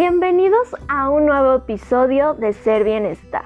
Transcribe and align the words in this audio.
Bienvenidos 0.00 0.74
a 0.88 1.10
un 1.10 1.26
nuevo 1.26 1.56
episodio 1.56 2.32
de 2.32 2.54
Ser 2.54 2.84
Bienestar. 2.84 3.44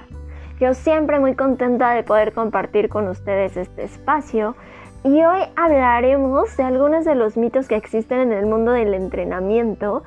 Yo 0.60 0.72
siempre 0.72 1.18
muy 1.18 1.34
contenta 1.34 1.90
de 1.90 2.04
poder 2.04 2.32
compartir 2.32 2.88
con 2.88 3.08
ustedes 3.08 3.56
este 3.56 3.82
espacio 3.82 4.54
y 5.02 5.24
hoy 5.24 5.40
hablaremos 5.56 6.56
de 6.56 6.62
algunos 6.62 7.04
de 7.04 7.16
los 7.16 7.36
mitos 7.36 7.66
que 7.66 7.74
existen 7.74 8.20
en 8.20 8.32
el 8.32 8.46
mundo 8.46 8.70
del 8.70 8.94
entrenamiento 8.94 10.04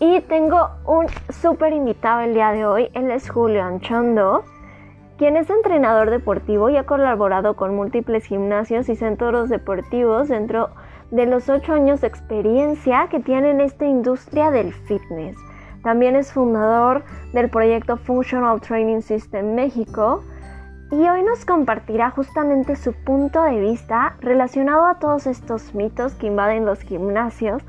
y 0.00 0.20
tengo 0.22 0.68
un 0.84 1.06
súper 1.28 1.72
invitado 1.72 2.22
el 2.22 2.34
día 2.34 2.50
de 2.50 2.66
hoy, 2.66 2.90
él 2.94 3.08
es 3.12 3.30
Julio 3.30 3.62
Anchondo, 3.62 4.42
quien 5.16 5.36
es 5.36 5.48
entrenador 5.48 6.10
deportivo 6.10 6.70
y 6.70 6.76
ha 6.76 6.86
colaborado 6.86 7.54
con 7.54 7.76
múltiples 7.76 8.24
gimnasios 8.24 8.88
y 8.88 8.96
centros 8.96 9.48
deportivos 9.48 10.26
dentro 10.26 10.70
de 11.12 11.26
los 11.26 11.48
ocho 11.48 11.72
años 11.72 12.00
de 12.00 12.08
experiencia 12.08 13.06
que 13.08 13.20
tiene 13.20 13.52
en 13.52 13.60
esta 13.60 13.86
industria 13.86 14.50
del 14.50 14.72
fitness. 14.72 15.36
También 15.88 16.16
es 16.16 16.34
fundador 16.34 17.02
del 17.32 17.48
proyecto 17.48 17.96
Functional 17.96 18.60
Training 18.60 19.00
System 19.00 19.54
México 19.54 20.22
y 20.90 21.08
hoy 21.08 21.22
nos 21.22 21.46
compartirá 21.46 22.10
justamente 22.10 22.76
su 22.76 22.92
punto 22.92 23.42
de 23.42 23.58
vista 23.58 24.14
relacionado 24.20 24.84
a 24.84 24.98
todos 24.98 25.26
estos 25.26 25.74
mitos 25.74 26.12
que 26.12 26.26
invaden 26.26 26.66
los 26.66 26.82
gimnasios 26.82 27.62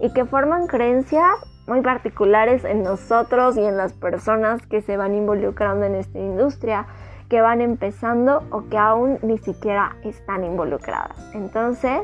y 0.00 0.10
que 0.14 0.24
forman 0.24 0.68
creencias 0.68 1.28
muy 1.66 1.82
particulares 1.82 2.64
en 2.64 2.82
nosotros 2.82 3.58
y 3.58 3.64
en 3.66 3.76
las 3.76 3.92
personas 3.92 4.66
que 4.66 4.80
se 4.80 4.96
van 4.96 5.14
involucrando 5.14 5.84
en 5.84 5.96
esta 5.96 6.18
industria, 6.18 6.86
que 7.28 7.42
van 7.42 7.60
empezando 7.60 8.42
o 8.52 8.70
que 8.70 8.78
aún 8.78 9.18
ni 9.20 9.36
siquiera 9.36 9.96
están 10.02 10.44
involucradas. 10.44 11.18
Entonces, 11.34 12.00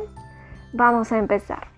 vamos 0.75 1.13
a 1.13 1.19
empezar. 1.19 1.72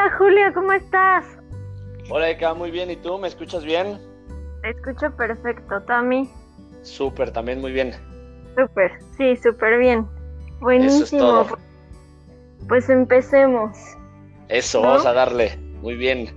Hola 0.00 0.16
Julia, 0.16 0.52
¿cómo 0.54 0.72
estás? 0.72 1.26
Hola 2.08 2.30
Eka, 2.30 2.54
muy 2.54 2.70
bien. 2.70 2.90
¿Y 2.90 2.96
tú? 2.96 3.18
¿Me 3.18 3.28
escuchas 3.28 3.62
bien? 3.66 3.98
Te 4.62 4.70
escucho 4.70 5.14
perfecto, 5.14 5.82
Tami. 5.82 6.26
Súper, 6.80 7.30
también 7.30 7.60
muy 7.60 7.72
bien. 7.72 7.92
Súper, 8.56 8.92
sí, 9.18 9.36
súper 9.36 9.78
bien. 9.78 10.08
Buenísimo. 10.60 11.46
Pues 12.66 12.88
empecemos. 12.88 13.76
Eso, 14.48 14.80
vamos 14.80 15.04
a 15.04 15.12
darle. 15.12 15.58
Muy 15.82 15.96
bien. 15.96 16.34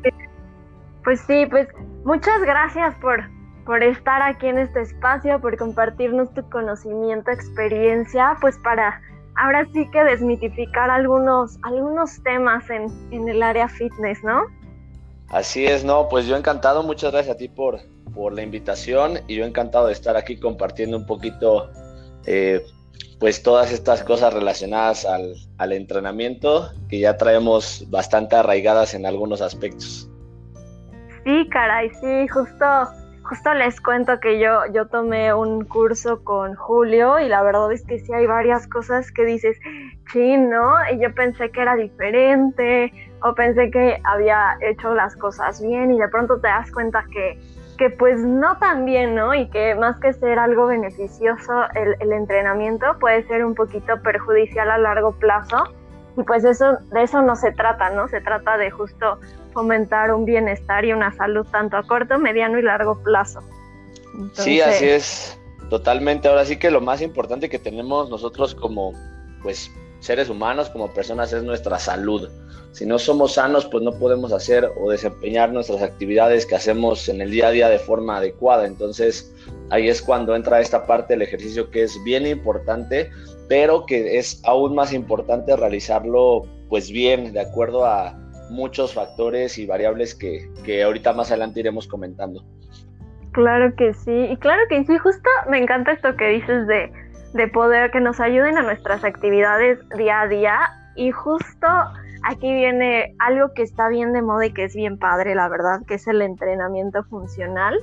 Pues 1.06 1.22
sí, 1.22 1.45
pues 1.50 1.69
muchas 2.03 2.41
gracias 2.41 2.94
por, 2.95 3.23
por 3.66 3.81
estar 3.81 4.22
aquí 4.23 4.47
en 4.47 4.58
este 4.58 4.81
espacio, 4.81 5.39
por 5.39 5.56
compartirnos 5.58 6.34
tu 6.34 6.50
conocimiento, 6.50 7.31
experiencia, 7.31 8.36
pues 8.41 8.58
para 8.58 9.02
ahora 9.36 9.67
sí 9.73 9.89
que 9.92 10.03
desmitificar 10.03 10.89
algunos, 10.89 11.58
algunos 11.64 12.22
temas 12.23 12.70
en, 12.70 12.88
en 13.12 13.28
el 13.28 13.42
área 13.42 13.67
fitness, 13.67 14.23
¿no? 14.23 14.44
Así 15.30 15.66
es, 15.66 15.84
no, 15.84 16.08
pues 16.09 16.28
yo 16.28 16.36
encantado, 16.36 16.84
muchas 16.84 17.12
gracias 17.12 17.36
a 17.36 17.38
ti 17.38 17.48
por, 17.48 17.80
por 18.14 18.34
la 18.34 18.44
invitación 18.44 19.20
y 19.28 19.36
yo 19.36 19.45
encantado 19.45 19.88
de 19.88 19.94
estar 19.94 20.16
aquí 20.16 20.40
compartiendo 20.40 20.98
un 20.98 21.06
poquito, 21.06 21.72
eh, 22.25 22.64
pues 23.20 23.42
todas 23.42 23.72
estas 23.72 24.03
cosas 24.03 24.34
relacionadas 24.34 25.06
al, 25.06 25.36
al, 25.58 25.72
entrenamiento 25.72 26.72
que 26.88 27.00
ya 27.00 27.18
traemos 27.18 27.86
bastante 27.90 28.36
arraigadas 28.36 28.94
en 28.94 29.06
algunos 29.06 29.42
aspectos. 29.42 30.09
Sí, 31.23 31.47
caray, 31.50 31.90
sí, 32.02 32.28
justo, 32.28 32.66
justo 33.23 33.53
les 33.53 33.79
cuento 33.79 34.19
que 34.19 34.39
yo, 34.39 34.66
yo 34.73 34.88
tomé 34.88 35.33
un 35.33 35.66
curso 35.66 36.23
con 36.23 36.55
Julio 36.55 37.19
y 37.19 37.28
la 37.29 37.41
verdad 37.41 37.72
es 37.72 37.84
que 37.85 38.00
sí 38.00 38.13
hay 38.13 38.28
varias 38.28 38.67
cosas 38.67 39.11
que 39.11 39.25
dices, 39.25 39.57
sí, 40.11 40.38
¿no? 40.38 40.73
Y 40.91 41.00
yo 41.00 41.13
pensé 41.16 41.50
que 41.50 41.62
era 41.62 41.75
diferente 41.75 42.94
o 43.22 43.33
pensé 43.33 43.72
que 43.72 44.01
había 44.03 44.57
hecho 44.62 44.94
las 44.94 45.16
cosas 45.16 45.62
bien 45.62 45.91
y 45.91 46.00
de 46.00 46.07
pronto 46.09 46.39
te 46.39 46.47
das 46.47 46.72
cuenta 46.72 47.06
que, 47.12 47.39
que 47.78 47.89
pues 47.89 48.19
no 48.19 48.57
tan 48.57 48.85
bien, 48.85 49.16
¿no? 49.16 49.33
Y 49.33 49.50
que 49.50 49.75
más 49.75 49.97
que 50.00 50.13
ser 50.13 50.38
algo 50.38 50.67
beneficioso, 50.67 51.53
el, 51.75 51.95
el, 52.00 52.12
entrenamiento 52.12 52.85
puede 53.00 53.25
ser 53.28 53.45
un 53.45 53.56
poquito 53.56 54.01
perjudicial 54.01 54.69
a 54.69 54.78
largo 54.78 55.13
plazo. 55.13 55.73
Y 56.18 56.24
pues 56.24 56.44
eso, 56.44 56.78
de 56.91 57.03
eso 57.03 57.22
no 57.22 57.35
se 57.35 57.51
trata, 57.51 57.90
¿no? 57.90 58.07
Se 58.07 58.22
trata 58.22 58.57
de 58.57 58.69
justo 58.72 59.19
fomentar 59.53 60.13
un 60.13 60.25
bienestar 60.25 60.85
y 60.85 60.94
una 60.94 61.12
salud 61.13 61.46
tanto 61.51 61.78
a 61.78 61.84
corto, 61.84 62.18
mediano 62.19 62.59
y 62.59 62.62
largo 62.62 63.01
plazo. 63.03 63.40
Entonces... 64.13 64.46
Sí, 64.46 64.62
así 64.62 64.90
es, 64.90 65.40
totalmente. 65.69 66.28
Ahora 66.28 66.46
sí 66.46 66.57
que 66.57 66.72
lo 66.72 66.81
más 66.81 67.01
importante 67.01 67.50
que 67.50 67.59
tenemos 67.59 68.09
nosotros 68.09 68.53
como, 68.56 68.94
pues, 69.41 69.72
seres 70.00 70.29
humanos, 70.29 70.69
como 70.69 70.94
personas, 70.94 71.34
es 71.34 71.44
nuestra 71.44 71.79
salud. 71.79 72.30
Si 72.74 72.88
no 72.88 72.97
somos 72.97 73.35
sanos, 73.35 73.68
pues 73.68 73.84
no 73.84 73.91
podemos 73.91 74.34
hacer 74.34 74.68
o 74.81 74.90
desempeñar 74.90 75.51
nuestras 75.53 75.84
actividades 75.84 76.45
que 76.47 76.56
hacemos 76.56 77.07
en 77.07 77.22
el 77.22 77.30
día 77.30 77.47
a 77.47 77.51
día 77.51 77.69
de 77.69 77.78
forma 77.78 78.18
adecuada. 78.18 78.66
Entonces, 78.66 79.31
ahí 79.69 79.88
es 79.88 80.01
cuando 80.01 80.35
entra 80.35 80.59
esta 80.59 80.88
parte 80.88 81.13
del 81.13 81.22
ejercicio 81.22 81.69
que 81.69 81.84
es 81.84 82.03
bien 82.03 82.25
importante, 82.25 83.12
pero 83.48 83.86
que 83.86 84.18
es 84.18 84.42
aún 84.46 84.76
más 84.76 84.94
importante 84.94 85.56
realizarlo 85.56 86.44
pues 86.70 86.92
bien, 86.92 87.34
de 87.34 87.42
acuerdo 87.42 87.86
a 87.86 88.18
muchos 88.50 88.94
factores 88.94 89.58
y 89.58 89.66
variables 89.66 90.16
que, 90.16 90.50
que 90.66 90.84
ahorita 90.84 91.14
más 91.14 91.30
adelante 91.30 91.59
iremos 91.59 91.88
comentando. 91.88 92.44
Claro 93.31 93.76
que 93.76 93.94
sí, 93.94 94.12
y 94.12 94.38
claro 94.38 94.62
que 94.70 94.84
sí, 94.86 94.98
justo 94.98 95.30
me 95.50 95.58
encanta 95.58 95.92
esto 95.92 96.16
que 96.16 96.28
dices 96.28 96.68
de 96.68 96.92
de 97.34 97.48
poder 97.48 97.92
que 97.92 98.00
nos 98.00 98.20
ayuden 98.20 98.58
a 98.58 98.62
nuestras 98.62 99.04
actividades 99.04 99.80
día 99.98 100.22
a 100.22 100.28
día. 100.28 100.60
Y 100.96 101.12
justo 101.12 101.68
aquí 102.24 102.54
viene 102.54 103.16
algo 103.20 103.54
que 103.54 103.64
está 103.64 103.90
bien 103.90 104.14
de 104.14 104.22
moda 104.22 104.46
y 104.46 104.54
que 104.54 104.66
es 104.66 104.75
bien 104.75 104.98
padre, 104.98 105.36
la 105.36 105.50
verdad, 105.50 105.81
que 105.88 105.96
es 105.96 106.08
el 106.08 106.22
entrenamiento 106.22 107.04
funcional. 107.06 107.80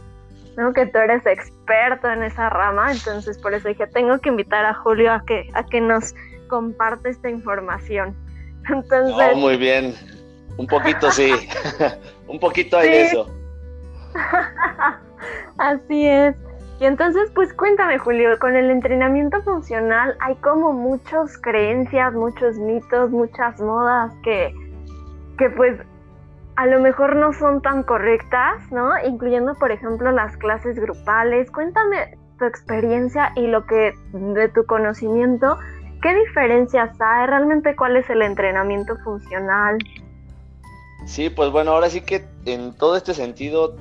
¿No? 0.57 0.73
Que 0.73 0.87
tú 0.87 0.99
eres 0.99 1.25
experto 1.27 2.11
en 2.11 2.23
esa 2.23 2.51
rama, 2.51 2.93
entonces 2.93 3.39
por 3.39 3.55
eso 3.55 3.69
dije, 3.69 3.87
tengo 3.89 4.19
que 4.19 4.29
invitar 4.29 4.65
a 4.65 4.75
Julio 4.75 5.13
a 5.13 5.25
que, 5.25 5.49
a 5.55 5.65
que 5.65 5.81
nos 5.81 6.15
comparte 6.49 7.11
esta 7.11 7.31
información. 7.31 8.15
Entonces... 8.69 9.37
muy 9.37 9.57
bien. 9.57 9.95
Un 10.57 10.67
poquito 10.67 11.11
sí. 11.11 11.33
Un 12.29 12.39
poquito 12.39 12.77
hay 12.77 12.91
de 12.91 13.03
eso. 13.03 13.27
Así 15.59 16.07
es. 16.07 16.37
Y 16.81 16.87
entonces, 16.87 17.31
pues 17.35 17.53
cuéntame, 17.53 17.99
Julio, 17.99 18.39
con 18.39 18.57
el 18.57 18.71
entrenamiento 18.71 19.43
funcional 19.43 20.17
hay 20.21 20.35
como 20.37 20.73
muchas 20.73 21.37
creencias, 21.39 22.15
muchos 22.15 22.57
mitos, 22.57 23.11
muchas 23.11 23.61
modas 23.61 24.11
que, 24.23 24.55
que 25.37 25.51
pues 25.51 25.79
a 26.61 26.67
lo 26.67 26.79
mejor 26.79 27.17
no 27.17 27.33
son 27.33 27.63
tan 27.63 27.85
correctas, 27.85 28.71
¿no? 28.71 28.91
Incluyendo, 29.07 29.55
por 29.55 29.73
ejemplo, 29.73 30.13
las 30.13 30.37
clases 30.37 30.79
grupales. 30.79 31.51
Cuéntame 31.51 32.19
tu 32.39 32.45
experiencia 32.45 33.33
y 33.35 33.47
lo 33.47 33.65
que 33.65 33.95
de 34.13 34.47
tu 34.51 34.67
conocimiento, 34.67 35.57
¿qué 36.03 36.15
diferencias 36.15 36.91
hay? 37.01 37.27
¿Realmente 37.29 37.75
cuál 37.75 37.97
es 37.97 38.11
el 38.11 38.21
entrenamiento 38.21 38.95
funcional? 38.99 39.79
Sí, 41.07 41.31
pues 41.31 41.51
bueno, 41.51 41.71
ahora 41.71 41.89
sí 41.89 42.03
que 42.03 42.27
en 42.45 42.77
todo 42.77 42.95
este 42.95 43.15
sentido, 43.15 43.75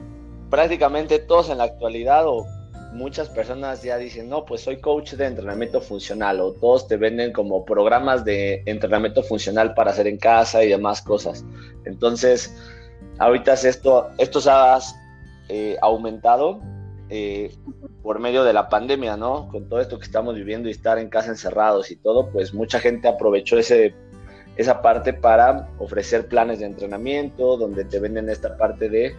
prácticamente 0.49 1.19
todos 1.19 1.49
en 1.49 1.57
la 1.57 1.65
actualidad 1.65 2.27
o 2.27 2.45
muchas 2.93 3.29
personas 3.29 3.83
ya 3.83 3.97
dicen, 3.97 4.29
no, 4.29 4.45
pues 4.45 4.61
soy 4.61 4.79
coach 4.79 5.13
de 5.13 5.25
entrenamiento 5.25 5.81
funcional 5.81 6.39
o 6.39 6.53
todos 6.53 6.87
te 6.87 6.97
venden 6.97 7.31
como 7.31 7.65
programas 7.65 8.25
de 8.25 8.63
entrenamiento 8.65 9.23
funcional 9.23 9.73
para 9.73 9.91
hacer 9.91 10.07
en 10.07 10.17
casa 10.17 10.63
y 10.63 10.69
demás 10.69 11.01
cosas. 11.01 11.45
Entonces, 11.85 12.55
ahorita 13.19 13.53
esto, 13.53 14.09
esto 14.17 14.41
se 14.41 14.49
ha 14.49 14.79
eh, 15.49 15.77
aumentado 15.81 16.61
eh, 17.09 17.51
por 18.01 18.19
medio 18.19 18.43
de 18.43 18.53
la 18.53 18.69
pandemia, 18.69 19.17
¿no? 19.17 19.47
Con 19.49 19.67
todo 19.67 19.79
esto 19.79 19.97
que 19.99 20.05
estamos 20.05 20.35
viviendo 20.35 20.67
y 20.67 20.71
estar 20.71 20.97
en 20.99 21.09
casa 21.09 21.29
encerrados 21.29 21.91
y 21.91 21.95
todo, 21.95 22.29
pues 22.29 22.53
mucha 22.53 22.79
gente 22.79 23.07
aprovechó 23.07 23.57
ese, 23.57 23.93
esa 24.57 24.81
parte 24.81 25.13
para 25.13 25.69
ofrecer 25.79 26.27
planes 26.27 26.59
de 26.59 26.65
entrenamiento 26.65 27.57
donde 27.57 27.85
te 27.85 27.99
venden 27.99 28.29
esta 28.29 28.57
parte 28.57 28.89
de 28.89 29.15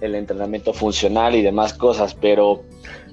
el 0.00 0.14
entrenamiento 0.14 0.72
funcional 0.72 1.34
y 1.34 1.42
demás 1.42 1.72
cosas, 1.72 2.14
pero 2.14 2.62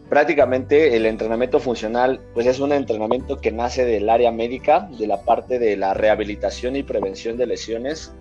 prácticamente 0.10 0.96
el 0.96 1.06
entrenamiento 1.06 1.60
funcional 1.60 2.22
pues 2.34 2.46
es 2.46 2.60
un 2.60 2.72
entrenamiento 2.72 3.40
que 3.40 3.52
nace 3.52 3.86
del 3.86 4.10
área 4.10 4.32
médica, 4.32 4.90
de 4.98 5.08
la 5.08 5.22
parte 5.22 5.60
de 5.60 5.78
la 5.78 5.94
rehabilitación 5.94 6.76
y 6.76 6.84
prevención 6.84 7.38
de 7.38 7.48
lesiones, 7.48 8.14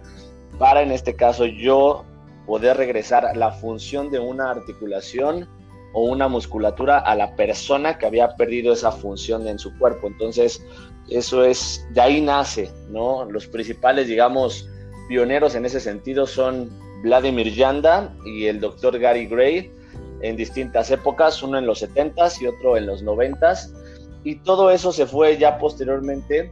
para 0.58 0.82
en 0.82 0.92
este 0.92 1.14
caso 1.14 1.46
yo 1.46 2.04
poder 2.46 2.76
regresar 2.76 3.36
la 3.36 3.52
función 3.52 4.10
de 4.10 4.18
una 4.18 4.50
articulación 4.50 5.48
o 5.92 6.04
una 6.04 6.28
musculatura 6.28 6.98
a 6.98 7.14
la 7.14 7.36
persona 7.36 7.98
que 7.98 8.06
había 8.06 8.36
perdido 8.36 8.72
esa 8.72 8.92
función 8.92 9.46
en 9.46 9.58
su 9.58 9.76
cuerpo. 9.78 10.06
Entonces, 10.06 10.64
eso 11.08 11.44
es, 11.44 11.86
de 11.90 12.00
ahí 12.00 12.20
nace, 12.20 12.70
¿no? 12.88 13.24
Los 13.26 13.46
principales, 13.46 14.08
digamos, 14.08 14.68
pioneros 15.08 15.54
en 15.54 15.66
ese 15.66 15.80
sentido 15.80 16.26
son 16.26 16.70
Vladimir 17.02 17.52
Yanda 17.52 18.14
y 18.24 18.46
el 18.46 18.60
doctor 18.60 18.98
Gary 18.98 19.26
Gray, 19.26 19.70
en 20.22 20.36
distintas 20.36 20.90
épocas, 20.90 21.42
uno 21.42 21.58
en 21.58 21.66
los 21.66 21.82
70s 21.82 22.40
y 22.40 22.46
otro 22.46 22.76
en 22.76 22.86
los 22.86 23.04
90s. 23.04 23.72
Y 24.24 24.36
todo 24.36 24.70
eso 24.70 24.92
se 24.92 25.06
fue 25.06 25.36
ya 25.36 25.58
posteriormente 25.58 26.50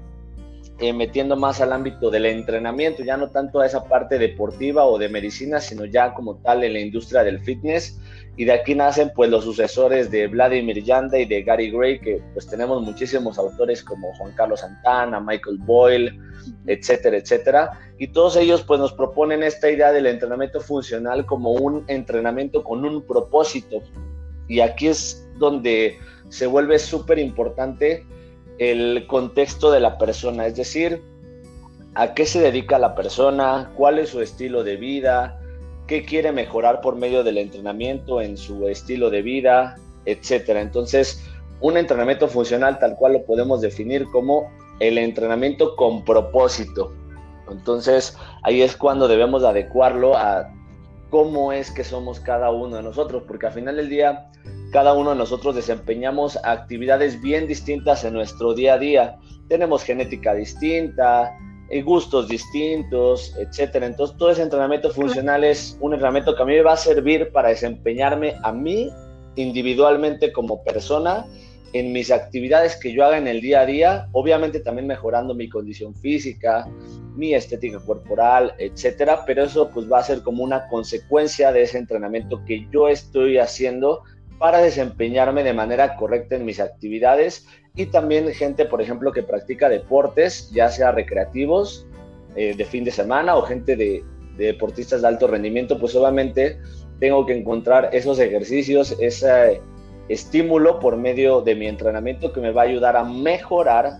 eh, 0.80 0.94
metiendo 0.94 1.36
más 1.36 1.60
al 1.60 1.74
ámbito 1.74 2.10
del 2.10 2.24
entrenamiento, 2.24 3.04
ya 3.04 3.18
no 3.18 3.28
tanto 3.28 3.60
a 3.60 3.66
esa 3.66 3.84
parte 3.84 4.18
deportiva 4.18 4.86
o 4.86 4.98
de 4.98 5.10
medicina, 5.10 5.60
sino 5.60 5.84
ya 5.84 6.14
como 6.14 6.36
tal 6.36 6.64
en 6.64 6.72
la 6.72 6.80
industria 6.80 7.22
del 7.22 7.40
fitness. 7.40 8.00
Y 8.36 8.46
de 8.46 8.52
aquí 8.52 8.74
nacen 8.74 9.12
pues 9.14 9.28
los 9.28 9.44
sucesores 9.44 10.10
de 10.10 10.26
Vladimir 10.28 10.82
Yanda 10.82 11.18
y 11.18 11.26
de 11.26 11.42
Gary 11.42 11.70
Gray, 11.70 12.00
que 12.00 12.22
pues 12.32 12.46
tenemos 12.46 12.82
muchísimos 12.82 13.38
autores 13.38 13.82
como 13.82 14.14
Juan 14.14 14.32
Carlos 14.34 14.60
Santana, 14.60 15.20
Michael 15.20 15.58
Boyle, 15.58 16.18
etcétera, 16.66 17.18
etcétera. 17.18 17.78
Y 17.98 18.08
todos 18.08 18.36
ellos 18.36 18.62
pues 18.62 18.80
nos 18.80 18.94
proponen 18.94 19.42
esta 19.42 19.70
idea 19.70 19.92
del 19.92 20.06
entrenamiento 20.06 20.60
funcional 20.60 21.26
como 21.26 21.52
un 21.52 21.84
entrenamiento 21.88 22.64
con 22.64 22.86
un 22.86 23.02
propósito. 23.02 23.82
Y 24.48 24.60
aquí 24.60 24.86
es 24.86 25.28
donde 25.38 25.98
se 26.30 26.46
vuelve 26.46 26.78
súper 26.78 27.18
importante 27.18 28.06
el 28.60 29.06
contexto 29.06 29.70
de 29.70 29.80
la 29.80 29.96
persona, 29.96 30.46
es 30.46 30.54
decir, 30.54 31.02
a 31.94 32.12
qué 32.12 32.26
se 32.26 32.40
dedica 32.40 32.78
la 32.78 32.94
persona, 32.94 33.72
cuál 33.74 33.98
es 33.98 34.10
su 34.10 34.20
estilo 34.20 34.62
de 34.62 34.76
vida, 34.76 35.40
qué 35.86 36.04
quiere 36.04 36.30
mejorar 36.30 36.82
por 36.82 36.94
medio 36.94 37.24
del 37.24 37.38
entrenamiento 37.38 38.20
en 38.20 38.36
su 38.36 38.68
estilo 38.68 39.08
de 39.08 39.22
vida, 39.22 39.76
etcétera. 40.04 40.60
Entonces, 40.60 41.24
un 41.62 41.78
entrenamiento 41.78 42.28
funcional 42.28 42.78
tal 42.78 42.96
cual 42.96 43.14
lo 43.14 43.24
podemos 43.24 43.62
definir 43.62 44.04
como 44.12 44.50
el 44.78 44.98
entrenamiento 44.98 45.74
con 45.74 46.04
propósito. 46.04 46.92
Entonces, 47.50 48.14
ahí 48.42 48.60
es 48.60 48.76
cuando 48.76 49.08
debemos 49.08 49.42
adecuarlo 49.42 50.18
a 50.18 50.52
cómo 51.08 51.52
es 51.52 51.70
que 51.70 51.82
somos 51.82 52.20
cada 52.20 52.50
uno 52.50 52.76
de 52.76 52.82
nosotros, 52.82 53.22
porque 53.26 53.46
al 53.46 53.52
final 53.52 53.76
del 53.76 53.88
día 53.88 54.30
cada 54.70 54.92
uno 54.92 55.10
de 55.10 55.16
nosotros 55.16 55.54
desempeñamos 55.54 56.38
actividades 56.44 57.20
bien 57.20 57.46
distintas 57.46 58.04
en 58.04 58.14
nuestro 58.14 58.54
día 58.54 58.74
a 58.74 58.78
día. 58.78 59.18
Tenemos 59.48 59.82
genética 59.82 60.34
distinta, 60.34 61.36
eh, 61.70 61.82
gustos 61.82 62.28
distintos, 62.28 63.34
etcétera. 63.38 63.86
Entonces, 63.86 64.16
todo 64.16 64.30
ese 64.30 64.42
entrenamiento 64.42 64.90
funcional 64.90 65.44
es 65.44 65.76
un 65.80 65.92
entrenamiento 65.92 66.34
que 66.34 66.42
a 66.42 66.46
mí 66.46 66.54
me 66.54 66.62
va 66.62 66.72
a 66.72 66.76
servir 66.76 67.30
para 67.32 67.48
desempeñarme 67.48 68.34
a 68.42 68.52
mí 68.52 68.90
individualmente 69.36 70.32
como 70.32 70.62
persona 70.64 71.26
en 71.72 71.92
mis 71.92 72.10
actividades 72.10 72.76
que 72.76 72.92
yo 72.92 73.04
haga 73.04 73.18
en 73.18 73.28
el 73.28 73.40
día 73.40 73.60
a 73.60 73.66
día, 73.66 74.08
obviamente 74.12 74.60
también 74.60 74.88
mejorando 74.88 75.34
mi 75.34 75.48
condición 75.48 75.94
física, 75.94 76.68
mi 77.14 77.34
estética 77.34 77.78
corporal, 77.78 78.54
etcétera, 78.58 79.24
pero 79.24 79.44
eso 79.44 79.70
pues 79.70 79.90
va 79.90 80.00
a 80.00 80.02
ser 80.02 80.22
como 80.22 80.42
una 80.42 80.66
consecuencia 80.68 81.52
de 81.52 81.62
ese 81.62 81.78
entrenamiento 81.78 82.44
que 82.44 82.66
yo 82.72 82.88
estoy 82.88 83.38
haciendo 83.38 84.02
para 84.40 84.62
desempeñarme 84.62 85.44
de 85.44 85.52
manera 85.52 85.96
correcta 85.96 86.34
en 86.34 86.46
mis 86.46 86.60
actividades 86.60 87.46
y 87.76 87.86
también 87.86 88.32
gente, 88.32 88.64
por 88.64 88.80
ejemplo, 88.80 89.12
que 89.12 89.22
practica 89.22 89.68
deportes, 89.68 90.50
ya 90.50 90.70
sea 90.70 90.92
recreativos, 90.92 91.86
eh, 92.36 92.54
de 92.56 92.64
fin 92.64 92.82
de 92.82 92.90
semana 92.90 93.36
o 93.36 93.42
gente 93.42 93.76
de, 93.76 94.02
deportistas 94.38 95.02
de 95.02 95.08
alto 95.08 95.26
rendimiento, 95.26 95.78
pues 95.78 95.94
obviamente 95.94 96.58
tengo 97.00 97.26
que 97.26 97.36
encontrar 97.36 97.90
esos 97.92 98.18
ejercicios, 98.18 98.96
ese 98.98 99.60
estímulo 100.08 100.80
por 100.80 100.96
medio 100.96 101.42
de 101.42 101.54
mi 101.54 101.66
entrenamiento 101.66 102.32
que 102.32 102.40
me 102.40 102.50
va 102.50 102.62
a 102.62 102.64
ayudar 102.64 102.96
a 102.96 103.04
mejorar 103.04 103.98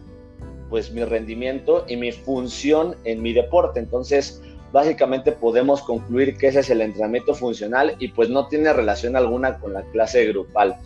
pues 0.71 0.91
mi 0.91 1.05
rendimiento 1.05 1.85
y 1.87 1.97
mi 1.97 2.13
función 2.13 2.97
en 3.05 3.21
mi 3.21 3.35
deporte. 3.35 3.79
Entonces, 3.79 4.43
básicamente 4.73 5.33
podemos 5.33 5.83
concluir 5.83 6.37
que 6.37 6.49
ese 6.49 6.61
es 6.61 6.71
el 6.71 6.81
entrenamiento 6.81 7.35
funcional 7.35 7.97
y 7.99 8.09
pues 8.09 8.29
no 8.29 8.47
tiene 8.49 8.73
relación 8.73 9.17
alguna 9.17 9.59
con 9.59 9.73
la 9.73 9.83
clase 9.93 10.27
grupal. 10.27 10.77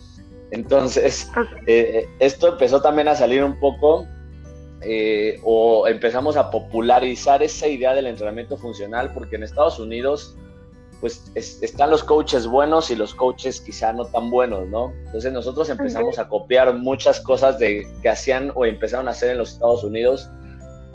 Entonces, 0.50 1.30
eh, 1.66 2.08
esto 2.18 2.48
empezó 2.48 2.80
también 2.80 3.08
a 3.08 3.14
salir 3.14 3.42
un 3.42 3.58
poco 3.58 4.06
eh, 4.82 5.40
o 5.42 5.88
empezamos 5.88 6.36
a 6.36 6.50
popularizar 6.50 7.42
esa 7.42 7.66
idea 7.66 7.94
del 7.94 8.06
entrenamiento 8.06 8.56
funcional 8.56 9.12
porque 9.12 9.36
en 9.36 9.42
Estados 9.42 9.78
Unidos 9.78 10.36
pues 11.00 11.30
están 11.34 11.90
los 11.90 12.02
coaches 12.02 12.46
buenos 12.46 12.90
y 12.90 12.96
los 12.96 13.14
coaches 13.14 13.60
quizá 13.60 13.92
no 13.92 14.06
tan 14.06 14.30
buenos, 14.30 14.66
¿no? 14.68 14.92
Entonces 15.06 15.32
nosotros 15.32 15.68
empezamos 15.68 16.18
a 16.18 16.28
copiar 16.28 16.72
muchas 16.74 17.20
cosas 17.20 17.58
de, 17.58 17.86
que 18.00 18.08
hacían 18.08 18.52
o 18.54 18.64
empezaron 18.64 19.08
a 19.08 19.10
hacer 19.10 19.30
en 19.30 19.38
los 19.38 19.52
Estados 19.52 19.84
Unidos 19.84 20.30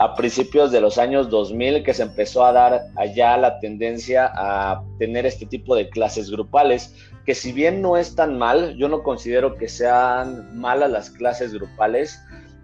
a 0.00 0.14
principios 0.14 0.72
de 0.72 0.80
los 0.80 0.96
años 0.96 1.28
2000 1.28 1.82
que 1.82 1.92
se 1.92 2.04
empezó 2.04 2.42
a 2.46 2.52
dar 2.52 2.84
allá 2.96 3.36
la 3.36 3.60
tendencia 3.60 4.32
a 4.34 4.82
tener 4.98 5.26
este 5.26 5.44
tipo 5.44 5.76
de 5.76 5.90
clases 5.90 6.30
grupales, 6.30 6.96
que 7.26 7.34
si 7.34 7.52
bien 7.52 7.82
no 7.82 7.98
es 7.98 8.14
tan 8.14 8.38
mal, 8.38 8.76
yo 8.78 8.88
no 8.88 9.02
considero 9.02 9.56
que 9.56 9.68
sean 9.68 10.58
malas 10.58 10.90
las 10.90 11.10
clases 11.10 11.52
grupales, 11.52 12.18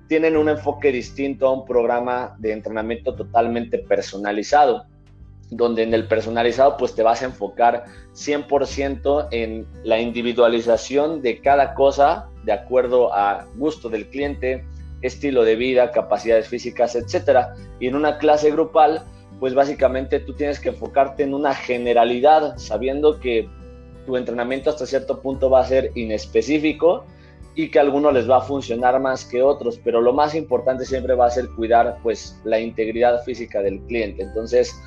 tienen 0.09 0.35
un 0.35 0.49
enfoque 0.49 0.91
distinto 0.91 1.49
a 1.49 1.53
un 1.53 1.67
programa 1.67 2.35
de 2.39 2.53
entrenamiento 2.53 3.15
totalmente 3.15 3.81
personalizado, 3.81 4.87
donde 5.51 5.83
en 5.83 5.93
el 5.93 6.09
personalizado 6.09 6.79
pues 6.79 6.95
te 6.95 7.03
vas 7.03 7.21
a 7.21 7.27
enfocar 7.27 7.85
100% 8.15 9.29
en 9.33 9.67
la 9.85 10.01
individualización 10.01 11.21
de 11.21 11.43
cada 11.43 11.75
cosa 11.75 12.31
de 12.45 12.53
acuerdo 12.53 13.13
a 13.13 13.45
gusto 13.57 13.91
del 13.91 14.09
cliente, 14.09 14.65
estilo 15.07 15.45
de 15.45 15.57
vida, 15.57 15.91
capacidades 15.91 16.49
físicas, 16.49 16.95
etcétera. 16.95 17.55
Y 17.81 17.89
en 17.89 17.97
una 17.97 18.19
clase 18.19 18.51
grupal, 18.51 19.03
pues 19.41 19.55
básicamente 19.55 20.21
tú 20.21 20.35
tienes 20.35 20.61
que 20.61 20.71
enfocarte 20.71 21.23
en 21.23 21.35
una 21.35 21.55
generalidad, 21.55 22.57
sabiendo 22.57 23.21
que 23.21 23.49
tu 24.07 24.17
entrenamiento 24.17 24.71
hasta 24.71 24.87
cierto 24.87 25.21
punto 25.21 25.51
va 25.51 25.61
a 25.61 25.67
ser 25.67 25.91
inespecífico 25.95 27.05
y 27.55 27.71
que 27.71 27.79
a 27.79 27.83
algunos 27.83 28.13
les 28.13 28.29
va 28.31 28.39
a 28.39 28.43
funcionar 28.43 29.01
más 29.01 29.25
que 29.25 29.43
otros, 29.43 29.81
pero 29.83 30.01
lo 30.01 30.13
más 30.13 30.35
importante 30.35 30.85
siempre 30.85 31.15
va 31.15 31.27
a 31.27 31.31
ser 31.31 31.49
cuidar 31.57 31.99
pues 32.03 32.41
la 32.45 32.61
integridad 32.61 33.23
física 33.25 33.63
del 33.63 33.81
cliente. 33.83 34.23
Entonces, 34.23 34.79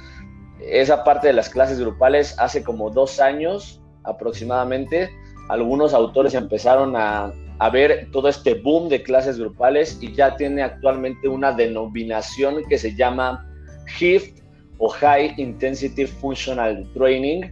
esa 0.62 1.04
parte 1.04 1.28
de 1.28 1.34
las 1.34 1.50
clases 1.50 1.80
grupales 1.80 2.36
hace 2.38 2.64
como 2.64 2.90
dos 2.92 3.20
años 3.20 3.82
aproximadamente, 4.04 5.10
algunos 5.50 5.94
autores 5.94 6.34
empezaron 6.36 6.96
a 6.96 7.34
a 7.60 7.70
ver 7.70 8.08
todo 8.12 8.30
este 8.30 8.54
boom 8.54 8.88
de 8.88 9.04
clases 9.04 9.38
grupales 9.38 9.98
y 10.02 10.14
ya 10.14 10.36
tiene 10.38 10.64
actualmente 10.64 11.28
una 11.28 11.52
denominación 11.52 12.64
que 12.70 12.78
se 12.78 12.96
llama 12.96 13.46
HIFT 14.00 14.40
o 14.78 14.88
High 14.88 15.36
Intensity 15.38 16.06
Functional 16.06 16.90
Training, 16.94 17.52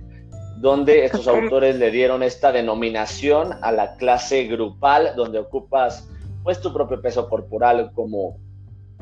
donde 0.61 1.03
estos 1.03 1.27
autores 1.27 1.75
le 1.75 1.91
dieron 1.91 2.23
esta 2.23 2.53
denominación 2.53 3.51
a 3.61 3.71
la 3.73 3.97
clase 3.97 4.45
grupal, 4.45 5.11
donde 5.17 5.39
ocupas 5.39 6.07
pues 6.41 6.61
tu 6.61 6.73
propio 6.73 7.01
peso 7.01 7.27
corporal 7.27 7.91
como, 7.93 8.37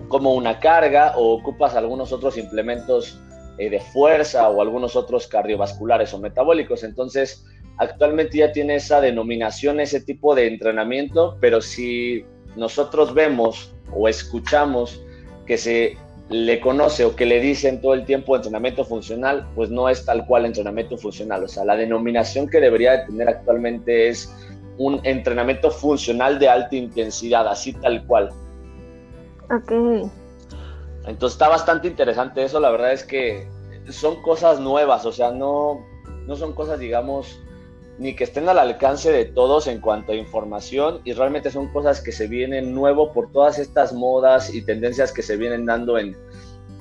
como 0.07 0.33
una 0.33 0.59
carga 0.59 1.13
o 1.17 1.35
ocupas 1.35 1.75
algunos 1.75 2.11
otros 2.11 2.39
implementos 2.39 3.21
eh, 3.59 3.69
de 3.69 3.79
fuerza 3.79 4.49
o 4.49 4.59
algunos 4.59 4.95
otros 4.95 5.27
cardiovasculares 5.27 6.11
o 6.15 6.19
metabólicos. 6.19 6.83
Entonces, 6.83 7.45
actualmente 7.77 8.37
ya 8.37 8.51
tiene 8.51 8.75
esa 8.75 9.01
denominación, 9.01 9.79
ese 9.79 10.01
tipo 10.01 10.35
de 10.35 10.47
entrenamiento, 10.47 11.37
pero 11.39 11.61
si 11.61 12.25
nosotros 12.55 13.13
vemos 13.13 13.73
o 13.93 14.07
escuchamos 14.07 15.01
que 15.45 15.57
se 15.57 15.97
le 16.29 16.59
conoce 16.59 17.05
o 17.05 17.15
que 17.15 17.25
le 17.25 17.39
dicen 17.39 17.81
todo 17.81 17.93
el 17.93 18.05
tiempo 18.05 18.35
entrenamiento 18.35 18.83
funcional, 18.83 19.47
pues 19.55 19.69
no 19.69 19.89
es 19.89 20.05
tal 20.05 20.25
cual 20.25 20.45
entrenamiento 20.45 20.97
funcional. 20.97 21.43
O 21.43 21.47
sea, 21.47 21.65
la 21.65 21.75
denominación 21.75 22.49
que 22.49 22.59
debería 22.59 22.93
de 22.93 23.05
tener 23.05 23.29
actualmente 23.29 24.09
es 24.09 24.33
un 24.77 24.99
entrenamiento 25.03 25.69
funcional 25.69 26.39
de 26.39 26.49
alta 26.49 26.75
intensidad, 26.75 27.47
así 27.47 27.73
tal 27.73 28.05
cual. 28.05 28.29
Ok. 29.51 29.71
Entonces 31.07 31.35
está 31.35 31.47
bastante 31.47 31.87
interesante 31.87 32.43
eso, 32.43 32.59
la 32.59 32.71
verdad 32.71 32.91
es 32.91 33.03
que 33.03 33.47
son 33.89 34.21
cosas 34.23 34.59
nuevas, 34.59 35.05
o 35.05 35.11
sea, 35.11 35.31
no, 35.31 35.85
no 36.25 36.35
son 36.35 36.53
cosas, 36.53 36.79
digamos, 36.79 37.39
ni 37.97 38.15
que 38.15 38.25
estén 38.25 38.49
al 38.49 38.59
alcance 38.59 39.11
de 39.11 39.25
todos 39.25 39.67
en 39.67 39.79
cuanto 39.79 40.11
a 40.11 40.15
información 40.15 40.99
y 41.05 41.13
realmente 41.13 41.49
son 41.51 41.71
cosas 41.71 42.01
que 42.01 42.11
se 42.11 42.27
vienen 42.27 42.73
nuevo 42.73 43.13
por 43.13 43.31
todas 43.31 43.57
estas 43.57 43.93
modas 43.93 44.53
y 44.53 44.61
tendencias 44.63 45.13
que 45.13 45.21
se 45.21 45.37
vienen 45.37 45.65
dando 45.65 45.97
en, 45.97 46.17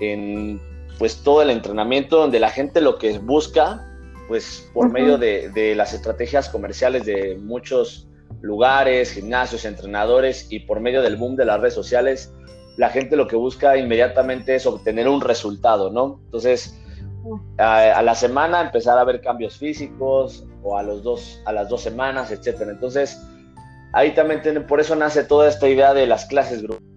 en 0.00 0.60
pues 0.98 1.22
todo 1.22 1.42
el 1.42 1.50
entrenamiento 1.50 2.18
donde 2.18 2.40
la 2.40 2.50
gente 2.50 2.80
lo 2.80 2.98
que 2.98 3.18
busca 3.18 3.90
pues 4.26 4.70
por 4.72 4.90
medio 4.90 5.18
de, 5.18 5.50
de, 5.50 5.74
las 5.74 5.92
estrategias 5.92 6.48
comerciales 6.48 7.04
de 7.04 7.36
muchos 7.36 8.08
lugares, 8.40 9.12
gimnasios, 9.12 9.64
entrenadores 9.66 10.46
y 10.50 10.60
por 10.60 10.80
medio 10.80 11.02
del 11.02 11.16
boom 11.16 11.36
de 11.36 11.44
las 11.44 11.60
redes 11.60 11.74
sociales, 11.74 12.32
la 12.76 12.88
gente 12.88 13.16
lo 13.16 13.26
que 13.26 13.36
busca 13.36 13.76
inmediatamente 13.76 14.54
es 14.54 14.66
obtener 14.66 15.08
un 15.08 15.20
resultado, 15.20 15.90
¿no? 15.90 16.20
Entonces, 16.24 16.80
a, 17.58 18.02
la 18.02 18.14
semana 18.14 18.60
empezar 18.60 18.98
a 18.98 19.04
ver 19.04 19.20
cambios 19.20 19.56
físicos 19.56 20.46
o 20.64 20.76
a, 20.76 20.82
los 20.82 21.02
dos, 21.02 21.40
a 21.44 21.52
las 21.52 21.68
dos 21.68 21.82
semanas, 21.82 22.32
etcétera. 22.32 22.72
Entonces, 22.72 23.22
ahí 23.92 24.12
también 24.14 24.66
por 24.66 24.80
eso 24.80 24.96
nace 24.96 25.22
toda 25.22 25.48
esta 25.48 25.68
idea 25.68 25.94
de 25.94 26.06
las 26.06 26.24
clases 26.24 26.62
grupales, 26.62 26.88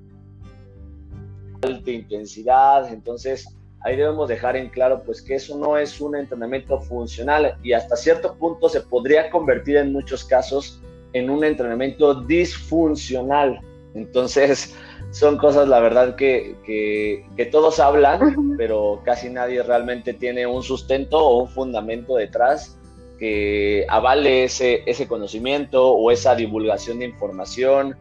alta 1.62 1.92
intensidad. 1.92 2.92
Entonces, 2.92 3.46
ahí 3.82 3.98
debemos 3.98 4.30
dejar 4.30 4.56
en 4.56 4.70
claro 4.70 5.04
pues 5.06 5.22
que 5.22 5.36
eso 5.36 5.58
no 5.58 5.78
es 5.78 6.00
un 6.02 6.16
entrenamiento 6.16 6.80
funcional 6.80 7.58
y 7.62 7.74
hasta 7.74 7.96
cierto 7.96 8.36
punto 8.36 8.70
se 8.70 8.82
podría 8.82 9.30
convertir 9.30 9.76
en 9.78 9.92
muchos 9.92 10.24
casos 10.24 10.82
en 11.14 11.30
un 11.30 11.44
entrenamiento 11.44 12.16
disfuncional. 12.22 13.60
Entonces, 13.96 14.76
son 15.12 15.38
cosas, 15.38 15.68
la 15.68 15.80
verdad, 15.80 16.16
que, 16.16 16.56
que, 16.66 17.46
todos 17.48 17.80
hablan, 17.80 18.56
pero 18.58 19.02
casi 19.04 19.30
nadie 19.30 19.62
realmente 19.64 20.14
tiene 20.14 20.46
un 20.46 20.64
sustento 20.64 21.18
o 21.18 21.44
un 21.44 21.50
fundamento 21.50 22.16
detrás 22.16 22.78
que 23.18 23.86
avale 23.90 24.44
ese, 24.44 24.84
ese 24.86 25.08
conocimiento 25.08 25.92
o 25.92 26.12
esa 26.12 26.36
divulgación 26.36 27.00
de 27.00 27.06
información, 27.06 27.98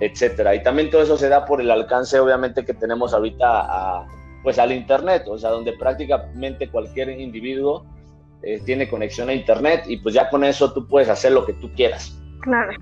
etcétera. 0.00 0.54
Y 0.54 0.62
también 0.62 0.90
todo 0.90 1.02
eso 1.02 1.16
se 1.16 1.28
da 1.28 1.44
por 1.44 1.60
el 1.60 1.70
alcance, 1.70 2.18
obviamente, 2.20 2.64
que 2.64 2.74
tenemos 2.74 3.12
ahorita 3.14 3.46
a, 3.46 4.06
pues 4.42 4.58
al 4.58 4.72
Internet, 4.72 5.24
o 5.28 5.38
sea, 5.38 5.50
donde 5.50 5.72
prácticamente 5.72 6.68
cualquier 6.68 7.10
individuo 7.10 7.84
eh, 8.42 8.60
tiene 8.64 8.88
conexión 8.88 9.28
a 9.28 9.34
Internet 9.34 9.84
y 9.88 9.96
pues 9.96 10.14
ya 10.14 10.28
con 10.30 10.44
eso 10.44 10.72
tú 10.72 10.86
puedes 10.86 11.08
hacer 11.08 11.32
lo 11.32 11.44
que 11.44 11.54
tú 11.54 11.70
quieras. 11.74 12.14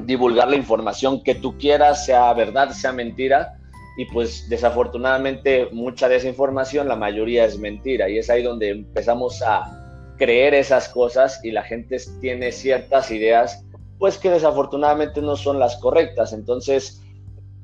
Divulgar 0.04 0.48
la 0.48 0.56
información 0.56 1.22
que 1.22 1.34
tú 1.34 1.56
quieras, 1.58 2.04
sea 2.04 2.32
verdad, 2.34 2.70
sea 2.70 2.92
mentira. 2.92 3.58
Y 3.98 4.04
pues 4.04 4.46
desafortunadamente 4.50 5.68
mucha 5.72 6.08
de 6.08 6.16
esa 6.16 6.28
información, 6.28 6.86
la 6.86 6.96
mayoría 6.96 7.46
es 7.46 7.58
mentira. 7.58 8.08
Y 8.10 8.18
es 8.18 8.28
ahí 8.28 8.42
donde 8.42 8.68
empezamos 8.68 9.42
a 9.42 9.85
creer 10.16 10.54
esas 10.54 10.88
cosas 10.88 11.40
y 11.44 11.50
la 11.50 11.62
gente 11.62 11.98
tiene 12.20 12.52
ciertas 12.52 13.10
ideas, 13.10 13.64
pues 13.98 14.18
que 14.18 14.30
desafortunadamente 14.30 15.20
no 15.20 15.36
son 15.36 15.58
las 15.58 15.76
correctas. 15.76 16.32
Entonces 16.32 17.02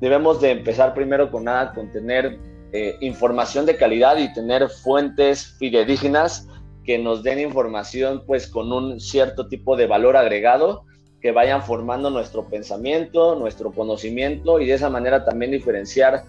debemos 0.00 0.40
de 0.40 0.50
empezar 0.50 0.94
primero 0.94 1.30
con 1.30 1.44
nada, 1.44 1.72
con 1.72 1.90
tener 1.90 2.38
eh, 2.72 2.96
información 3.00 3.66
de 3.66 3.76
calidad 3.76 4.16
y 4.18 4.32
tener 4.32 4.68
fuentes 4.68 5.56
fidedignas 5.58 6.48
que 6.84 6.98
nos 6.98 7.22
den 7.22 7.38
información 7.38 8.24
pues 8.26 8.46
con 8.46 8.72
un 8.72 8.98
cierto 9.00 9.48
tipo 9.48 9.76
de 9.76 9.86
valor 9.86 10.16
agregado 10.16 10.84
que 11.20 11.30
vayan 11.30 11.62
formando 11.62 12.10
nuestro 12.10 12.48
pensamiento, 12.48 13.36
nuestro 13.36 13.70
conocimiento 13.70 14.58
y 14.58 14.66
de 14.66 14.74
esa 14.74 14.90
manera 14.90 15.24
también 15.24 15.52
diferenciar 15.52 16.24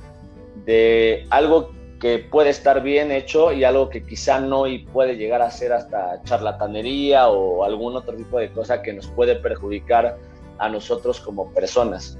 de 0.65 1.25
algo 1.31 1.71
que 2.03 2.19
puede 2.19 2.49
estar 2.49 2.83
bien 2.83 3.11
hecho 3.11 3.53
y 3.53 3.63
algo 3.63 3.89
que 3.89 4.03
quizá 4.03 4.41
no 4.41 4.67
y 4.67 4.79
puede 4.79 5.15
llegar 5.15 5.41
a 5.41 5.49
ser 5.49 5.71
hasta 5.71 6.21
charlatanería 6.23 7.29
o 7.29 7.63
algún 7.63 7.95
otro 7.95 8.13
tipo 8.17 8.39
de 8.39 8.51
cosa 8.51 8.81
que 8.81 8.91
nos 8.91 9.07
puede 9.07 9.37
perjudicar 9.37 10.17
a 10.59 10.67
nosotros 10.67 11.21
como 11.21 11.49
personas. 11.53 12.19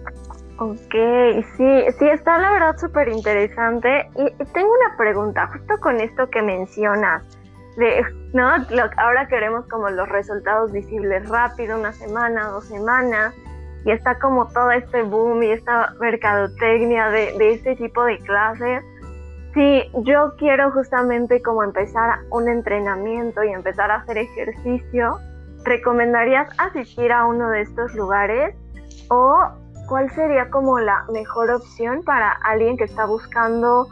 Ok, 0.58 0.96
sí, 1.58 1.84
sí, 2.00 2.08
está 2.08 2.38
la 2.38 2.52
verdad 2.54 2.78
súper 2.78 3.10
interesante. 3.10 4.10
Y 4.16 4.32
tengo 4.54 4.70
una 4.70 4.96
pregunta, 4.96 5.48
justo 5.48 5.78
con 5.82 6.00
esto 6.00 6.30
que 6.30 6.42
mencionas 6.42 7.22
de, 7.76 8.06
¿no? 8.32 8.48
ahora 8.96 9.28
queremos 9.28 9.66
como 9.66 9.90
los 9.90 10.08
resultados 10.08 10.72
visibles 10.72 11.28
rápido, 11.28 11.78
una 11.78 11.92
semana, 11.92 12.48
dos 12.48 12.70
semanas, 12.70 13.36
y 13.84 13.92
está 13.92 14.18
como 14.20 14.48
todo 14.48 14.72
este 14.72 15.02
boom 15.04 15.44
y 15.44 15.52
esta 15.52 15.94
mercadotecnia 16.00 17.10
de, 17.10 17.38
de 17.38 17.52
este 17.52 17.76
tipo 17.76 18.06
de 18.06 18.18
clases. 18.20 18.82
Si 19.54 19.84
yo 20.04 20.34
quiero 20.38 20.72
justamente 20.72 21.42
como 21.42 21.64
empezar 21.64 22.20
un 22.32 22.50
entrenamiento 22.50 23.44
y 23.44 23.50
empezar 23.50 23.92
a 23.92 23.96
hacer 23.96 24.18
ejercicio, 24.18 25.20
¿recomendarías 25.64 26.50
asistir 26.58 27.12
a 27.12 27.26
uno 27.26 27.50
de 27.50 27.62
estos 27.62 27.94
lugares? 27.94 28.56
¿O 29.10 29.38
cuál 29.88 30.10
sería 30.12 30.50
como 30.50 30.80
la 30.80 31.06
mejor 31.12 31.52
opción 31.52 32.02
para 32.04 32.32
alguien 32.44 32.78
que 32.78 32.86
está 32.86 33.06
buscando 33.06 33.88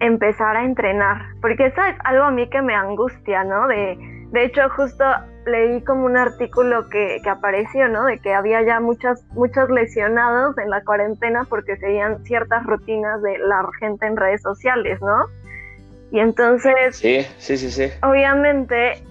empezar 0.00 0.56
a 0.56 0.64
entrenar, 0.64 1.22
porque 1.40 1.66
eso 1.66 1.80
es 1.82 1.96
algo 2.04 2.24
a 2.24 2.30
mí 2.30 2.48
que 2.50 2.60
me 2.62 2.74
angustia, 2.74 3.44
¿no? 3.44 3.66
De, 3.68 3.96
de 4.30 4.44
hecho, 4.44 4.68
justo 4.76 5.04
leí 5.46 5.82
como 5.84 6.04
un 6.04 6.16
artículo 6.16 6.88
que, 6.88 7.20
que, 7.22 7.30
apareció, 7.30 7.88
¿no? 7.88 8.04
De 8.04 8.18
que 8.18 8.34
había 8.34 8.62
ya 8.62 8.80
muchos, 8.80 9.24
muchos 9.32 9.70
lesionados 9.70 10.58
en 10.58 10.70
la 10.70 10.82
cuarentena 10.84 11.46
porque 11.48 11.76
seguían 11.76 12.22
ciertas 12.24 12.66
rutinas 12.66 13.22
de 13.22 13.38
la 13.38 13.64
gente 13.80 14.06
en 14.06 14.16
redes 14.16 14.42
sociales, 14.42 15.00
¿no? 15.00 15.26
Y 16.10 16.20
entonces, 16.20 16.96
sí, 16.96 17.26
sí, 17.38 17.56
sí, 17.56 17.70
sí. 17.70 17.92
obviamente 18.02 19.02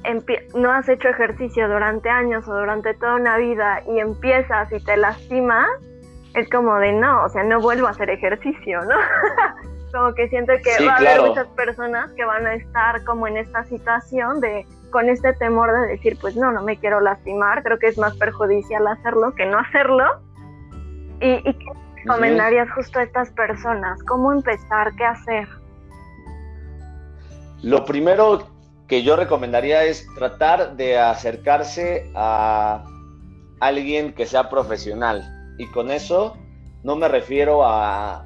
no 0.55 0.71
has 0.71 0.87
hecho 0.87 1.09
ejercicio 1.09 1.67
durante 1.67 2.09
años 2.09 2.47
o 2.47 2.53
durante 2.53 2.93
toda 2.93 3.15
una 3.15 3.37
vida 3.37 3.83
y 3.87 3.99
empiezas 3.99 4.71
y 4.71 4.83
te 4.83 4.95
lastimas, 4.95 5.67
es 6.35 6.49
como 6.49 6.75
de 6.77 6.93
no, 6.93 7.25
o 7.25 7.29
sea, 7.29 7.43
no 7.43 7.59
vuelvo 7.59 7.87
a 7.87 7.91
hacer 7.91 8.09
ejercicio, 8.09 8.81
¿no? 8.85 8.95
como 9.95 10.13
que 10.13 10.27
siento 10.29 10.53
que 10.61 10.85
va 10.85 10.93
a 10.93 10.97
haber 10.97 11.21
muchas 11.21 11.47
personas 11.49 12.11
que 12.13 12.25
van 12.25 12.45
a 12.45 12.55
estar 12.55 13.03
como 13.05 13.27
en 13.27 13.37
esta 13.37 13.63
situación 13.65 14.41
de 14.41 14.65
con 14.95 15.09
este 15.09 15.33
temor 15.33 15.73
de 15.73 15.87
decir, 15.87 16.17
pues 16.21 16.37
no, 16.37 16.53
no 16.53 16.63
me 16.63 16.77
quiero 16.77 17.01
lastimar, 17.01 17.63
creo 17.63 17.77
que 17.77 17.87
es 17.87 17.97
más 17.97 18.15
perjudicial 18.15 18.87
hacerlo 18.87 19.35
que 19.35 19.45
no 19.45 19.59
hacerlo. 19.59 20.05
¿Y, 21.19 21.43
qué 21.43 21.65
recomendarías 21.97 22.71
justo 22.71 22.99
a 22.99 23.03
estas 23.03 23.29
personas? 23.31 24.01
¿Cómo 24.03 24.31
empezar? 24.31 24.95
¿Qué 24.95 25.03
hacer? 25.03 25.49
Lo 27.61 27.83
primero 27.83 28.47
que 28.87 29.03
yo 29.03 29.17
recomendaría 29.17 29.83
es 29.83 30.07
tratar 30.15 30.77
de 30.77 30.97
acercarse 30.97 32.09
a 32.15 32.85
alguien 33.59 34.13
que 34.13 34.25
sea 34.25 34.49
profesional. 34.49 35.25
Y 35.57 35.67
con 35.71 35.91
eso 35.91 36.37
no 36.83 36.95
me 36.95 37.09
refiero 37.09 37.65
a, 37.65 38.25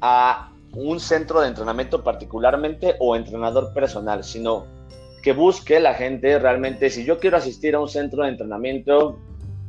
a 0.00 0.52
un 0.72 1.00
centro 1.00 1.40
de 1.40 1.48
entrenamiento 1.48 2.04
particularmente 2.04 2.94
o 3.00 3.16
entrenador 3.16 3.74
personal, 3.74 4.22
sino 4.22 4.78
que 5.22 5.32
busque 5.32 5.80
la 5.80 5.94
gente 5.94 6.38
realmente, 6.38 6.90
si 6.90 7.04
yo 7.04 7.18
quiero 7.18 7.36
asistir 7.36 7.74
a 7.74 7.80
un 7.80 7.88
centro 7.88 8.22
de 8.22 8.30
entrenamiento, 8.30 9.18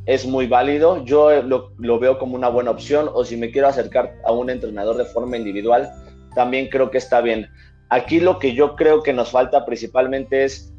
es 0.06 0.26
muy 0.26 0.46
válido, 0.46 1.04
yo 1.04 1.42
lo, 1.42 1.98
veo 1.98 2.18
como 2.18 2.34
una 2.34 2.48
buena 2.48 2.70
opción, 2.70 3.08
o 3.12 3.24
si 3.24 3.36
me 3.36 3.50
quiero 3.50 3.68
acercar 3.68 4.14
a 4.24 4.32
un 4.32 4.50
entrenador 4.50 4.96
de 4.96 5.04
forma 5.04 5.36
individual, 5.36 5.90
también 6.34 6.68
creo 6.68 6.90
que 6.90 6.98
está 6.98 7.20
bien. 7.20 7.48
Aquí 7.88 8.20
lo 8.20 8.38
que 8.38 8.54
yo 8.54 8.74
creo 8.74 9.02
que 9.02 9.12
nos 9.12 9.30
falta 9.30 9.64
principalmente 9.64 10.44
es 10.44 10.72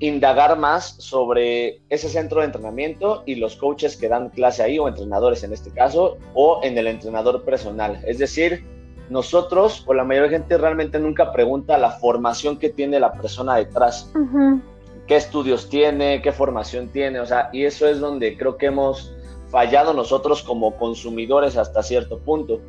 indagar 0.00 0.58
más 0.58 0.96
sobre 0.98 1.80
ese 1.88 2.08
centro 2.08 2.40
de 2.40 2.46
entrenamiento 2.46 3.22
y 3.24 3.36
los 3.36 3.56
coaches 3.56 3.96
que 3.96 4.08
dan 4.08 4.28
clase 4.30 4.62
ahí, 4.62 4.78
o 4.78 4.88
entrenadores 4.88 5.42
en 5.44 5.52
este 5.52 5.70
caso, 5.70 6.18
o 6.34 6.60
en 6.62 6.76
el 6.76 6.88
entrenador 6.88 7.44
personal. 7.44 8.00
Es 8.06 8.18
decir, 8.18 8.64
nosotros 9.10 9.84
o 9.86 9.94
la 9.94 10.04
mayoría 10.04 10.30
de 10.30 10.38
gente 10.38 10.58
realmente 10.58 10.98
nunca 10.98 11.32
pregunta 11.32 11.78
la 11.78 11.90
formación 11.90 12.58
que 12.58 12.70
tiene 12.70 12.98
la 13.00 13.12
persona 13.12 13.56
detrás. 13.56 14.10
¿Qué 15.06 15.16
estudios 15.16 15.68
tiene? 15.68 16.22
¿Qué 16.22 16.32
formación 16.32 16.88
tiene? 16.88 17.20
O 17.20 17.26
sea, 17.26 17.50
y 17.52 17.64
eso 17.64 17.86
es 17.86 18.00
donde 18.00 18.36
creo 18.38 18.56
que 18.56 18.66
hemos 18.66 19.14
fallado 19.48 19.92
nosotros 19.92 20.42
como 20.42 20.76
consumidores 20.76 21.56
hasta 21.56 21.82
cierto 21.82 22.18
punto, 22.18 22.60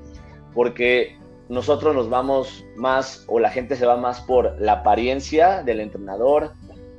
porque 0.53 1.17
nosotros 1.47 1.95
nos 1.95 2.09
vamos 2.09 2.65
más 2.75 3.23
o 3.27 3.39
la 3.39 3.49
gente 3.49 3.75
se 3.75 3.85
va 3.85 3.95
más 3.95 4.21
por 4.21 4.59
la 4.59 4.73
apariencia 4.73 5.63
del 5.63 5.79
entrenador, 5.79 6.51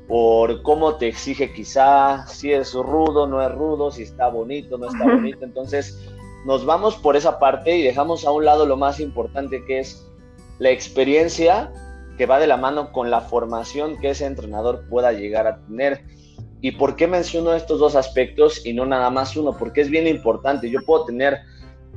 por 0.08 0.62
cómo 0.62 0.96
te 0.96 1.08
exige 1.08 1.52
quizá, 1.52 2.26
si 2.28 2.52
es 2.52 2.72
rudo, 2.74 3.26
no 3.26 3.42
es 3.42 3.52
rudo, 3.52 3.90
si 3.90 4.04
está 4.04 4.28
bonito, 4.28 4.78
no 4.78 4.86
está 4.88 5.04
bonito. 5.04 5.44
Entonces, 5.44 6.00
nos 6.46 6.64
vamos 6.64 6.94
por 6.94 7.16
esa 7.16 7.40
parte 7.40 7.76
y 7.76 7.82
dejamos 7.82 8.24
a 8.24 8.30
un 8.30 8.44
lado 8.44 8.66
lo 8.66 8.76
más 8.76 9.00
importante 9.00 9.64
que 9.64 9.80
es 9.80 10.06
la 10.60 10.70
experiencia 10.70 11.72
que 12.16 12.24
va 12.24 12.38
de 12.38 12.46
la 12.46 12.56
mano 12.56 12.92
con 12.92 13.10
la 13.10 13.20
formación 13.20 13.98
que 13.98 14.10
ese 14.10 14.26
entrenador 14.26 14.84
pueda 14.88 15.12
llegar 15.12 15.48
a 15.48 15.58
tener. 15.58 16.04
¿Y 16.60 16.70
por 16.70 16.94
qué 16.94 17.08
menciono 17.08 17.52
estos 17.52 17.80
dos 17.80 17.96
aspectos 17.96 18.64
y 18.64 18.72
no 18.72 18.86
nada 18.86 19.10
más 19.10 19.36
uno? 19.36 19.56
Porque 19.58 19.80
es 19.80 19.90
bien 19.90 20.06
importante. 20.06 20.70
Yo 20.70 20.78
puedo 20.86 21.04
tener 21.04 21.40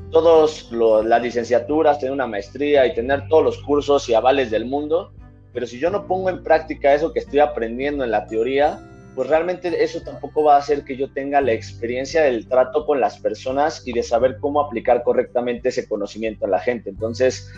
todas 0.09 0.71
las 0.71 1.21
licenciaturas, 1.21 1.99
tener 1.99 2.11
una 2.11 2.25
maestría 2.25 2.87
y 2.87 2.95
tener 2.95 3.27
todos 3.29 3.43
los 3.43 3.57
cursos 3.59 4.09
y 4.09 4.15
avales 4.15 4.49
del 4.49 4.65
mundo, 4.65 5.13
pero 5.53 5.67
si 5.67 5.79
yo 5.79 5.91
no 5.91 6.07
pongo 6.07 6.27
en 6.27 6.43
práctica 6.43 6.95
eso 6.95 7.13
que 7.13 7.19
estoy 7.19 7.39
aprendiendo 7.39 8.03
en 8.03 8.09
la 8.09 8.25
teoría, 8.25 8.79
pues 9.15 9.27
realmente 9.27 9.83
eso 9.83 10.01
tampoco 10.01 10.43
va 10.43 10.55
a 10.55 10.59
hacer 10.59 10.83
que 10.83 10.95
yo 10.95 11.11
tenga 11.11 11.41
la 11.41 11.51
experiencia 11.51 12.23
del 12.23 12.47
trato 12.47 12.85
con 12.85 13.01
las 13.01 13.19
personas 13.19 13.81
y 13.85 13.93
de 13.93 14.03
saber 14.03 14.37
cómo 14.39 14.61
aplicar 14.61 15.03
correctamente 15.03 15.69
ese 15.69 15.87
conocimiento 15.87 16.45
a 16.45 16.49
la 16.49 16.59
gente. 16.59 16.89
Entonces, 16.89 17.51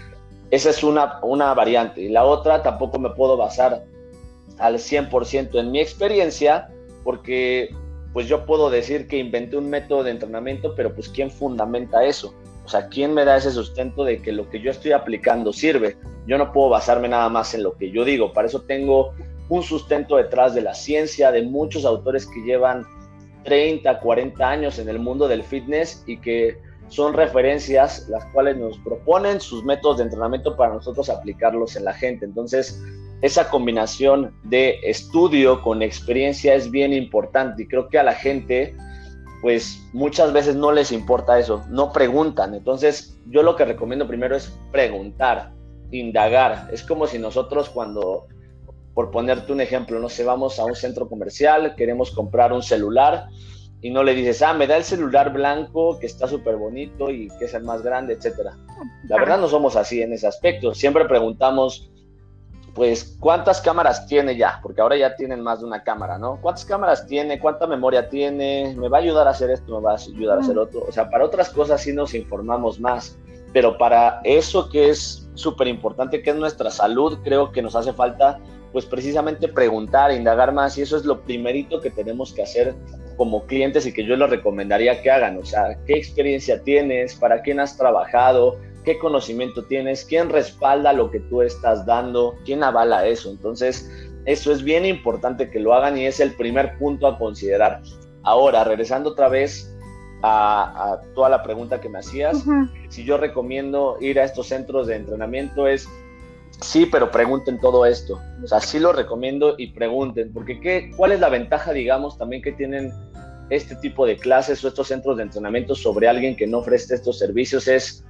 esa 0.50 0.70
es 0.70 0.84
una, 0.84 1.20
una 1.24 1.54
variante. 1.54 2.02
Y 2.02 2.10
la 2.10 2.26
otra, 2.26 2.64
tampoco 2.64 3.00
me 3.00 3.12
puedo 3.12 3.38
basar 3.38 3.84
al 4.60 4.76
100% 4.76 5.60
en 5.60 5.72
mi 5.72 5.80
experiencia, 5.80 6.70
porque 7.04 7.70
pues 8.14 8.28
yo 8.28 8.46
puedo 8.46 8.70
decir 8.70 9.08
que 9.08 9.18
inventé 9.18 9.58
un 9.58 9.70
método 9.70 10.04
de 10.04 10.12
entrenamiento, 10.12 10.76
pero 10.76 10.94
pues 10.94 11.10
¿quién 11.10 11.32
fundamenta 11.32 12.04
eso? 12.04 12.34
O 12.66 12.70
sea, 12.70 12.88
¿quién 12.88 13.14
me 13.14 13.26
da 13.26 13.38
ese 13.38 13.52
sustento 13.52 14.04
de 14.04 14.22
que 14.22 14.32
lo 14.32 14.50
que 14.50 14.62
yo 14.62 14.70
estoy 14.72 14.92
aplicando 14.92 15.54
sirve? 15.54 15.98
Yo 16.28 16.38
no 16.38 16.52
puedo 16.52 16.70
basarme 16.70 17.08
nada 17.08 17.30
más 17.30 17.54
en 17.54 17.64
lo 17.64 17.76
que 17.76 17.92
yo 17.92 18.06
digo. 18.06 18.34
Para 18.34 18.48
eso 18.48 18.62
tengo 18.62 19.14
un 19.52 19.64
sustento 19.64 20.16
detrás 20.16 20.56
de 20.56 20.62
la 20.62 20.74
ciencia, 20.74 21.30
de 21.30 21.42
muchos 21.42 21.84
autores 21.84 22.26
que 22.26 22.40
llevan 22.40 22.86
30, 23.44 24.00
40 24.00 24.50
años 24.50 24.80
en 24.80 24.88
el 24.88 24.98
mundo 24.98 25.28
del 25.28 25.44
fitness 25.44 26.06
y 26.08 26.16
que 26.18 26.58
son 26.88 27.14
referencias 27.14 28.08
las 28.08 28.24
cuales 28.32 28.56
nos 28.56 28.78
proponen 28.80 29.42
sus 29.42 29.66
métodos 29.66 29.98
de 29.98 30.04
entrenamiento 30.06 30.56
para 30.56 30.76
nosotros 30.76 31.10
aplicarlos 31.10 31.76
en 31.76 31.84
la 31.84 31.94
gente. 31.94 32.24
Entonces, 32.24 32.82
esa 33.22 33.50
combinación 33.50 34.34
de 34.44 34.80
estudio 34.84 35.62
con 35.62 35.82
experiencia 35.82 36.56
es 36.56 36.72
bien 36.72 36.94
importante 36.94 37.64
y 37.64 37.68
creo 37.68 37.90
que 37.90 38.00
a 38.00 38.04
la 38.04 38.14
gente 38.14 38.74
pues 39.42 39.84
muchas 39.92 40.32
veces 40.32 40.56
no 40.56 40.72
les 40.72 40.94
importa 40.94 41.38
eso, 41.38 41.66
no 41.68 41.92
preguntan. 41.92 42.56
Entonces, 42.56 43.20
yo 43.26 43.44
lo 43.44 43.58
que 43.58 43.66
recomiendo 43.66 44.08
primero 44.08 44.38
es 44.38 44.58
preguntar, 44.72 45.52
indagar. 45.92 46.70
Es 46.72 46.84
como 46.84 47.06
si 47.06 47.20
nosotros 47.20 47.70
cuando, 47.70 48.28
por 48.94 49.12
ponerte 49.12 49.52
un 49.54 49.62
ejemplo, 49.62 50.00
no 50.00 50.10
sé, 50.10 50.24
vamos 50.24 50.60
a 50.60 50.66
un 50.66 50.76
centro 50.76 51.08
comercial, 51.08 51.76
queremos 51.76 52.12
comprar 52.12 52.52
un 52.52 52.62
celular 52.62 53.28
y 53.82 53.90
no 53.90 54.04
le 54.04 54.14
dices, 54.14 54.42
ah, 54.42 54.54
me 54.54 54.68
da 54.68 54.78
el 54.78 54.84
celular 54.84 55.34
blanco 55.34 55.98
que 56.00 56.06
está 56.06 56.28
súper 56.28 56.56
bonito 56.58 57.10
y 57.10 57.30
que 57.40 57.46
es 57.46 57.54
el 57.54 57.64
más 57.64 57.82
grande, 57.82 58.14
etcétera. 58.14 58.56
La 59.08 59.18
verdad 59.18 59.40
no 59.40 59.48
somos 59.48 59.76
así 59.76 60.02
en 60.02 60.14
ese 60.14 60.28
aspecto. 60.28 60.76
Siempre 60.76 61.06
preguntamos, 61.06 61.90
pues, 62.76 63.18
¿cuántas 63.20 63.60
cámaras 63.60 64.06
tiene 64.06 64.38
ya? 64.38 64.60
Porque 64.62 64.82
ahora 64.82 64.98
ya 64.98 65.16
tienen 65.16 65.42
más 65.42 65.62
de 65.62 65.66
una 65.66 65.84
cámara, 65.84 66.20
¿no? 66.20 66.40
¿Cuántas 66.42 66.64
cámaras 66.64 67.08
tiene? 67.08 67.40
¿Cuánta 67.40 67.66
memoria 67.66 68.08
tiene? 68.08 68.76
¿Me 68.78 68.88
va 68.88 69.00
a 69.00 69.02
ayudar 69.02 69.28
a 69.28 69.32
hacer 69.32 69.50
esto? 69.50 69.80
¿Me 69.80 69.84
va 69.84 69.94
a 69.94 69.96
ayudar 69.96 70.38
a 70.38 70.42
hacer 70.42 70.58
otro? 70.58 70.86
O 70.88 70.92
sea, 70.92 71.10
para 71.10 71.26
otras 71.26 71.50
cosas 71.50 71.82
sí 71.82 71.92
nos 71.92 72.14
informamos 72.14 72.80
más, 72.80 73.18
pero 73.52 73.78
para 73.78 74.22
eso 74.24 74.70
que 74.70 74.90
es 74.90 75.28
súper 75.34 75.68
importante, 75.68 76.22
que 76.22 76.30
es 76.30 76.36
nuestra 76.36 76.70
salud, 76.70 77.18
creo 77.24 77.52
que 77.52 77.62
nos 77.62 77.76
hace 77.76 77.94
falta, 77.94 78.40
pues, 78.72 78.86
precisamente 78.86 79.48
preguntar, 79.48 80.12
indagar 80.12 80.54
más, 80.54 80.78
y 80.78 80.82
eso 80.82 80.98
es 80.98 81.06
lo 81.06 81.22
primerito 81.22 81.82
que 81.82 81.90
tenemos 81.90 82.34
que 82.34 82.44
hacer 82.44 82.74
como 83.18 83.46
clientes 83.46 83.86
y 83.86 83.94
que 83.94 84.06
yo 84.06 84.16
les 84.16 84.30
recomendaría 84.30 85.02
que 85.02 85.12
hagan. 85.12 85.38
O 85.38 85.46
sea, 85.46 85.78
¿qué 85.86 85.94
experiencia 85.94 86.62
tienes? 86.64 87.16
¿Para 87.16 87.42
quién 87.42 87.60
has 87.60 87.78
trabajado? 87.78 88.58
qué 88.84 88.98
conocimiento 88.98 89.66
tienes, 89.66 90.06
quién 90.06 90.30
respalda 90.30 90.94
lo 90.94 91.12
que 91.12 91.20
tú 91.20 91.42
estás 91.42 91.86
dando, 91.86 92.36
quién 92.46 92.64
avala 92.64 93.06
eso. 93.06 93.30
Entonces, 93.30 93.90
eso 94.26 94.52
es 94.52 94.64
bien 94.64 94.86
importante 94.86 95.50
que 95.50 95.60
lo 95.60 95.74
hagan 95.74 95.98
y 95.98 96.06
es 96.06 96.20
el 96.20 96.34
primer 96.34 96.78
punto 96.78 97.08
a 97.08 97.18
considerar. 97.18 97.82
Ahora, 98.24 98.64
regresando 98.64 99.12
otra 99.12 99.30
vez 99.30 99.76
a, 100.24 101.02
toda 101.16 101.30
la 101.30 101.44
pregunta 101.44 101.82
que 101.82 101.90
me 101.90 102.00
hacías, 102.00 102.44
si 102.90 103.04
yo 103.04 103.18
recomiendo 103.18 103.98
ir 104.00 104.20
a 104.20 104.24
estos 104.24 104.48
centros 104.48 104.88
de 104.88 104.96
entrenamiento 104.96 105.68
es, 105.68 105.88
sí, 106.62 106.86
pero 106.86 107.12
pregunten 107.12 107.60
todo 107.60 107.86
esto. 107.86 108.20
O 108.44 108.48
sea, 108.48 108.60
sí 108.60 108.80
lo 108.80 108.94
recomiendo 108.94 109.56
y 109.58 109.68
pregunten, 109.68 110.32
porque 110.34 110.60
¿qué, 110.60 110.92
¿cuál 110.96 111.12
es 111.12 111.20
la 111.20 111.30
ventaja, 111.30 111.74
digamos, 111.74 112.18
también 112.18 112.42
que 112.42 112.52
tienen 112.54 112.92
este 113.50 113.76
tipo 113.76 114.06
de 114.06 114.18
clases 114.18 114.64
o 114.64 114.68
estos 114.68 114.88
centros 114.88 115.18
de 115.18 115.24
entrenamiento 115.24 115.76
sobre 115.76 116.08
alguien 116.08 116.36
que 116.36 116.48
no 116.48 116.60
ofrece 116.60 116.96
estos 116.96 117.20
servicios? 117.20 117.68
Es 117.68 118.06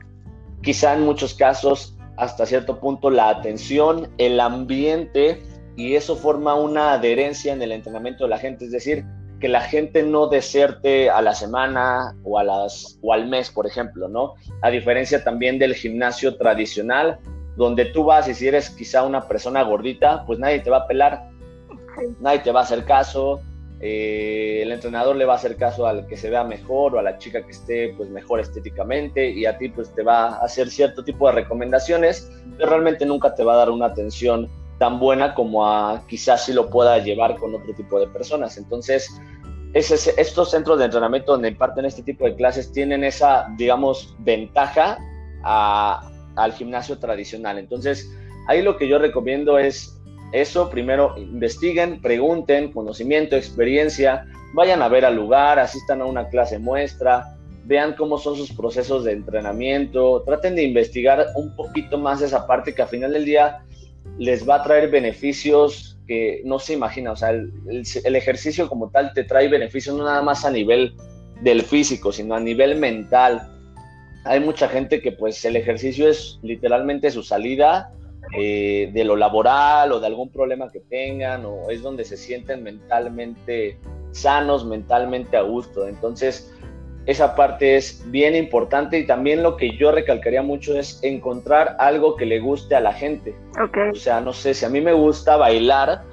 quizá 0.62 0.94
en 0.94 1.02
muchos 1.02 1.34
casos 1.34 1.98
hasta 2.18 2.46
cierto 2.46 2.80
punto 2.80 3.10
la 3.10 3.30
atención, 3.30 4.10
el 4.18 4.40
ambiente 4.40 5.42
y 5.76 5.96
eso 5.96 6.16
forma 6.16 6.54
una 6.54 6.94
adherencia 6.94 7.54
en 7.54 7.62
el 7.62 7.72
entrenamiento 7.72 8.26
de 8.26 8.30
la 8.30 8.38
gente, 8.38 8.66
es 8.66 8.72
decir, 8.72 9.06
que 9.40 9.48
la 9.48 9.62
gente 9.62 10.04
no 10.04 10.28
deserte 10.28 11.10
a 11.10 11.22
la 11.22 11.34
semana 11.34 12.16
o, 12.24 12.38
a 12.38 12.44
las, 12.44 13.00
o 13.02 13.12
al 13.12 13.28
mes, 13.28 13.50
por 13.50 13.66
ejemplo, 13.66 14.08
¿no? 14.08 14.36
A 14.62 14.70
diferencia 14.70 15.24
también 15.24 15.58
del 15.58 15.74
gimnasio 15.74 16.38
tradicional, 16.38 17.20
donde 17.56 17.86
tú 17.86 18.04
vas 18.04 18.28
y 18.28 18.34
si 18.34 18.48
eres 18.48 18.70
quizá 18.70 19.04
una 19.04 19.28
persona 19.28 19.64
gordita, 19.64 20.24
pues 20.26 20.40
nadie 20.40 20.60
te 20.60 20.70
va 20.70 20.78
a 20.78 20.88
pelar, 20.88 21.30
nadie 22.20 22.40
te 22.40 22.52
va 22.52 22.62
a 22.62 22.64
hacer 22.64 22.86
caso, 22.86 23.42
eh, 23.84 24.62
el 24.62 24.72
entrenador 24.72 25.16
le 25.16 25.26
va 25.26 25.34
a 25.34 25.36
hacer 25.38 25.58
caso 25.58 25.88
al 25.88 26.06
que 26.06 26.16
se 26.16 26.30
vea 26.30 26.44
mejor 26.44 26.96
o 26.96 27.00
a 27.00 27.02
la 27.02 27.18
chica 27.18 27.44
que 27.44 27.52
esté 27.52 27.94
pues 27.98 28.10
mejor 28.10 28.40
estéticamente 28.40 29.28
y 29.28 29.48
a 29.48 29.58
ti 29.58 29.70
pues 29.70 29.94
te 29.96 30.04
va 30.04 30.28
a 30.28 30.46
hacer 30.46 30.70
cierto 30.70 31.04
tipo 31.04 31.28
de 31.28 31.34
recomendaciones, 31.34 32.32
pero 32.58 32.70
realmente 32.70 33.06
nunca 33.06 33.34
te 33.34 33.44
va 33.44 33.54
a 33.54 33.58
dar 33.58 33.70
una 33.72 33.88
atención 33.88 34.48
tan 34.78 35.00
buena 35.00 35.34
como 35.34 35.68
a 35.68 36.04
quizás 36.08 36.46
si 36.46 36.54
lo 36.54 36.70
pueda 36.70 37.00
llevar 37.00 37.38
con 37.38 37.56
otro 37.56 37.74
tipo 37.74 38.00
de 38.00 38.08
personas. 38.08 38.58
Entonces, 38.58 39.10
estos 39.74 40.52
centros 40.52 40.80
de 40.80 40.86
entrenamiento 40.86 41.32
donde 41.32 41.50
imparten 41.50 41.86
este 41.86 42.04
tipo 42.04 42.26
de 42.26 42.36
clases 42.36 42.72
tienen 42.72 43.04
esa, 43.04 43.48
digamos, 43.58 44.16
ventaja 44.20 44.98
al 46.36 46.54
gimnasio 46.54 46.98
tradicional. 46.98 47.58
Entonces, 47.58 48.12
ahí 48.48 48.62
lo 48.62 48.78
que 48.78 48.88
yo 48.88 49.00
recomiendo 49.00 49.58
es 49.58 49.98
eso 50.32 50.70
primero 50.70 51.16
investiguen, 51.18 52.02
pregunten, 52.02 52.72
conocimiento, 52.72 53.36
experiencia, 53.36 54.26
vayan 54.54 54.82
a 54.82 54.88
ver 54.88 55.06
al 55.06 55.16
lugar, 55.16 55.60
asistan 55.60 56.02
a 56.02 56.06
una 56.06 56.30
clase 56.30 56.58
muestra, 56.58 57.36
vean 57.66 57.96
cómo 57.98 58.18
son 58.18 58.36
sus 58.36 58.52
procesos 58.54 59.04
de 59.04 59.12
entrenamiento, 59.12 60.24
traten 60.24 60.56
de 60.56 60.64
investigar 60.64 61.28
un 61.36 61.56
poquito 61.56 61.98
más 61.98 62.22
esa 62.22 62.48
parte 62.48 62.74
que 62.74 62.82
al 62.82 62.88
final 62.88 63.12
del 63.14 63.26
día 63.26 63.60
les 64.18 64.48
va 64.48 64.56
a 64.56 64.64
traer 64.64 64.90
beneficios 64.90 66.00
que 66.08 66.42
no 66.46 66.60
se 66.60 66.74
imagina, 66.74 67.12
o 67.12 67.16
sea, 67.16 67.30
el 67.30 68.16
ejercicio 68.16 68.68
como 68.68 68.90
tal 68.90 69.14
te 69.14 69.24
trae 69.24 69.48
beneficios 69.48 69.96
no 69.96 70.04
nada 70.04 70.22
más 70.22 70.44
a 70.46 70.52
nivel 70.52 70.96
del 71.42 71.64
físico, 71.64 72.12
sino 72.12 72.36
a 72.36 72.40
nivel 72.40 72.78
mental. 72.78 73.51
Hay 74.24 74.40
mucha 74.40 74.68
gente 74.68 75.02
que 75.02 75.12
pues 75.12 75.44
el 75.46 75.56
ejercicio 75.56 76.10
es 76.10 76.40
literalmente 76.44 77.10
su 77.12 77.24
salida 77.24 77.92
eh, 78.38 78.92
de 78.94 79.04
lo 79.04 79.16
laboral 79.16 79.92
o 79.92 80.00
de 80.00 80.08
algún 80.08 80.30
problema 80.30 80.72
que 80.72 80.80
tengan 80.80 81.46
o 81.46 81.70
es 81.70 81.82
donde 81.82 82.06
se 82.06 82.18
sienten 82.18 82.64
mentalmente 82.64 83.78
sanos, 84.12 84.66
mentalmente 84.66 85.38
a 85.38 85.42
gusto. 85.42 85.88
Entonces, 85.88 86.54
esa 87.08 87.36
parte 87.36 87.78
es 87.78 88.04
bien 88.12 88.36
importante 88.36 89.00
y 89.00 89.08
también 89.08 89.42
lo 89.42 89.58
que 89.58 89.76
yo 89.76 89.92
recalcaría 89.92 90.44
mucho 90.44 90.78
es 90.78 91.00
encontrar 91.04 91.76
algo 91.80 92.16
que 92.16 92.26
le 92.26 92.40
guste 92.40 92.76
a 92.76 92.80
la 92.80 92.94
gente. 92.94 93.36
O 93.92 93.96
sea, 93.96 94.22
no 94.22 94.34
sé, 94.34 94.54
si 94.54 94.66
a 94.66 94.70
mí 94.70 94.82
me 94.82 94.94
gusta 94.94 95.36
bailar, 95.36 96.04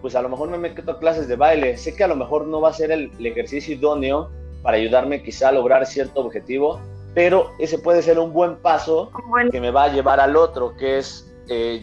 pues 0.00 0.14
a 0.14 0.22
lo 0.22 0.28
mejor 0.30 0.48
me 0.48 0.58
meto 0.58 0.90
a 0.90 0.98
clases 0.98 1.28
de 1.28 1.36
baile. 1.36 1.76
Sé 1.76 1.94
que 1.94 2.04
a 2.04 2.08
lo 2.08 2.16
mejor 2.16 2.46
no 2.46 2.60
va 2.60 2.70
a 2.70 2.72
ser 2.72 2.90
el, 2.90 3.10
ejercicio 3.24 3.74
idóneo 3.74 4.30
para 4.62 4.78
ayudarme 4.78 5.22
quizá 5.22 5.50
a 5.50 5.52
lograr 5.52 5.84
cierto 5.86 6.20
objetivo, 6.20 6.80
pero 7.14 7.52
ese 7.58 7.78
puede 7.78 8.02
ser 8.02 8.18
un 8.18 8.32
buen 8.32 8.56
paso 8.56 9.10
que 9.50 9.60
me 9.60 9.70
va 9.70 9.84
a 9.84 9.92
llevar 9.92 10.20
al 10.20 10.36
otro, 10.36 10.76
que 10.76 10.98
es 10.98 11.32
eh, 11.48 11.82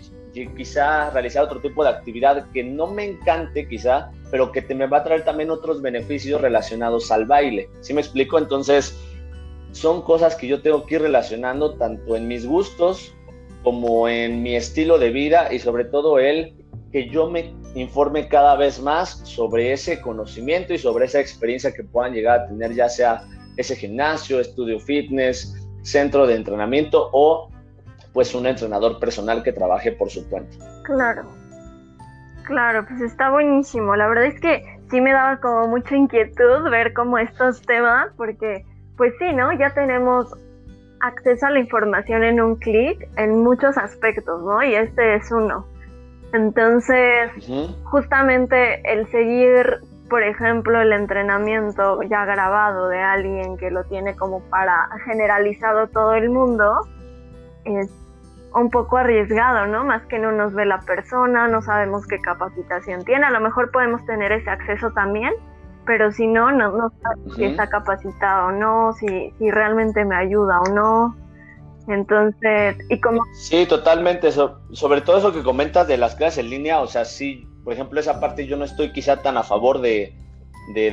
quizá 0.56 1.10
realizar 1.10 1.44
otro 1.44 1.62
tipo 1.62 1.84
de 1.84 1.90
actividad 1.90 2.48
que 2.52 2.64
no 2.64 2.88
me 2.88 3.06
encante 3.06 3.68
quizá, 3.68 4.12
pero 4.32 4.52
que 4.52 4.62
te 4.62 4.76
me 4.76 4.88
va 4.88 4.98
a 4.98 5.04
traer 5.04 5.24
también 5.24 5.50
otros 5.50 5.82
beneficios 5.82 6.42
relacionados 6.42 7.12
al 7.12 7.26
baile. 7.26 7.70
¿Sí 7.82 7.94
me 7.94 8.02
explico? 8.02 8.38
Entonces, 8.38 8.98
son 9.72 10.02
cosas 10.02 10.36
que 10.36 10.48
yo 10.48 10.62
tengo 10.62 10.86
que 10.86 10.96
ir 10.96 11.02
relacionando 11.02 11.76
tanto 11.76 12.16
en 12.16 12.28
mis 12.28 12.46
gustos 12.46 13.14
como 13.64 14.08
en 14.08 14.44
mi 14.44 14.56
estilo 14.56 15.00
de 15.00 15.10
vida 15.10 15.52
y 15.52 15.60
sobre 15.60 15.86
todo 15.86 16.20
el 16.20 16.56
que 16.92 17.10
yo 17.10 17.30
me 17.30 17.54
informe 17.74 18.28
cada 18.30 18.56
vez 18.56 18.80
más 18.80 19.22
sobre 19.26 19.74
ese 19.74 20.00
conocimiento 20.00 20.74
y 20.74 20.78
sobre 20.78 21.06
esa 21.06 21.20
experiencia 21.20 21.74
que 21.74 21.84
puedan 21.84 22.14
llegar 22.14 22.40
a 22.40 22.48
tener, 22.48 22.74
ya 22.74 22.88
sea 22.88 23.28
ese 23.58 23.76
gimnasio, 23.76 24.40
estudio 24.40 24.80
fitness, 24.80 25.68
centro 25.82 26.26
de 26.28 26.36
entrenamiento 26.36 27.10
o 27.14 27.50
pues 28.14 28.34
un 28.34 28.48
entrenador 28.48 29.00
personal 29.00 29.44
que 29.44 29.52
trabaje 29.52 29.92
por 29.92 30.10
su 30.10 30.28
cuenta. 30.30 30.56
Claro, 30.84 31.24
claro, 32.46 32.86
pues 32.88 33.02
está 33.02 33.30
buenísimo. 33.30 33.96
La 33.96 34.08
verdad 34.08 34.26
es 34.26 34.40
que 34.40 34.64
sí 34.90 35.02
me 35.02 35.12
daba 35.12 35.40
como 35.40 35.68
mucha 35.68 35.96
inquietud 35.96 36.70
ver 36.70 36.94
como 36.94 37.18
estos 37.18 37.62
temas, 37.62 38.08
porque 38.16 38.64
pues 38.98 39.14
sí, 39.20 39.34
¿no? 39.34 39.52
Ya 39.58 39.74
tenemos 39.74 40.34
acceso 41.02 41.46
a 41.46 41.52
la 41.52 41.60
información 41.60 42.24
en 42.24 42.42
un 42.42 42.56
clic 42.56 43.08
en 43.18 43.44
muchos 43.44 43.78
aspectos, 43.78 44.42
¿no? 44.44 44.64
Y 44.64 44.76
este 44.76 45.16
es 45.16 45.32
uno. 45.32 45.66
Entonces, 46.34 47.32
justamente 47.84 48.82
el 48.92 49.10
seguir, 49.12 49.80
por 50.10 50.24
ejemplo, 50.24 50.80
el 50.82 50.92
entrenamiento 50.92 52.02
ya 52.04 52.26
grabado 52.26 52.90
de 52.90 53.02
alguien 53.02 53.58
que 53.58 53.72
lo 53.72 53.84
tiene 53.86 54.16
como 54.16 54.42
para 54.50 54.88
generalizado 55.06 55.88
todo 55.88 56.14
el 56.14 56.30
mundo, 56.30 56.88
es 57.64 57.90
un 58.54 58.70
poco 58.70 58.98
arriesgado, 58.98 59.66
¿no? 59.68 59.84
Más 59.84 60.06
que 60.06 60.20
no 60.20 60.32
nos 60.32 60.54
ve 60.54 60.66
la 60.66 60.80
persona, 60.82 61.48
no 61.48 61.62
sabemos 61.62 62.06
qué 62.08 62.20
capacitación 62.20 63.04
tiene, 63.04 63.26
a 63.26 63.32
lo 63.32 63.42
mejor 63.42 63.72
podemos 63.72 64.06
tener 64.06 64.32
ese 64.32 64.50
acceso 64.50 64.92
también, 64.92 65.34
pero 65.86 66.12
si 66.12 66.28
no, 66.28 66.52
no, 66.52 66.72
no 66.72 66.92
sabemos 67.02 67.36
si 67.36 67.44
está 67.46 67.68
capacitado 67.68 68.48
o 68.48 68.52
no, 68.52 68.94
si, 68.94 69.34
si 69.38 69.52
realmente 69.52 70.06
me 70.06 70.16
ayuda 70.16 70.60
o 70.62 70.70
no. 70.70 71.16
Entonces, 71.88 72.78
y 72.90 73.00
como... 73.00 73.24
Sí, 73.34 73.66
totalmente, 73.68 74.32
sobre 74.32 75.02
todo 75.02 75.18
eso 75.18 75.34
que 75.34 75.44
comentas 75.44 75.88
de 75.88 75.98
las 75.98 76.16
clases 76.16 76.40
en 76.40 76.50
línea, 76.50 76.80
o 76.80 76.88
sea, 76.88 77.06
sí, 77.06 77.48
por 77.66 77.74
ejemplo, 77.74 78.00
esa 78.00 78.20
parte 78.20 78.46
yo 78.46 78.58
no 78.58 78.64
estoy 78.64 78.94
quizá 78.94 79.24
tan 79.24 79.38
a 79.38 79.44
favor 79.44 79.82
de, 79.82 80.14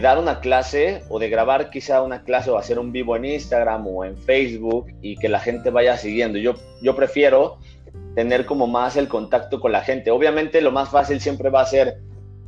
dar 0.00 0.18
una 0.18 0.40
clase 0.40 1.02
o 1.10 1.18
de 1.18 1.28
grabar 1.28 1.68
quizá 1.68 2.02
una 2.02 2.24
clase 2.24 2.50
o 2.50 2.56
hacer 2.56 2.78
un 2.78 2.92
vivo 2.92 3.14
en 3.14 3.26
Instagram 3.26 3.86
o 3.86 4.06
en 4.06 4.16
Facebook 4.16 4.86
y 5.02 5.16
que 5.16 5.28
la 5.28 5.38
gente 5.38 5.68
vaya 5.68 5.98
siguiendo. 5.98 6.38
Yo, 6.38 6.96
prefiero 6.96 7.58
tener 8.14 8.46
como 8.46 8.66
más 8.66 8.96
el 8.96 9.06
contacto 9.06 9.60
con 9.60 9.70
la 9.70 9.82
gente. 9.82 10.10
Obviamente 10.10 10.62
lo 10.62 10.72
más 10.72 10.88
fácil 10.88 11.20
siempre 11.20 11.50
va 11.50 11.60
a 11.60 11.66
ser, 11.66 11.98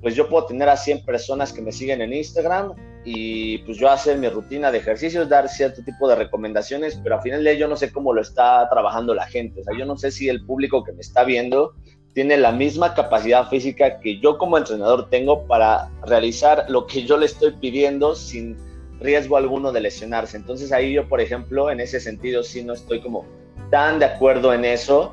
pues 0.01 0.15
yo 0.15 0.27
puedo 0.27 0.47
tener 0.47 0.71
a 0.71 0.79
100 0.79 1.05
personas 1.05 1.53
que 1.53 1.61
me 1.61 1.71
siguen 1.71 2.01
en 2.01 2.15
Instagram 2.15 2.73
y 3.05 3.59
pues 3.59 3.77
yo 3.77 3.91
hacer 3.91 4.17
mi 4.17 4.31
rutina 4.31 4.73
de 4.73 4.79
ejercicios, 4.79 5.29
dar 5.29 5.51
cierto 5.51 5.83
tipo 5.85 6.09
de 6.09 6.15
recomendaciones, 6.15 6.99
pero 7.03 7.17
al 7.17 7.23
final 7.23 7.45
de 7.45 7.59
yo 7.59 7.69
no 7.69 7.77
sé 7.77 7.93
cómo 7.93 8.15
lo 8.15 8.23
está 8.23 8.67
trabajando 8.71 9.15
la 9.15 9.27
gente, 9.27 9.61
o 9.61 9.65
sea, 9.65 9.77
yo 9.79 9.85
no 9.85 9.99
sé 9.99 10.11
si 10.11 10.31
el 10.31 10.47
público 10.47 10.83
que 10.83 10.93
me 10.93 11.03
está 11.03 11.25
viendo 11.25 11.75
tiene 12.15 12.37
la 12.37 12.53
misma 12.53 12.95
capacidad 12.95 13.49
física 13.49 13.99
que 14.01 14.21
yo 14.21 14.39
como 14.39 14.57
entrenador 14.57 15.11
tengo 15.11 15.47
para 15.47 15.91
realizar 16.07 16.65
lo 16.69 16.87
que 16.87 17.05
yo 17.05 17.17
le 17.17 17.27
estoy 17.27 17.53
pidiendo 17.61 18.15
sin 18.15 18.57
riesgo 19.01 19.37
alguno 19.37 19.73
de 19.73 19.81
lesionarse. 19.81 20.37
Entonces 20.37 20.73
ahí 20.73 20.93
yo, 20.93 21.09
por 21.09 21.21
ejemplo, 21.21 21.71
en 21.71 21.81
ese 21.81 21.99
sentido 21.99 22.45
sí 22.45 22.63
no 22.63 22.73
estoy 22.73 23.01
como 23.01 23.27
tan 23.71 23.99
de 23.99 24.07
acuerdo 24.07 24.55
en 24.55 24.65
eso. 24.65 25.13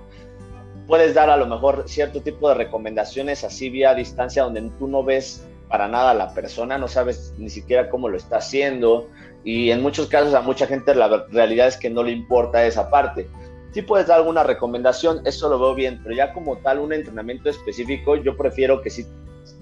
Puedes 0.87 1.15
dar 1.15 1.31
a 1.31 1.37
lo 1.37 1.47
mejor 1.47 1.85
cierto 1.87 2.21
tipo 2.21 2.47
de 2.49 2.55
recomendaciones 2.55 3.43
así 3.43 3.69
vía 3.69 3.95
distancia 3.95 4.43
donde 4.43 4.61
tú 4.77 4.87
no 4.87 5.03
ves 5.03 5.47
para 5.69 5.87
nada 5.87 6.11
a 6.11 6.13
la 6.13 6.33
persona, 6.33 6.77
no 6.77 6.87
sabes 6.87 7.33
ni 7.37 7.49
siquiera 7.49 7.89
cómo 7.89 8.09
lo 8.09 8.17
está 8.17 8.37
haciendo 8.37 9.07
y 9.43 9.71
en 9.71 9.81
muchos 9.81 10.07
casos 10.07 10.33
a 10.33 10.41
mucha 10.41 10.67
gente 10.67 10.93
la 10.93 11.25
realidad 11.31 11.67
es 11.67 11.77
que 11.77 11.89
no 11.89 12.03
le 12.03 12.11
importa 12.11 12.65
esa 12.65 12.89
parte. 12.89 13.27
Sí 13.73 13.81
puedes 13.81 14.07
dar 14.07 14.19
alguna 14.19 14.43
recomendación, 14.43 15.21
eso 15.25 15.49
lo 15.49 15.57
veo 15.57 15.73
bien, 15.73 15.99
pero 16.03 16.15
ya 16.15 16.33
como 16.33 16.57
tal 16.57 16.79
un 16.79 16.91
entrenamiento 16.91 17.49
específico, 17.49 18.17
yo 18.17 18.35
prefiero 18.35 18.81
que 18.81 18.89
sí 18.89 19.05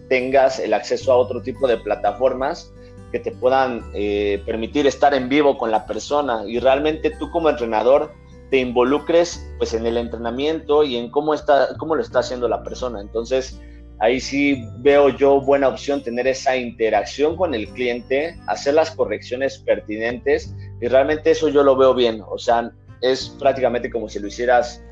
tengas 0.10 0.60
el 0.60 0.74
acceso 0.74 1.12
a 1.12 1.17
otro 1.17 1.41
tipo 1.41 1.67
de 1.67 1.78
plataformas 1.78 2.74
que 3.12 3.19
te 3.19 3.32
puedan 3.32 3.84
eh, 3.93 4.41
permitir 4.45 4.88
estar 4.88 5.13
en 5.13 5.30
vivo 5.30 5.58
con 5.58 5.72
la 5.72 5.86
persona 5.86 6.43
y 6.45 6.60
realmente 6.60 7.12
tú 7.12 7.30
como 7.32 7.50
entrenador 7.50 8.12
te 8.50 8.58
involucres 8.58 9.48
pues 9.58 9.74
en 9.74 9.86
el 9.86 9.98
entrenamiento 9.98 10.84
y 10.84 10.98
en 10.98 11.12
cómo 11.12 11.34
está 11.34 11.69
cómo 11.78 11.95
lo 11.95 12.02
está 12.02 12.19
haciendo 12.19 12.48
la 12.48 12.63
persona. 12.63 13.02
Entonces, 13.02 13.60
ahí 14.00 14.19
sí 14.19 14.63
veo 14.78 15.10
yo 15.10 15.41
buena 15.41 15.67
opción 15.67 16.04
tener 16.04 16.28
esa 16.28 16.58
interacción 16.58 17.36
con 17.36 17.54
el 17.54 17.67
cliente, 17.69 18.39
hacer 18.48 18.74
las 18.74 18.91
correcciones 18.91 19.60
pertinentes 19.60 20.56
y 20.82 20.88
realmente 20.88 21.32
eso 21.32 21.50
yo 21.50 21.63
lo 21.63 21.76
veo 21.76 21.93
bien, 21.93 22.24
o 22.28 22.38
sea, 22.38 22.72
es 23.02 23.30
prácticamente 23.40 23.90
como 23.90 24.10
si 24.10 24.20
lo 24.20 24.28
hicieras 24.28 24.84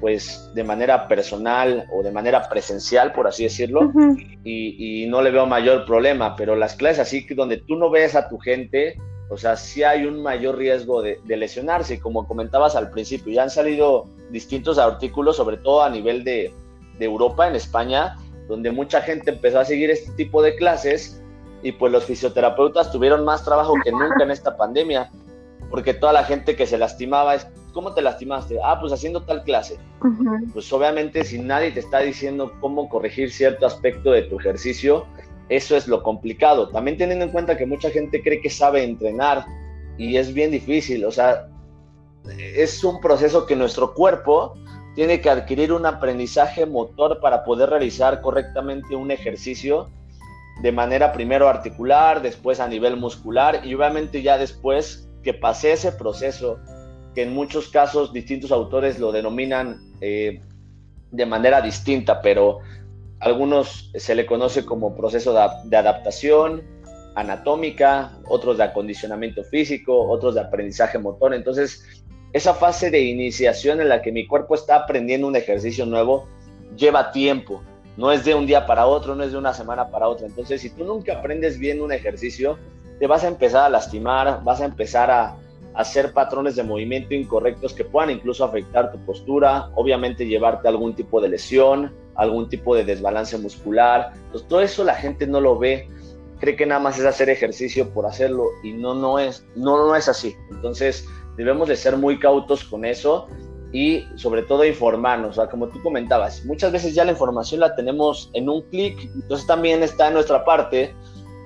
pues 0.00 0.50
de 0.54 0.64
manera 0.64 1.08
personal 1.08 1.86
o 1.90 2.02
de 2.02 2.10
manera 2.10 2.48
presencial, 2.48 3.12
por 3.12 3.26
así 3.26 3.44
decirlo, 3.44 3.92
y, 4.44 5.06
no 5.08 5.22
le 5.22 5.30
veo 5.30 5.46
mayor 5.46 5.86
problema, 5.86 6.36
pero 6.36 6.56
las 6.56 6.74
clases 6.74 6.98
así 6.98 7.26
que 7.26 7.34
donde 7.34 7.58
tú 7.58 7.76
no 7.76 7.90
ves 7.90 8.14
a 8.14 8.28
tu 8.28 8.38
gente, 8.38 8.98
o 9.30 9.38
sea, 9.38 9.56
sí 9.56 9.82
hay 9.82 10.04
un 10.04 10.22
mayor 10.22 10.58
riesgo 10.58 11.00
de, 11.00 11.18
lesionarse, 11.26 12.00
como 12.00 12.26
comentabas 12.26 12.76
al 12.76 12.90
principio, 12.90 13.32
ya 13.32 13.44
han 13.44 13.50
salido 13.50 14.06
distintos 14.30 14.78
artículos, 14.78 15.36
sobre 15.36 15.56
todo 15.58 15.82
a 15.82 15.88
nivel 15.88 16.24
de, 16.24 16.52
de 16.98 17.04
Europa, 17.04 17.48
en 17.48 17.56
España, 17.56 18.16
donde 18.48 18.72
mucha 18.72 19.00
gente 19.00 19.30
empezó 19.30 19.60
a 19.60 19.64
seguir 19.64 19.90
este 19.90 20.12
tipo 20.12 20.42
de 20.42 20.54
clases 20.56 21.22
y 21.62 21.72
pues 21.72 21.90
los 21.90 22.04
fisioterapeutas 22.04 22.92
tuvieron 22.92 23.24
más 23.24 23.42
trabajo 23.42 23.74
que 23.82 23.90
nunca 23.90 24.22
en 24.22 24.30
esta 24.30 24.54
pandemia 24.56 25.10
porque 25.74 25.92
toda 25.92 26.12
la 26.12 26.22
gente 26.22 26.54
que 26.54 26.68
se 26.68 26.78
lastimaba 26.78 27.34
es, 27.34 27.48
¿cómo 27.72 27.94
te 27.94 28.00
lastimaste? 28.00 28.60
Ah, 28.62 28.78
pues 28.80 28.92
haciendo 28.92 29.22
tal 29.24 29.42
clase. 29.42 29.76
Pues 30.52 30.72
obviamente 30.72 31.24
si 31.24 31.40
nadie 31.40 31.72
te 31.72 31.80
está 31.80 31.98
diciendo 31.98 32.52
cómo 32.60 32.88
corregir 32.88 33.32
cierto 33.32 33.66
aspecto 33.66 34.12
de 34.12 34.22
tu 34.22 34.38
ejercicio, 34.38 35.04
eso 35.48 35.76
es 35.76 35.88
lo 35.88 36.04
complicado. 36.04 36.68
También 36.68 36.96
teniendo 36.96 37.24
en 37.24 37.32
cuenta 37.32 37.56
que 37.56 37.66
mucha 37.66 37.90
gente 37.90 38.22
cree 38.22 38.40
que 38.40 38.50
sabe 38.50 38.84
entrenar 38.84 39.46
y 39.98 40.16
es 40.16 40.32
bien 40.32 40.52
difícil, 40.52 41.04
o 41.04 41.10
sea, 41.10 41.48
es 42.38 42.84
un 42.84 43.00
proceso 43.00 43.44
que 43.44 43.56
nuestro 43.56 43.94
cuerpo 43.94 44.54
tiene 44.94 45.20
que 45.20 45.28
adquirir 45.28 45.72
un 45.72 45.86
aprendizaje 45.86 46.66
motor 46.66 47.18
para 47.18 47.42
poder 47.42 47.70
realizar 47.70 48.20
correctamente 48.20 48.94
un 48.94 49.10
ejercicio 49.10 49.88
de 50.62 50.70
manera 50.70 51.10
primero 51.10 51.48
articular, 51.48 52.22
después 52.22 52.60
a 52.60 52.68
nivel 52.68 52.96
muscular 52.96 53.62
y 53.64 53.74
obviamente 53.74 54.22
ya 54.22 54.38
después 54.38 55.03
que 55.24 55.34
pase 55.34 55.72
ese 55.72 55.90
proceso, 55.90 56.60
que 57.14 57.22
en 57.22 57.34
muchos 57.34 57.68
casos 57.68 58.12
distintos 58.12 58.52
autores 58.52 58.98
lo 58.98 59.10
denominan 59.10 59.80
eh, 60.00 60.40
de 61.10 61.26
manera 61.26 61.60
distinta, 61.60 62.20
pero 62.20 62.60
algunos 63.20 63.90
se 63.94 64.14
le 64.14 64.26
conoce 64.26 64.64
como 64.64 64.94
proceso 64.94 65.32
de, 65.64 65.76
adaptación 65.76 66.62
anatómica, 67.14 68.18
otros 68.28 68.58
de 68.58 68.64
acondicionamiento 68.64 69.44
físico, 69.44 70.08
otros 70.08 70.34
de 70.34 70.42
aprendizaje 70.42 70.98
motor. 70.98 71.32
Entonces, 71.32 72.04
esa 72.32 72.52
fase 72.52 72.90
de 72.90 73.00
iniciación 73.00 73.80
en 73.80 73.88
la 73.88 74.02
que 74.02 74.12
mi 74.12 74.26
cuerpo 74.26 74.54
está 74.54 74.76
aprendiendo 74.76 75.28
un 75.28 75.36
ejercicio 75.36 75.86
nuevo 75.86 76.28
lleva 76.76 77.12
tiempo. 77.12 77.62
No 77.96 78.10
es 78.10 78.24
de 78.24 78.34
un 78.34 78.46
día 78.46 78.66
para 78.66 78.86
otro, 78.86 79.14
no 79.14 79.22
es 79.22 79.30
de 79.30 79.38
una 79.38 79.54
semana 79.54 79.88
para 79.88 80.08
otra. 80.08 80.26
Entonces, 80.26 80.60
si 80.60 80.70
tú 80.70 80.84
nunca 80.84 81.18
aprendes 81.18 81.58
bien 81.58 81.80
un 81.80 81.92
ejercicio, 81.92 82.58
te 82.98 83.06
vas 83.06 83.24
a 83.24 83.28
empezar 83.28 83.64
a 83.64 83.68
lastimar, 83.68 84.42
vas 84.44 84.60
a 84.60 84.64
empezar 84.64 85.10
a, 85.10 85.36
hacer 85.74 86.12
patrones 86.12 86.56
de 86.56 86.62
movimiento 86.62 87.14
incorrectos 87.14 87.74
que 87.74 87.84
puedan 87.84 88.10
incluso 88.10 88.44
afectar 88.44 88.92
tu 88.92 88.98
postura, 89.04 89.70
obviamente 89.74 90.26
llevarte 90.26 90.68
algún 90.68 90.94
tipo 90.94 91.20
de 91.20 91.28
lesión, 91.28 91.92
algún 92.14 92.48
tipo 92.48 92.76
de 92.76 92.84
desbalance 92.84 93.36
muscular. 93.38 94.12
Entonces, 94.26 94.48
todo 94.48 94.60
eso 94.60 94.84
la 94.84 94.94
gente 94.94 95.26
no 95.26 95.40
lo 95.40 95.58
ve, 95.58 95.88
cree 96.38 96.56
que 96.56 96.66
nada 96.66 96.80
más 96.80 96.98
es 96.98 97.04
hacer 97.04 97.28
ejercicio 97.28 97.90
por 97.90 98.06
hacerlo 98.06 98.44
y 98.62 98.72
no, 98.72 98.94
no, 98.94 99.18
es, 99.18 99.44
no, 99.56 99.76
no 99.76 99.96
es 99.96 100.08
así. 100.08 100.36
Entonces, 100.50 101.06
debemos 101.36 101.68
de 101.68 101.76
ser 101.76 101.96
muy 101.96 102.18
cautos 102.18 102.64
con 102.64 102.84
eso 102.84 103.26
y 103.72 104.04
sobre 104.14 104.42
todo 104.42 104.64
informarnos, 104.64 105.30
o 105.30 105.34
sea, 105.34 105.50
como 105.50 105.66
tú 105.66 105.82
comentabas, 105.82 106.44
muchas 106.44 106.70
veces 106.70 106.94
ya 106.94 107.04
la 107.04 107.10
información 107.10 107.58
la 107.58 107.74
tenemos 107.74 108.30
en 108.32 108.48
un 108.48 108.62
clic, 108.68 109.10
entonces 109.12 109.44
también 109.48 109.82
está 109.82 110.06
en 110.06 110.14
nuestra 110.14 110.44
parte 110.44 110.94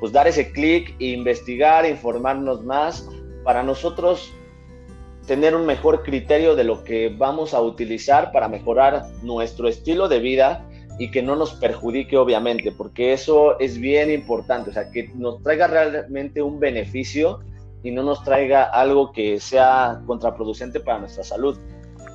pues 0.00 0.12
dar 0.12 0.26
ese 0.28 0.52
clic 0.52 0.94
investigar, 0.98 1.86
informarnos 1.86 2.64
más, 2.64 3.08
para 3.44 3.62
nosotros 3.62 4.32
tener 5.26 5.54
un 5.54 5.66
mejor 5.66 6.02
criterio 6.02 6.56
de 6.56 6.64
lo 6.64 6.84
que 6.84 7.14
vamos 7.16 7.52
a 7.52 7.60
utilizar 7.60 8.32
para 8.32 8.48
mejorar 8.48 9.04
nuestro 9.22 9.68
estilo 9.68 10.08
de 10.08 10.20
vida 10.20 10.64
y 10.98 11.10
que 11.10 11.22
no 11.22 11.36
nos 11.36 11.54
perjudique 11.54 12.16
obviamente, 12.16 12.72
porque 12.72 13.12
eso 13.12 13.58
es 13.60 13.78
bien 13.78 14.10
importante, 14.10 14.70
o 14.70 14.72
sea, 14.72 14.90
que 14.90 15.10
nos 15.14 15.42
traiga 15.42 15.66
realmente 15.66 16.42
un 16.42 16.58
beneficio 16.58 17.40
y 17.82 17.90
no 17.90 18.02
nos 18.02 18.24
traiga 18.24 18.64
algo 18.64 19.12
que 19.12 19.38
sea 19.38 20.00
contraproducente 20.06 20.80
para 20.80 21.00
nuestra 21.00 21.22
salud. 21.22 21.56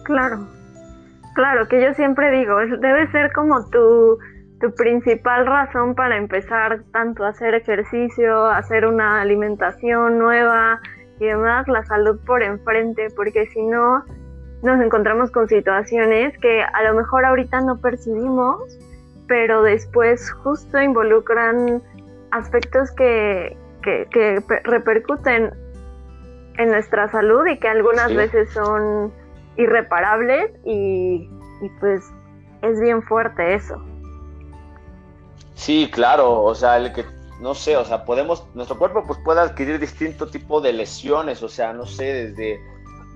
Claro, 0.03 0.47
claro, 1.35 1.67
que 1.67 1.81
yo 1.81 1.93
siempre 1.93 2.31
digo, 2.31 2.57
debe 2.57 3.09
ser 3.11 3.31
como 3.31 3.63
tu 3.69 4.17
tu 4.59 4.73
principal 4.75 5.45
razón 5.45 5.95
para 5.95 6.17
empezar 6.17 6.83
tanto 6.91 7.25
a 7.25 7.29
hacer 7.29 7.53
ejercicio, 7.53 8.45
hacer 8.47 8.85
una 8.85 9.21
alimentación 9.21 10.17
nueva 10.17 10.79
y 11.19 11.25
demás, 11.25 11.67
la 11.67 11.83
salud 11.83 12.19
por 12.25 12.43
enfrente, 12.43 13.07
porque 13.15 13.45
si 13.47 13.61
no 13.61 14.03
nos 14.63 14.81
encontramos 14.81 15.31
con 15.31 15.47
situaciones 15.47 16.37
que 16.39 16.63
a 16.63 16.83
lo 16.83 16.95
mejor 16.95 17.25
ahorita 17.25 17.61
no 17.61 17.79
percibimos, 17.81 18.79
pero 19.27 19.61
después 19.61 20.31
justo 20.31 20.81
involucran 20.81 21.81
aspectos 22.31 22.91
que, 22.91 23.57
que, 23.81 24.41
repercuten 24.63 25.51
en 26.57 26.69
nuestra 26.69 27.09
salud 27.09 27.45
y 27.47 27.59
que 27.59 27.67
algunas 27.67 28.15
veces 28.15 28.49
son 28.51 29.11
irreparables 29.57 30.51
y, 30.63 31.29
y 31.61 31.69
pues 31.79 32.09
es 32.61 32.79
bien 32.79 33.01
fuerte 33.03 33.55
eso. 33.55 33.92
Sí, 35.63 35.89
claro, 35.89 36.43
o 36.43 36.53
sea, 36.53 36.75
el 36.75 36.91
que, 36.91 37.05
no 37.39 37.55
sé, 37.55 37.77
o 37.77 37.85
sea, 37.85 38.03
podemos, 38.03 38.43
nuestro 38.53 38.77
cuerpo 38.77 39.01
pues 39.07 39.17
puede 39.23 39.39
adquirir 39.39 39.79
distinto 39.79 40.27
tipo 40.27 40.59
de 40.59 40.73
lesiones, 40.73 41.41
o 41.41 41.47
sea, 41.47 41.71
no 41.71 41.85
sé, 41.85 42.31
desde 42.31 42.59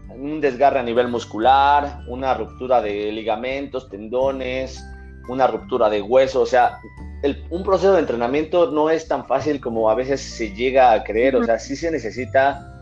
un 0.07 0.39
desgarre 0.39 0.79
a 0.79 0.83
nivel 0.83 1.09
muscular, 1.09 1.99
una 2.07 2.33
ruptura 2.35 2.81
de 2.81 3.11
ligamentos, 3.11 3.89
tendones, 3.89 4.81
una 5.27 5.45
ruptura 5.45 5.89
de 5.89 6.01
hueso, 6.01 6.39
o 6.39 6.45
sea, 6.45 6.79
un 7.49 7.63
proceso 7.65 7.91
de 7.91 7.99
entrenamiento 7.99 8.71
no 8.71 8.89
es 8.89 9.09
tan 9.09 9.27
fácil 9.27 9.59
como 9.59 9.89
a 9.89 9.95
veces 9.95 10.21
se 10.21 10.53
llega 10.53 10.93
a 10.93 11.03
creer, 11.03 11.35
o 11.35 11.43
sea, 11.43 11.59
sí 11.59 11.75
se 11.75 11.91
necesita 11.91 12.73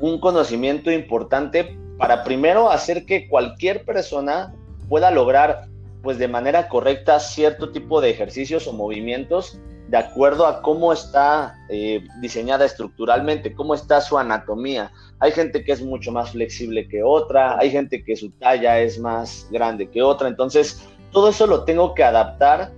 un 0.00 0.18
conocimiento 0.18 0.90
importante 0.90 1.76
para 1.98 2.24
primero 2.24 2.70
hacer 2.70 3.04
que 3.04 3.28
cualquier 3.28 3.84
persona 3.84 4.54
pueda 4.88 5.10
lograr 5.10 5.68
pues 6.02 6.18
de 6.18 6.28
manera 6.28 6.68
correcta 6.68 7.20
cierto 7.20 7.70
tipo 7.70 8.00
de 8.00 8.10
ejercicios 8.10 8.66
o 8.66 8.72
movimientos 8.72 9.58
de 9.88 9.96
acuerdo 9.96 10.46
a 10.46 10.62
cómo 10.62 10.92
está 10.92 11.56
eh, 11.68 12.06
diseñada 12.20 12.64
estructuralmente, 12.64 13.54
cómo 13.54 13.74
está 13.74 14.00
su 14.00 14.16
anatomía. 14.16 14.92
Hay 15.18 15.32
gente 15.32 15.64
que 15.64 15.72
es 15.72 15.82
mucho 15.82 16.12
más 16.12 16.30
flexible 16.30 16.86
que 16.86 17.02
otra, 17.02 17.58
hay 17.58 17.72
gente 17.72 18.04
que 18.04 18.14
su 18.14 18.30
talla 18.30 18.78
es 18.78 19.00
más 19.00 19.48
grande 19.50 19.90
que 19.90 20.00
otra, 20.00 20.28
entonces 20.28 20.86
todo 21.10 21.28
eso 21.28 21.46
lo 21.48 21.64
tengo 21.64 21.94
que 21.94 22.04
adaptar 22.04 22.72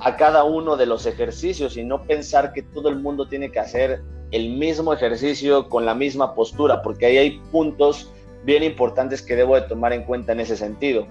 a 0.00 0.16
cada 0.16 0.44
uno 0.44 0.76
de 0.76 0.86
los 0.86 1.04
ejercicios 1.04 1.76
y 1.76 1.84
no 1.84 2.02
pensar 2.04 2.54
que 2.54 2.62
todo 2.62 2.88
el 2.88 2.96
mundo 2.96 3.28
tiene 3.28 3.52
que 3.52 3.60
hacer 3.60 4.02
el 4.30 4.56
mismo 4.56 4.94
ejercicio 4.94 5.68
con 5.68 5.84
la 5.84 5.94
misma 5.94 6.34
postura, 6.34 6.80
porque 6.80 7.06
ahí 7.06 7.18
hay 7.18 7.38
puntos 7.52 8.10
bien 8.42 8.62
importantes 8.62 9.20
que 9.20 9.36
debo 9.36 9.54
de 9.54 9.68
tomar 9.68 9.92
en 9.92 10.04
cuenta 10.04 10.32
en 10.32 10.40
ese 10.40 10.56
sentido 10.56 11.06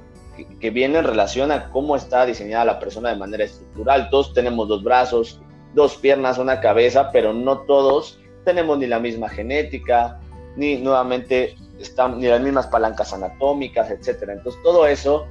que, 0.60 0.70
viene 0.70 1.00
en 1.00 1.06
relación 1.06 1.52
a 1.52 1.70
cómo 1.70 1.96
está 1.96 2.26
diseñada 2.26 2.66
la 2.66 2.80
persona 2.80 3.10
de 3.10 3.16
manera 3.16 3.44
estructural. 3.44 4.10
Todos 4.10 4.34
tenemos 4.34 4.68
dos 4.68 4.84
brazos, 4.84 5.40
dos 5.74 5.96
piernas, 5.96 6.38
una 6.38 6.60
cabeza, 6.60 7.12
pero 7.12 7.34
no 7.34 7.60
todos 7.60 8.20
tenemos 8.46 8.78
ni 8.78 8.88
la 8.88 9.00
misma 9.00 9.30
genética, 9.30 10.20
ni 10.56 10.78
nuevamente 10.78 11.56
están, 11.80 12.20
ni 12.20 12.28
las 12.28 12.42
mismas 12.42 12.68
palancas 12.68 13.14
anatómicas, 13.14 13.90
etcétera. 13.90 14.34
Entonces 14.34 14.62
todo 14.64 14.86
eso 14.88 15.28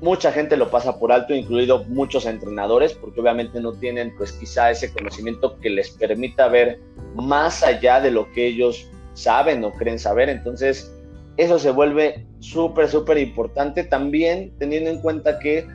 mucha 0.00 0.32
gente 0.32 0.56
lo 0.56 0.70
pasa 0.70 0.98
por 0.98 1.12
alto, 1.12 1.34
incluido 1.34 1.84
muchos 1.84 2.26
entrenadores, 2.26 2.92
porque 2.92 3.20
obviamente 3.20 3.60
no 3.60 3.72
tienen 3.72 4.14
pues 4.16 4.32
quizá 4.32 4.70
ese 4.70 4.92
conocimiento 4.92 5.58
que 5.60 5.70
les 5.70 5.90
permita 5.90 6.48
ver 6.48 6.80
más 7.14 7.62
allá 7.62 8.00
de 8.00 8.10
lo 8.10 8.30
que 8.32 8.46
ellos 8.46 8.86
saben 9.14 9.64
o 9.64 9.72
creen 9.72 9.98
saber. 9.98 10.28
Entonces, 10.28 10.93
eso 11.36 11.58
se 11.58 11.70
vuelve 11.70 12.26
súper, 12.40 12.88
súper 12.88 13.18
importante 13.18 13.84
también 13.84 14.52
teniendo 14.58 14.90
en 14.90 15.00
cuenta 15.00 15.38
que 15.38 15.66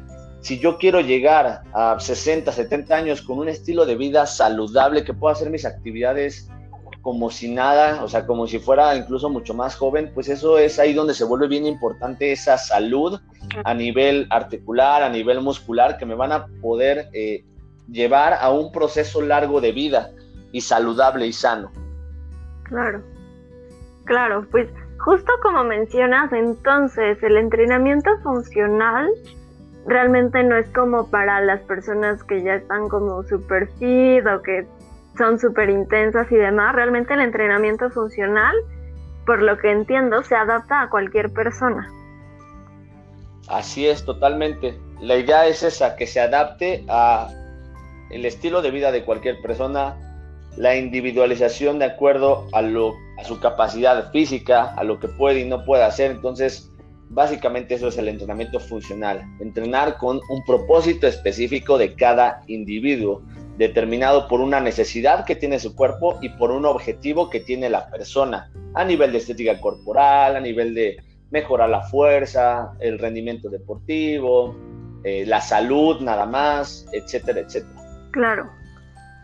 si 0.41 0.59
yo 0.59 0.77
quiero 0.77 1.01
llegar 1.01 1.63
a 1.73 1.99
60, 1.99 2.51
70 2.51 2.95
años 2.95 3.21
con 3.21 3.39
un 3.39 3.49
estilo 3.49 3.85
de 3.85 3.95
vida 3.95 4.25
saludable, 4.25 5.03
que 5.03 5.13
pueda 5.13 5.33
hacer 5.33 5.49
mis 5.49 5.65
actividades 5.65 6.49
como 7.01 7.29
si 7.29 7.49
nada, 7.49 8.03
o 8.03 8.07
sea, 8.07 8.25
como 8.25 8.45
si 8.47 8.59
fuera 8.59 8.95
incluso 8.95 9.29
mucho 9.29 9.53
más 9.53 9.75
joven, 9.75 10.11
pues 10.13 10.29
eso 10.29 10.57
es 10.57 10.79
ahí 10.79 10.93
donde 10.93 11.13
se 11.13 11.23
vuelve 11.23 11.47
bien 11.47 11.65
importante 11.65 12.31
esa 12.31 12.57
salud 12.57 13.19
a 13.63 13.73
nivel 13.73 14.27
articular, 14.29 15.03
a 15.03 15.09
nivel 15.09 15.41
muscular, 15.41 15.97
que 15.97 16.05
me 16.05 16.15
van 16.15 16.31
a 16.31 16.47
poder 16.61 17.09
eh, 17.13 17.43
llevar 17.89 18.33
a 18.33 18.51
un 18.51 18.71
proceso 18.71 19.21
largo 19.21 19.61
de 19.61 19.71
vida 19.71 20.11
y 20.51 20.61
saludable 20.61 21.25
y 21.25 21.33
sano. 21.33 21.71
Claro, 22.63 23.01
claro, 24.05 24.45
pues 24.51 24.67
justo 25.09 25.31
como 25.41 25.63
mencionas, 25.63 26.31
entonces 26.33 27.17
el 27.23 27.37
entrenamiento 27.37 28.11
funcional 28.21 29.09
realmente 29.87 30.43
no 30.43 30.55
es 30.55 30.69
como 30.69 31.09
para 31.09 31.41
las 31.41 31.61
personas 31.61 32.23
que 32.25 32.43
ya 32.43 32.53
están 32.53 32.89
como 32.89 33.23
super 33.23 33.67
fit 33.79 34.23
o 34.27 34.43
que 34.43 34.67
son 35.17 35.39
súper 35.39 35.71
intensas 35.71 36.31
y 36.31 36.35
demás. 36.35 36.75
Realmente 36.75 37.15
el 37.15 37.21
entrenamiento 37.21 37.89
funcional, 37.89 38.55
por 39.25 39.41
lo 39.41 39.57
que 39.57 39.71
entiendo, 39.71 40.21
se 40.21 40.35
adapta 40.35 40.83
a 40.83 40.89
cualquier 40.91 41.33
persona. 41.33 41.91
Así 43.47 43.87
es, 43.87 44.05
totalmente. 44.05 44.77
La 45.01 45.17
idea 45.17 45.47
es 45.47 45.63
esa, 45.63 45.95
que 45.95 46.05
se 46.05 46.21
adapte 46.21 46.85
a 46.87 47.29
el 48.11 48.27
estilo 48.27 48.61
de 48.61 48.69
vida 48.69 48.91
de 48.91 49.03
cualquier 49.03 49.41
persona, 49.41 49.97
la 50.55 50.75
individualización 50.75 51.79
de 51.79 51.85
acuerdo 51.85 52.45
a, 52.53 52.61
lo, 52.61 52.93
a 53.19 53.23
su 53.23 53.39
capacidad 53.39 54.11
física, 54.11 54.73
a 54.75 54.83
lo 54.83 54.99
que 54.99 55.07
puede 55.07 55.41
y 55.41 55.45
no 55.45 55.65
puede 55.65 55.83
hacer. 55.83 56.11
Entonces, 56.11 56.71
básicamente 57.09 57.75
eso 57.75 57.87
es 57.87 57.97
el 57.97 58.07
entrenamiento 58.07 58.59
funcional, 58.59 59.23
entrenar 59.39 59.97
con 59.97 60.19
un 60.29 60.43
propósito 60.45 61.07
específico 61.07 61.77
de 61.77 61.95
cada 61.95 62.41
individuo 62.47 63.21
determinado 63.57 64.27
por 64.27 64.39
una 64.39 64.61
necesidad 64.61 65.25
que 65.25 65.35
tiene 65.35 65.59
su 65.59 65.75
cuerpo 65.75 66.17
y 66.21 66.29
por 66.29 66.51
un 66.51 66.65
objetivo 66.65 67.29
que 67.29 67.41
tiene 67.41 67.69
la 67.69 67.89
persona, 67.89 68.51
a 68.73 68.85
nivel 68.85 69.11
de 69.11 69.17
estética 69.17 69.59
corporal, 69.59 70.37
a 70.37 70.39
nivel 70.39 70.73
de 70.73 70.97
mejorar 71.31 71.69
la 71.69 71.81
fuerza, 71.81 72.71
el 72.79 72.97
rendimiento 72.97 73.49
deportivo, 73.49 74.55
eh, 75.03 75.25
la 75.25 75.41
salud 75.41 75.99
nada 76.01 76.25
más, 76.25 76.87
etcétera, 76.93 77.41
etcétera. 77.41 77.81
Claro, 78.11 78.49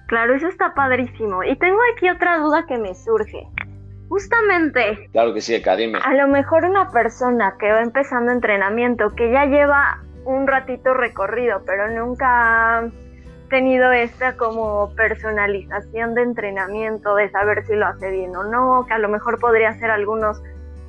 claro, 0.08 0.36
eso 0.36 0.48
está 0.48 0.74
padrísimo. 0.74 1.44
Y 1.44 1.56
tengo 1.58 1.80
aquí 1.96 2.10
otra 2.10 2.40
duda 2.40 2.66
que 2.68 2.78
me 2.78 2.94
surge. 2.94 3.48
Justamente. 4.10 5.10
Claro 5.12 5.34
que 5.34 5.42
sí, 5.42 5.56
Academia. 5.56 6.00
A 6.04 6.14
lo 6.14 6.28
mejor 6.28 6.66
una 6.66 6.90
persona 6.92 7.56
que 7.60 7.72
va 7.72 7.82
empezando 7.82 8.32
entrenamiento, 8.32 9.16
que 9.16 9.32
ya 9.32 9.46
lleva 9.46 10.00
un 10.26 10.48
ratito 10.48 10.94
recorrido, 10.94 11.62
pero 11.66 11.90
nunca 11.92 12.90
tenido 13.50 13.92
esta 13.92 14.36
como 14.38 14.94
personalización 14.96 16.16
de 16.16 16.24
entrenamiento, 16.24 17.16
de 17.16 17.30
saber 17.30 17.66
si 17.66 17.76
lo 17.76 17.86
hace 17.88 18.12
bien 18.12 18.36
o 18.36 18.44
no, 18.44 18.86
que 18.88 18.94
a 18.94 18.98
lo 18.98 19.10
mejor 19.10 19.40
podría 19.40 19.70
hacer 19.70 19.92
algunos 19.92 20.42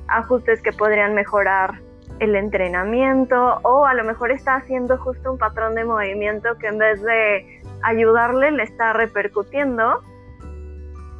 ajustes 0.07 0.61
que 0.61 0.71
podrían 0.71 1.13
mejorar 1.13 1.81
el 2.19 2.35
entrenamiento 2.35 3.59
o 3.63 3.85
a 3.85 3.93
lo 3.93 4.03
mejor 4.03 4.31
está 4.31 4.55
haciendo 4.55 4.97
justo 4.97 5.31
un 5.31 5.37
patrón 5.37 5.75
de 5.75 5.85
movimiento 5.85 6.57
que 6.57 6.67
en 6.67 6.77
vez 6.79 7.01
de 7.03 7.61
ayudarle 7.83 8.51
le 8.51 8.63
está 8.63 8.93
repercutiendo. 8.93 10.01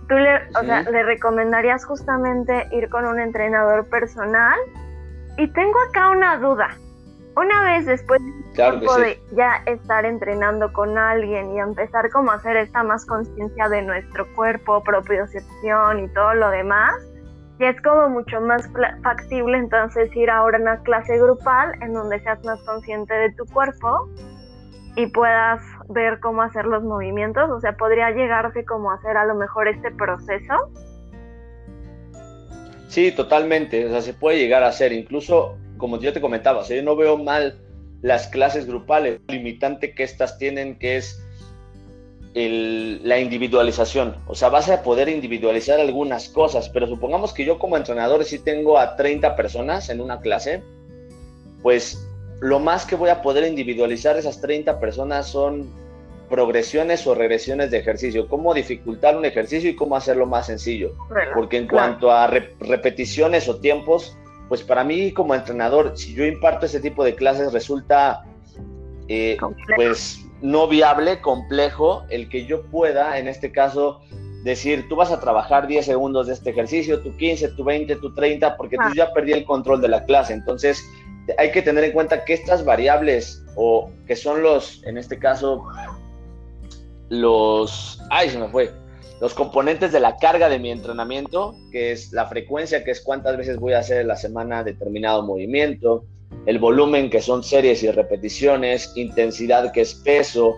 Tú 0.08 0.16
le, 0.16 0.36
o 0.58 0.64
sea, 0.64 0.84
le 0.84 1.04
recomendarías 1.04 1.86
justamente 1.86 2.68
ir 2.72 2.90
con 2.90 3.06
un 3.06 3.20
entrenador 3.20 3.88
personal. 3.90 4.58
Y 5.38 5.48
tengo 5.52 5.78
acá 5.90 6.10
una 6.10 6.38
duda. 6.38 6.70
Una 7.36 7.64
vez 7.64 7.86
después 7.86 8.20
de 8.56 9.22
ya 9.34 9.62
estar 9.68 10.06
entrenando 10.06 10.74
con 10.74 10.98
alguien 10.98 11.52
y 11.52 11.60
empezar 11.60 12.10
como 12.10 12.32
a 12.32 12.36
hacer 12.36 12.58
esta 12.58 12.82
más 12.82 13.06
conciencia 13.06 13.70
de 13.70 13.84
nuestro 13.84 14.26
cuerpo, 14.36 14.82
propiocepción 14.84 16.00
y 16.00 16.08
todo 16.14 16.34
lo 16.34 16.50
demás, 16.50 16.96
ya 17.60 17.70
es 17.70 17.82
como 17.82 18.10
mucho 18.10 18.42
más 18.42 18.68
factible 19.04 19.58
entonces 19.58 20.10
ir 20.16 20.32
ahora 20.32 20.58
a 20.58 20.62
una 20.62 20.78
clase 20.82 21.18
grupal 21.18 21.74
en 21.82 21.94
donde 21.94 22.20
seas 22.22 22.44
más 22.44 22.60
consciente 22.66 23.14
de 23.14 23.32
tu 23.34 23.46
cuerpo 23.46 24.10
y 24.96 25.06
puedas 25.08 25.62
ver 25.90 26.20
cómo 26.20 26.42
hacer 26.42 26.66
los 26.66 26.84
movimientos, 26.84 27.50
o 27.50 27.60
sea, 27.60 27.78
podría 27.78 28.12
llegarse 28.12 28.66
como 28.66 28.92
a 28.92 28.96
hacer 28.96 29.18
a 29.18 29.26
lo 29.26 29.36
mejor 29.36 29.68
este 29.68 29.92
proceso. 29.92 30.54
Sí, 32.88 33.12
totalmente, 33.12 33.86
o 33.86 33.90
sea, 33.90 34.02
se 34.02 34.14
puede 34.14 34.38
llegar 34.38 34.64
a 34.64 34.68
hacer, 34.68 34.92
incluso 34.94 35.58
como 35.78 36.00
yo 36.00 36.14
te 36.14 36.22
comentaba, 36.22 36.64
yo 36.64 36.82
no 36.84 36.96
veo 36.96 37.18
mal 37.18 37.60
las 38.02 38.28
clases 38.28 38.66
grupales, 38.68 39.20
limitante 39.28 39.94
que 39.94 40.04
estas 40.04 40.38
tienen, 40.38 40.78
que 40.78 40.98
es 40.98 41.24
la 42.34 43.20
individualización. 43.20 44.16
O 44.28 44.36
sea, 44.36 44.50
vas 44.50 44.70
a 44.70 44.84
poder 44.84 45.10
individualizar 45.10 45.80
algunas 45.80 46.30
cosas, 46.30 46.70
pero 46.70 46.86
supongamos 46.86 47.34
que 47.34 47.44
yo 47.46 47.58
como 47.58 47.78
entrenador 47.78 48.24
sí 48.26 48.38
tengo 48.38 48.78
a 48.78 48.96
30 48.96 49.36
personas 49.36 49.90
en 49.90 50.02
una 50.02 50.20
clase, 50.22 50.62
pues 51.64 52.07
lo 52.40 52.60
más 52.60 52.86
que 52.86 52.96
voy 52.96 53.10
a 53.10 53.22
poder 53.22 53.46
individualizar 53.46 54.18
esas 54.18 54.42
30 54.42 54.80
personas 54.80 55.28
son 55.28 55.68
progresiones 56.30 57.08
o 57.08 57.16
regresiones 57.16 57.72
de 57.72 57.78
ejercicio, 57.78 58.28
cómo 58.28 58.54
dificultar 58.54 59.16
un 59.16 59.26
ejercicio 59.26 59.70
y 59.70 59.76
cómo 59.76 59.96
hacerlo 59.96 60.26
más 60.26 60.48
sencillo. 60.48 60.94
Porque 61.34 61.58
en 61.58 61.68
cuanto 61.68 62.12
a 62.12 62.28
repeticiones 62.28 63.48
o 63.48 63.60
tiempos, 63.60 64.18
pues 64.50 64.62
para 64.62 64.84
mí 64.84 65.14
como 65.14 65.36
entrenador, 65.36 65.94
si 65.98 66.14
yo 66.14 66.26
imparto 66.26 66.66
ese 66.66 66.80
tipo 66.80 67.04
de 67.04 67.16
clases, 67.16 67.54
resulta 67.54 68.26
eh, 69.08 69.38
pues 69.76 70.20
no 70.42 70.68
viable, 70.68 71.22
complejo, 71.22 72.04
el 72.10 72.30
que 72.30 72.46
yo 72.46 72.64
pueda, 72.64 73.18
en 73.18 73.28
este 73.28 73.52
caso, 73.52 74.02
decir, 74.44 74.88
tú 74.88 74.96
vas 74.96 75.12
a 75.12 75.20
trabajar 75.20 75.68
10 75.68 75.86
segundos 75.86 76.28
de 76.28 76.34
este 76.34 76.52
ejercicio, 76.52 77.02
tú 77.02 77.16
15, 77.16 77.50
tú 77.50 77.64
20, 77.64 77.96
tú 77.98 78.14
30, 78.14 78.58
porque 78.58 78.76
tú 78.76 78.84
ah. 78.84 78.94
ya 78.96 79.14
perdí 79.14 79.32
el 79.32 79.46
control 79.46 79.82
de 79.82 79.88
la 79.88 80.06
clase. 80.06 80.34
Entonces, 80.34 80.84
hay 81.38 81.52
que 81.52 81.62
tener 81.62 81.84
en 81.84 81.92
cuenta 81.92 82.24
que 82.24 82.34
estas 82.34 82.64
variables, 82.64 83.44
o 83.56 83.92
que 84.06 84.16
son 84.16 84.42
los, 84.42 84.84
en 84.86 84.98
este 84.98 85.20
caso, 85.20 85.64
los, 87.10 88.02
ay, 88.10 88.30
se 88.30 88.38
me 88.38 88.48
fue, 88.50 88.72
los 89.20 89.34
componentes 89.34 89.92
de 89.92 90.00
la 90.00 90.18
carga 90.18 90.48
de 90.48 90.60
mi 90.60 90.72
entrenamiento, 90.72 91.56
que 91.72 91.92
es 91.92 92.14
la 92.14 92.28
frecuencia, 92.28 92.84
que 92.84 92.92
es 92.92 93.02
cuántas 93.02 93.36
veces 93.38 93.58
voy 93.58 93.74
a 93.74 93.80
hacer 93.80 94.02
en 94.02 94.08
la 94.08 94.16
semana 94.16 94.64
determinado 94.64 95.24
movimiento, 95.24 96.06
el 96.46 96.60
volumen, 96.60 97.10
que 97.10 97.22
son 97.22 97.44
series 97.44 97.84
y 97.84 97.92
repeticiones, 97.92 98.94
intensidad, 98.96 99.72
que 99.72 99.82
es 99.82 99.96
peso, 99.96 100.56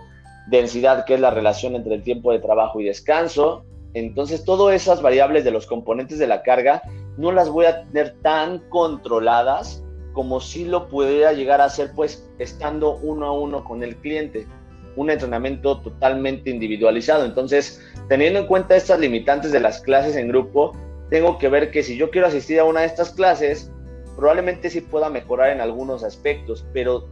densidad, 0.48 1.04
que 1.04 1.14
es 1.14 1.20
la 1.20 1.30
relación 1.30 1.74
entre 1.74 1.94
el 1.94 2.02
tiempo 2.02 2.32
de 2.32 2.38
trabajo 2.38 2.80
y 2.80 2.84
descanso. 2.84 3.64
Entonces, 3.94 4.44
todas 4.44 4.74
esas 4.74 5.02
variables 5.02 5.44
de 5.44 5.50
los 5.50 5.66
componentes 5.66 6.18
de 6.18 6.26
la 6.26 6.42
carga 6.42 6.82
no 7.16 7.32
las 7.32 7.48
voy 7.48 7.66
a 7.66 7.86
tener 7.86 8.16
tan 8.22 8.58
controladas 8.68 9.82
como 10.12 10.40
si 10.40 10.64
lo 10.64 10.88
pudiera 10.88 11.32
llegar 11.32 11.60
a 11.60 11.64
hacer, 11.64 11.92
pues, 11.94 12.28
estando 12.38 12.96
uno 12.96 13.26
a 13.26 13.32
uno 13.32 13.64
con 13.64 13.82
el 13.82 13.96
cliente 13.96 14.46
un 14.96 15.10
entrenamiento 15.10 15.80
totalmente 15.80 16.50
individualizado. 16.50 17.24
Entonces, 17.24 17.80
teniendo 18.08 18.40
en 18.40 18.46
cuenta 18.46 18.76
estas 18.76 19.00
limitantes 19.00 19.52
de 19.52 19.60
las 19.60 19.80
clases 19.80 20.16
en 20.16 20.28
grupo, 20.28 20.72
tengo 21.10 21.38
que 21.38 21.48
ver 21.48 21.70
que 21.70 21.82
si 21.82 21.96
yo 21.96 22.10
quiero 22.10 22.26
asistir 22.26 22.60
a 22.60 22.64
una 22.64 22.80
de 22.80 22.86
estas 22.86 23.10
clases, 23.10 23.70
probablemente 24.16 24.70
sí 24.70 24.80
pueda 24.80 25.08
mejorar 25.08 25.50
en 25.50 25.60
algunos 25.60 26.04
aspectos, 26.04 26.64
pero 26.72 27.08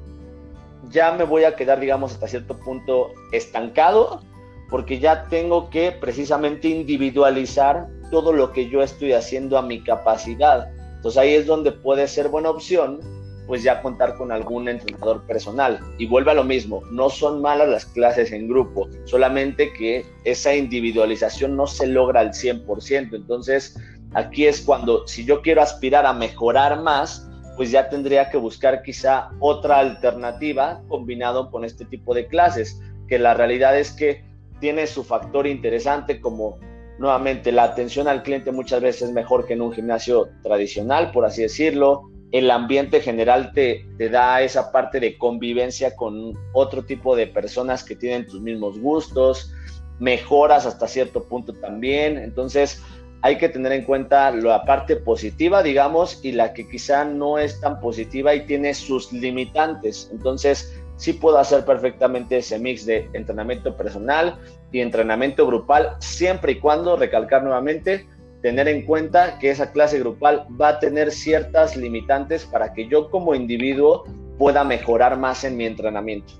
ya 0.90 1.12
me 1.12 1.24
voy 1.24 1.44
a 1.44 1.56
quedar, 1.56 1.80
digamos, 1.80 2.12
hasta 2.12 2.28
cierto 2.28 2.58
punto 2.58 3.12
estancado, 3.32 4.22
porque 4.70 4.98
ya 4.98 5.24
tengo 5.28 5.70
que 5.70 5.92
precisamente 5.92 6.68
individualizar 6.68 7.88
todo 8.10 8.32
lo 8.32 8.52
que 8.52 8.68
yo 8.68 8.82
estoy 8.82 9.12
haciendo 9.12 9.58
a 9.58 9.62
mi 9.62 9.82
capacidad. 9.82 10.70
Entonces 10.98 11.18
ahí 11.18 11.34
es 11.34 11.46
donde 11.46 11.72
puede 11.72 12.06
ser 12.08 12.28
buena 12.28 12.50
opción 12.50 13.00
pues 13.48 13.62
ya 13.62 13.80
contar 13.80 14.14
con 14.16 14.30
algún 14.30 14.68
entrenador 14.68 15.26
personal. 15.26 15.80
Y 15.96 16.06
vuelve 16.06 16.32
a 16.32 16.34
lo 16.34 16.44
mismo, 16.44 16.82
no 16.90 17.08
son 17.08 17.40
malas 17.40 17.68
las 17.68 17.86
clases 17.86 18.30
en 18.30 18.46
grupo, 18.46 18.88
solamente 19.06 19.72
que 19.72 20.04
esa 20.24 20.54
individualización 20.54 21.56
no 21.56 21.66
se 21.66 21.86
logra 21.86 22.20
al 22.20 22.32
100%. 22.32 23.14
Entonces, 23.14 23.74
aquí 24.12 24.46
es 24.46 24.60
cuando, 24.60 25.08
si 25.08 25.24
yo 25.24 25.40
quiero 25.40 25.62
aspirar 25.62 26.04
a 26.04 26.12
mejorar 26.12 26.82
más, 26.82 27.26
pues 27.56 27.70
ya 27.70 27.88
tendría 27.88 28.28
que 28.28 28.36
buscar 28.36 28.82
quizá 28.82 29.30
otra 29.40 29.78
alternativa 29.78 30.82
combinado 30.86 31.50
con 31.50 31.64
este 31.64 31.86
tipo 31.86 32.14
de 32.14 32.26
clases, 32.26 32.78
que 33.08 33.18
la 33.18 33.32
realidad 33.32 33.78
es 33.78 33.92
que 33.92 34.24
tiene 34.60 34.86
su 34.86 35.02
factor 35.02 35.46
interesante 35.46 36.20
como 36.20 36.58
Nuevamente, 36.98 37.52
la 37.52 37.64
atención 37.64 38.08
al 38.08 38.22
cliente 38.22 38.50
muchas 38.50 38.80
veces 38.80 39.02
es 39.02 39.12
mejor 39.12 39.46
que 39.46 39.54
en 39.54 39.62
un 39.62 39.72
gimnasio 39.72 40.28
tradicional, 40.42 41.12
por 41.12 41.24
así 41.24 41.42
decirlo. 41.42 42.10
El 42.32 42.50
ambiente 42.50 43.00
general 43.00 43.52
te, 43.52 43.86
te 43.96 44.10
da 44.10 44.42
esa 44.42 44.72
parte 44.72 45.00
de 45.00 45.16
convivencia 45.16 45.96
con 45.96 46.34
otro 46.52 46.84
tipo 46.84 47.16
de 47.16 47.26
personas 47.26 47.84
que 47.84 47.96
tienen 47.96 48.26
tus 48.26 48.40
mismos 48.40 48.78
gustos, 48.78 49.52
mejoras 49.98 50.66
hasta 50.66 50.88
cierto 50.88 51.24
punto 51.24 51.54
también. 51.54 52.18
Entonces, 52.18 52.82
hay 53.22 53.38
que 53.38 53.48
tener 53.48 53.72
en 53.72 53.84
cuenta 53.84 54.30
la 54.30 54.64
parte 54.64 54.96
positiva, 54.96 55.62
digamos, 55.62 56.24
y 56.24 56.32
la 56.32 56.52
que 56.52 56.68
quizá 56.68 57.04
no 57.04 57.38
es 57.38 57.60
tan 57.60 57.80
positiva 57.80 58.34
y 58.34 58.46
tiene 58.46 58.74
sus 58.74 59.12
limitantes. 59.12 60.08
Entonces, 60.12 60.80
sí 60.98 61.14
puedo 61.14 61.38
hacer 61.38 61.64
perfectamente 61.64 62.38
ese 62.38 62.58
mix 62.58 62.84
de 62.84 63.08
entrenamiento 63.14 63.74
personal 63.76 64.38
y 64.70 64.80
entrenamiento 64.80 65.46
grupal, 65.46 65.96
siempre 66.00 66.52
y 66.52 66.60
cuando, 66.60 66.96
recalcar 66.96 67.42
nuevamente, 67.42 68.06
tener 68.42 68.68
en 68.68 68.84
cuenta 68.84 69.38
que 69.38 69.50
esa 69.50 69.72
clase 69.72 69.98
grupal 70.00 70.46
va 70.60 70.68
a 70.68 70.78
tener 70.80 71.10
ciertas 71.10 71.76
limitantes 71.76 72.44
para 72.44 72.72
que 72.74 72.86
yo 72.88 73.10
como 73.10 73.34
individuo 73.34 74.04
pueda 74.38 74.64
mejorar 74.64 75.16
más 75.18 75.44
en 75.44 75.56
mi 75.56 75.66
entrenamiento. 75.66 76.32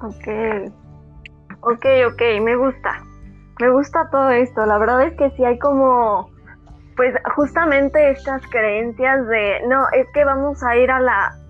Ok, 0.00 0.72
ok, 1.60 1.86
ok, 2.12 2.22
me 2.42 2.56
gusta. 2.56 3.04
Me 3.60 3.70
gusta 3.70 4.08
todo 4.10 4.30
esto. 4.30 4.66
La 4.66 4.78
verdad 4.78 5.02
es 5.04 5.16
que 5.16 5.30
sí 5.36 5.44
hay 5.44 5.58
como, 5.58 6.28
pues 6.96 7.14
justamente 7.36 8.10
estas 8.10 8.42
creencias 8.48 9.26
de, 9.28 9.60
no, 9.68 9.86
es 9.92 10.06
que 10.12 10.24
vamos 10.24 10.62
a 10.62 10.76
ir 10.76 10.90
a 10.90 11.00
la, 11.00 11.41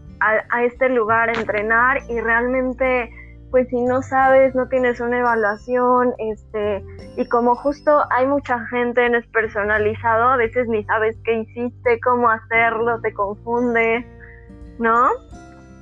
a, 0.51 0.65
este 0.65 0.89
lugar 0.89 1.29
a 1.29 1.33
entrenar 1.33 1.99
y 2.09 2.21
realmente 2.21 3.11
pues 3.51 3.69
si 3.69 3.83
no 3.83 4.01
sabes, 4.01 4.55
no 4.55 4.67
tienes 4.69 4.99
una 4.99 5.19
evaluación, 5.19 6.15
este, 6.17 6.83
y 7.19 7.27
como 7.27 7.55
justo 7.55 8.03
hay 8.11 8.27
mucha 8.27 8.59
gente, 8.69 9.07
no 9.11 9.19
es 9.19 9.27
personalizado, 9.27 10.25
a 10.31 10.37
veces 10.39 10.67
ni 10.69 10.83
sabes 10.85 11.19
qué 11.23 11.41
hiciste, 11.41 12.01
cómo 12.01 12.31
hacerlo, 12.31 12.99
te 13.03 13.13
confunde, 13.13 14.07
¿no? 14.79 15.11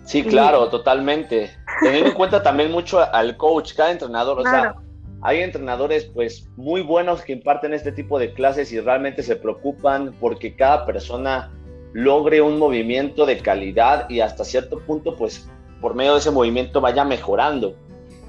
Sí, 0.03 0.25
claro, 0.25 0.69
totalmente. 0.69 1.53
Teniendo 1.81 2.09
en 2.11 2.17
cuenta 2.17 2.43
también 2.43 2.73
mucho 2.73 2.99
al 3.15 3.37
coach, 3.37 3.77
cada 3.77 3.93
entrenador, 3.93 4.41
o 4.41 4.43
sea, 4.43 4.75
hay 5.23 5.41
entrenadores 5.41 6.07
pues 6.07 6.49
muy 6.57 6.81
buenos 6.81 7.23
que 7.23 7.35
imparten 7.35 7.73
este 7.73 7.93
tipo 7.93 8.19
de 8.19 8.33
clases 8.33 8.73
y 8.73 8.81
realmente 8.81 9.23
se 9.23 9.37
preocupan 9.37 10.13
porque 10.19 10.57
cada 10.57 10.87
persona 10.87 11.53
logre 11.93 12.41
un 12.41 12.59
movimiento 12.59 13.27
de 13.27 13.39
calidad 13.39 14.09
y 14.09 14.21
hasta 14.21 14.45
cierto 14.45 14.79
punto, 14.81 15.17
pues 15.17 15.49
por 15.81 15.95
medio 15.95 16.13
de 16.13 16.19
ese 16.19 16.31
movimiento 16.31 16.81
vaya 16.81 17.05
mejorando. 17.05 17.75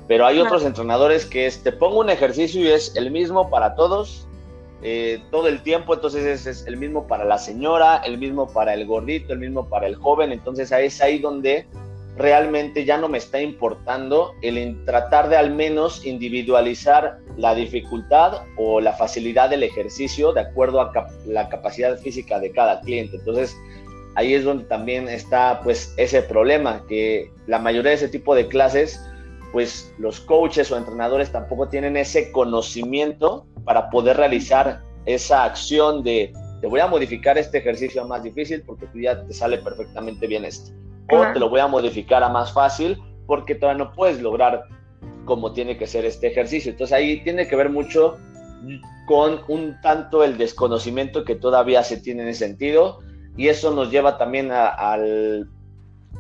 Pero 0.08 0.26
hay 0.26 0.40
otros 0.40 0.66
entrenadores 0.66 1.26
que 1.26 1.46
es, 1.46 1.64
te 1.64 1.72
pongo 1.72 2.00
un 2.00 2.10
ejercicio 2.10 2.62
y 2.62 2.68
es 2.68 2.96
el 2.96 3.12
mismo 3.12 3.50
para 3.50 3.76
todos, 3.76 4.28
eh, 4.82 5.24
todo 5.32 5.48
el 5.48 5.62
tiempo, 5.62 5.94
entonces 5.94 6.26
es, 6.26 6.46
es, 6.48 6.68
el 6.68 6.78
mismo 6.78 7.08
para 7.08 7.24
la 7.24 7.38
señora, 7.38 7.98
el 7.98 8.18
mismo 8.18 8.48
para 8.48 8.74
el 8.74 8.86
gordito, 8.86 9.32
el 9.32 9.40
mismo 9.40 9.70
para 9.70 9.88
el 9.88 9.96
joven, 9.96 10.32
entonces 10.32 10.72
es 10.72 11.02
ahí 11.02 11.20
donde 11.20 11.68
realmente 12.22 12.86
ya 12.86 12.98
no 12.98 13.10
me 13.10 13.18
está 13.18 13.42
importando 13.42 14.34
el 14.42 14.86
tratar 14.86 15.30
de 15.30 15.38
al 15.38 15.52
menos 15.52 16.06
individualizar 16.06 17.20
la 17.38 17.56
dificultad 17.56 18.44
o 18.58 18.80
la 18.80 18.94
facilidad 18.94 19.50
del 19.50 19.64
ejercicio 19.64 20.32
de 20.32 20.42
acuerdo 20.42 20.82
a 20.82 20.92
la 21.26 21.50
capacidad 21.50 21.98
física 21.98 22.40
de 22.40 22.52
cada 22.52 22.82
cliente. 22.82 23.18
Entonces, 23.18 23.58
ahí 24.16 24.34
es 24.34 24.44
donde 24.44 24.66
también 24.66 25.10
está 25.10 25.62
pues 25.64 25.94
ese 25.98 26.22
problema, 26.22 26.86
que 26.88 27.32
la 27.48 27.60
mayoría 27.60 27.90
de 27.90 27.98
ese 27.98 28.10
tipo 28.10 28.36
de 28.36 28.48
clases, 28.48 29.04
pues 29.52 29.94
los 29.98 30.20
coaches 30.20 30.72
o 30.72 30.78
entrenadores 30.78 31.32
tampoco 31.32 31.68
tienen 31.68 31.98
ese 31.98 32.32
conocimiento 32.32 33.46
para 33.66 33.90
poder 33.90 34.18
realizar 34.18 34.82
esa 35.06 35.44
acción 35.44 36.04
de 36.04 36.32
te 36.62 36.68
voy 36.68 36.80
a 36.80 36.88
modificar 36.88 37.40
este 37.40 37.58
ejercicio 37.58 38.06
más 38.06 38.22
difícil 38.22 38.62
porque 38.62 38.86
tú 38.88 39.00
ya 39.00 39.26
te 39.26 39.34
sale 39.34 39.58
perfectamente 39.58 40.28
bien 40.28 40.46
esto 40.46 40.72
o 41.10 41.34
te 41.34 41.40
lo 41.40 41.50
voy 41.50 41.60
a 41.60 41.68
modificar 41.68 42.24
a 42.24 42.30
más 42.30 42.54
fácil 42.54 43.02
porque 43.28 43.56
todavía 43.56 43.86
no 43.86 43.94
puedes 43.94 44.22
lograr 44.22 44.66
como 45.26 45.54
tiene 45.54 45.78
que 45.78 45.88
ser 45.88 46.06
este 46.06 46.28
ejercicio. 46.28 46.72
Entonces 46.72 46.96
ahí 46.96 47.24
tiene 47.24 47.48
que 47.48 47.56
ver 47.56 47.70
mucho 47.70 48.18
con 49.08 49.42
un 49.48 49.80
tanto 49.82 50.24
el 50.24 50.38
desconocimiento 50.38 51.24
que 51.24 51.36
todavía 51.36 51.84
se 51.84 51.98
tiene 51.98 52.24
en 52.24 52.30
ese 52.30 52.46
sentido 52.46 53.00
y 53.38 53.48
eso 53.48 53.72
nos 53.72 53.92
lleva 53.92 54.18
también 54.18 54.52
a, 54.52 54.68
al, 54.68 55.50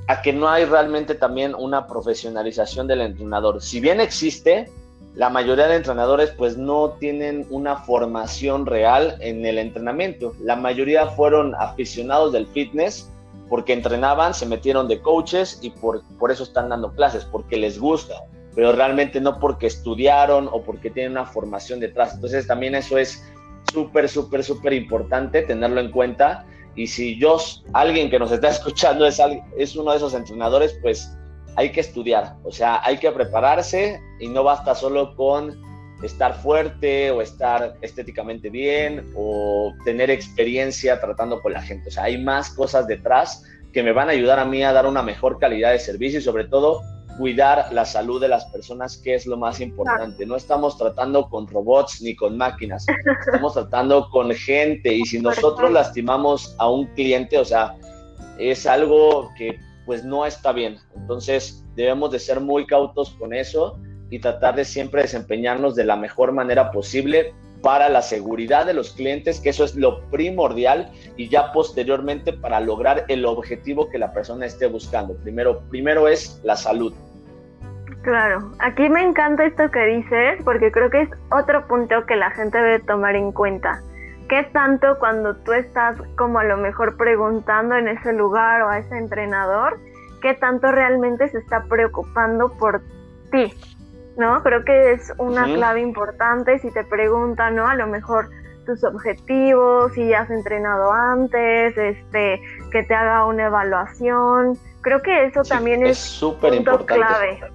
a 0.08 0.22
que 0.22 0.34
no 0.34 0.50
hay 0.50 0.66
realmente 0.66 1.16
también 1.16 1.54
una 1.56 1.88
profesionalización 1.88 2.88
del 2.88 3.02
entrenador. 3.02 3.62
Si 3.62 3.80
bien 3.80 4.02
existe, 4.02 4.70
la 5.16 5.30
mayoría 5.30 5.68
de 5.68 5.76
entrenadores 5.76 6.32
pues 6.32 6.58
no 6.58 6.92
tienen 7.00 7.46
una 7.50 7.78
formación 7.78 8.66
real 8.66 9.18
en 9.20 9.46
el 9.46 9.58
entrenamiento. 9.58 10.34
La 10.42 10.56
mayoría 10.56 11.08
fueron 11.08 11.54
aficionados 11.56 12.32
del 12.32 12.48
fitness 12.48 13.12
porque 13.52 13.74
entrenaban, 13.74 14.34
se 14.34 14.46
metieron 14.46 14.88
de 14.88 15.02
coaches 15.02 15.60
y 15.62 15.72
por, 15.72 16.04
por 16.18 16.32
eso 16.32 16.44
están 16.44 16.70
dando 16.70 16.94
clases, 16.94 17.26
porque 17.26 17.58
les 17.58 17.78
gusta, 17.78 18.24
pero 18.56 18.72
realmente 18.72 19.20
no 19.20 19.40
porque 19.40 19.68
estudiaron 19.68 20.48
o 20.54 20.64
porque 20.64 20.90
tienen 20.90 21.12
una 21.12 21.26
formación 21.26 21.82
detrás. 21.82 22.14
Entonces 22.14 22.48
también 22.48 22.76
eso 22.76 22.98
es 22.98 23.30
súper, 23.74 24.08
súper, 24.08 24.46
súper 24.46 24.72
importante 24.72 25.42
tenerlo 25.42 25.82
en 25.82 25.92
cuenta. 25.92 26.46
Y 26.78 26.88
si 26.88 27.20
yo, 27.20 27.40
alguien 27.74 28.10
que 28.10 28.20
nos 28.20 28.32
está 28.32 28.48
escuchando 28.52 29.06
es, 29.06 29.22
es 29.58 29.76
uno 29.76 29.92
de 29.92 29.98
esos 29.98 30.14
entrenadores, 30.14 30.80
pues 30.82 31.14
hay 31.58 31.74
que 31.74 31.82
estudiar, 31.82 32.38
o 32.46 32.52
sea, 32.52 32.80
hay 32.86 33.00
que 33.00 33.12
prepararse 33.12 34.00
y 34.22 34.30
no 34.30 34.46
basta 34.46 34.76
solo 34.76 35.14
con 35.18 35.62
estar 36.04 36.42
fuerte 36.42 37.12
o 37.12 37.22
estar 37.22 37.76
estéticamente 37.82 38.50
bien 38.50 39.12
o 39.16 39.74
tener 39.86 40.10
experiencia 40.10 41.00
tratando 41.00 41.42
con 41.42 41.54
la 41.54 41.62
gente. 41.62 41.90
O 41.90 41.92
sea, 41.92 42.04
hay 42.04 42.18
más 42.18 42.50
cosas 42.52 42.88
detrás 42.88 43.44
que 43.72 43.84
me 43.84 43.92
van 43.92 44.10
a 44.10 44.12
ayudar 44.12 44.40
a 44.40 44.46
mí 44.46 44.64
a 44.64 44.74
dar 44.74 44.86
una 44.86 45.04
mejor 45.04 45.40
calidad 45.40 45.72
de 45.72 45.80
servicio 45.80 46.20
y 46.20 46.24
sobre 46.24 46.46
todo 46.46 46.82
cuidar 47.18 47.72
la 47.72 47.86
salud 47.86 48.20
de 48.20 48.28
las 48.28 48.46
personas, 48.46 48.98
que 48.98 49.14
es 49.14 49.26
lo 49.26 49.38
más 49.38 49.60
importante. 49.60 50.26
No 50.26 50.36
estamos 50.36 50.78
tratando 50.78 51.30
con 51.30 51.48
robots 51.48 52.02
ni 52.02 52.16
con 52.16 52.38
máquinas, 52.38 52.86
estamos 53.26 53.54
tratando 53.54 54.10
con 54.10 54.32
gente 54.32 54.94
y 54.94 55.06
si 55.06 55.20
nosotros 55.20 55.72
lastimamos 55.72 56.56
a 56.58 56.70
un 56.70 56.88
cliente, 56.96 57.38
o 57.38 57.46
sea, 57.46 57.76
es 58.40 58.66
algo 58.66 59.30
que 59.38 59.60
pues 59.86 60.04
no 60.04 60.26
está 60.26 60.52
bien. 60.52 60.78
Entonces 60.96 61.64
debemos 61.76 62.12
de 62.12 62.20
ser 62.20 62.40
muy 62.40 62.66
cautos 62.66 63.12
con 63.12 63.34
eso 63.34 63.78
y 64.12 64.20
tratar 64.20 64.56
de 64.56 64.66
siempre 64.66 65.02
desempeñarnos 65.02 65.76
de 65.76 65.86
la 65.86 65.96
mejor 65.96 66.34
manera 66.34 66.70
posible 66.72 67.34
para 67.64 67.90
la 67.90 68.02
seguridad 68.02 68.66
de 68.66 68.74
los 68.74 68.92
clientes, 68.92 69.40
que 69.40 69.50
eso 69.50 69.64
es 69.64 69.76
lo 69.76 70.02
primordial, 70.10 70.92
y 71.16 71.30
ya 71.30 71.52
posteriormente 71.54 72.34
para 72.34 72.60
lograr 72.60 73.06
el 73.08 73.26
objetivo 73.26 73.90
que 73.90 73.98
la 73.98 74.14
persona 74.14 74.46
esté 74.46 74.68
buscando. 74.68 75.16
Primero, 75.16 75.62
primero 75.70 76.08
es 76.08 76.42
la 76.44 76.56
salud. 76.56 76.94
Claro, 78.02 78.52
aquí 78.60 78.90
me 78.90 79.02
encanta 79.02 79.46
esto 79.46 79.70
que 79.72 79.86
dices, 79.86 80.44
porque 80.44 80.72
creo 80.72 80.90
que 80.90 81.04
es 81.04 81.10
otro 81.32 81.68
punto 81.68 82.06
que 82.06 82.16
la 82.16 82.32
gente 82.32 82.58
debe 82.58 82.80
tomar 82.80 83.16
en 83.16 83.32
cuenta. 83.32 83.80
¿Qué 84.28 84.44
tanto 84.54 84.98
cuando 85.00 85.36
tú 85.38 85.54
estás 85.54 85.98
como 86.18 86.40
a 86.40 86.44
lo 86.44 86.58
mejor 86.58 86.98
preguntando 86.98 87.76
en 87.76 87.88
ese 87.88 88.12
lugar 88.14 88.64
o 88.64 88.70
a 88.70 88.80
ese 88.80 88.98
entrenador, 88.98 89.80
qué 90.22 90.34
tanto 90.34 90.72
realmente 90.72 91.28
se 91.30 91.38
está 91.38 91.64
preocupando 91.66 92.50
por 92.58 92.82
ti? 93.32 93.54
¿No? 94.18 94.42
Creo 94.44 94.64
que 94.64 94.94
es 94.94 95.12
una 95.18 95.46
clave 95.46 95.82
importante 95.82 96.60
si 96.60 96.72
te 96.72 96.84
preguntan, 96.84 97.56
¿no? 97.56 97.68
A 97.68 97.76
lo 97.76 97.88
mejor 97.88 98.30
tus 98.66 98.84
objetivos, 98.84 99.94
si 99.94 100.08
ya 100.08 100.22
has 100.22 100.30
entrenado 100.30 100.92
antes, 100.92 101.78
este, 101.78 102.42
que 102.72 102.84
te 102.84 102.94
haga 102.94 103.26
una 103.26 103.46
evaluación. 103.46 104.58
Creo 104.82 105.02
que 105.02 105.26
eso 105.26 105.42
también 105.44 105.86
es 105.86 105.98
súper 105.98 106.54
importante. 106.54 106.94
Clave. 106.94 107.52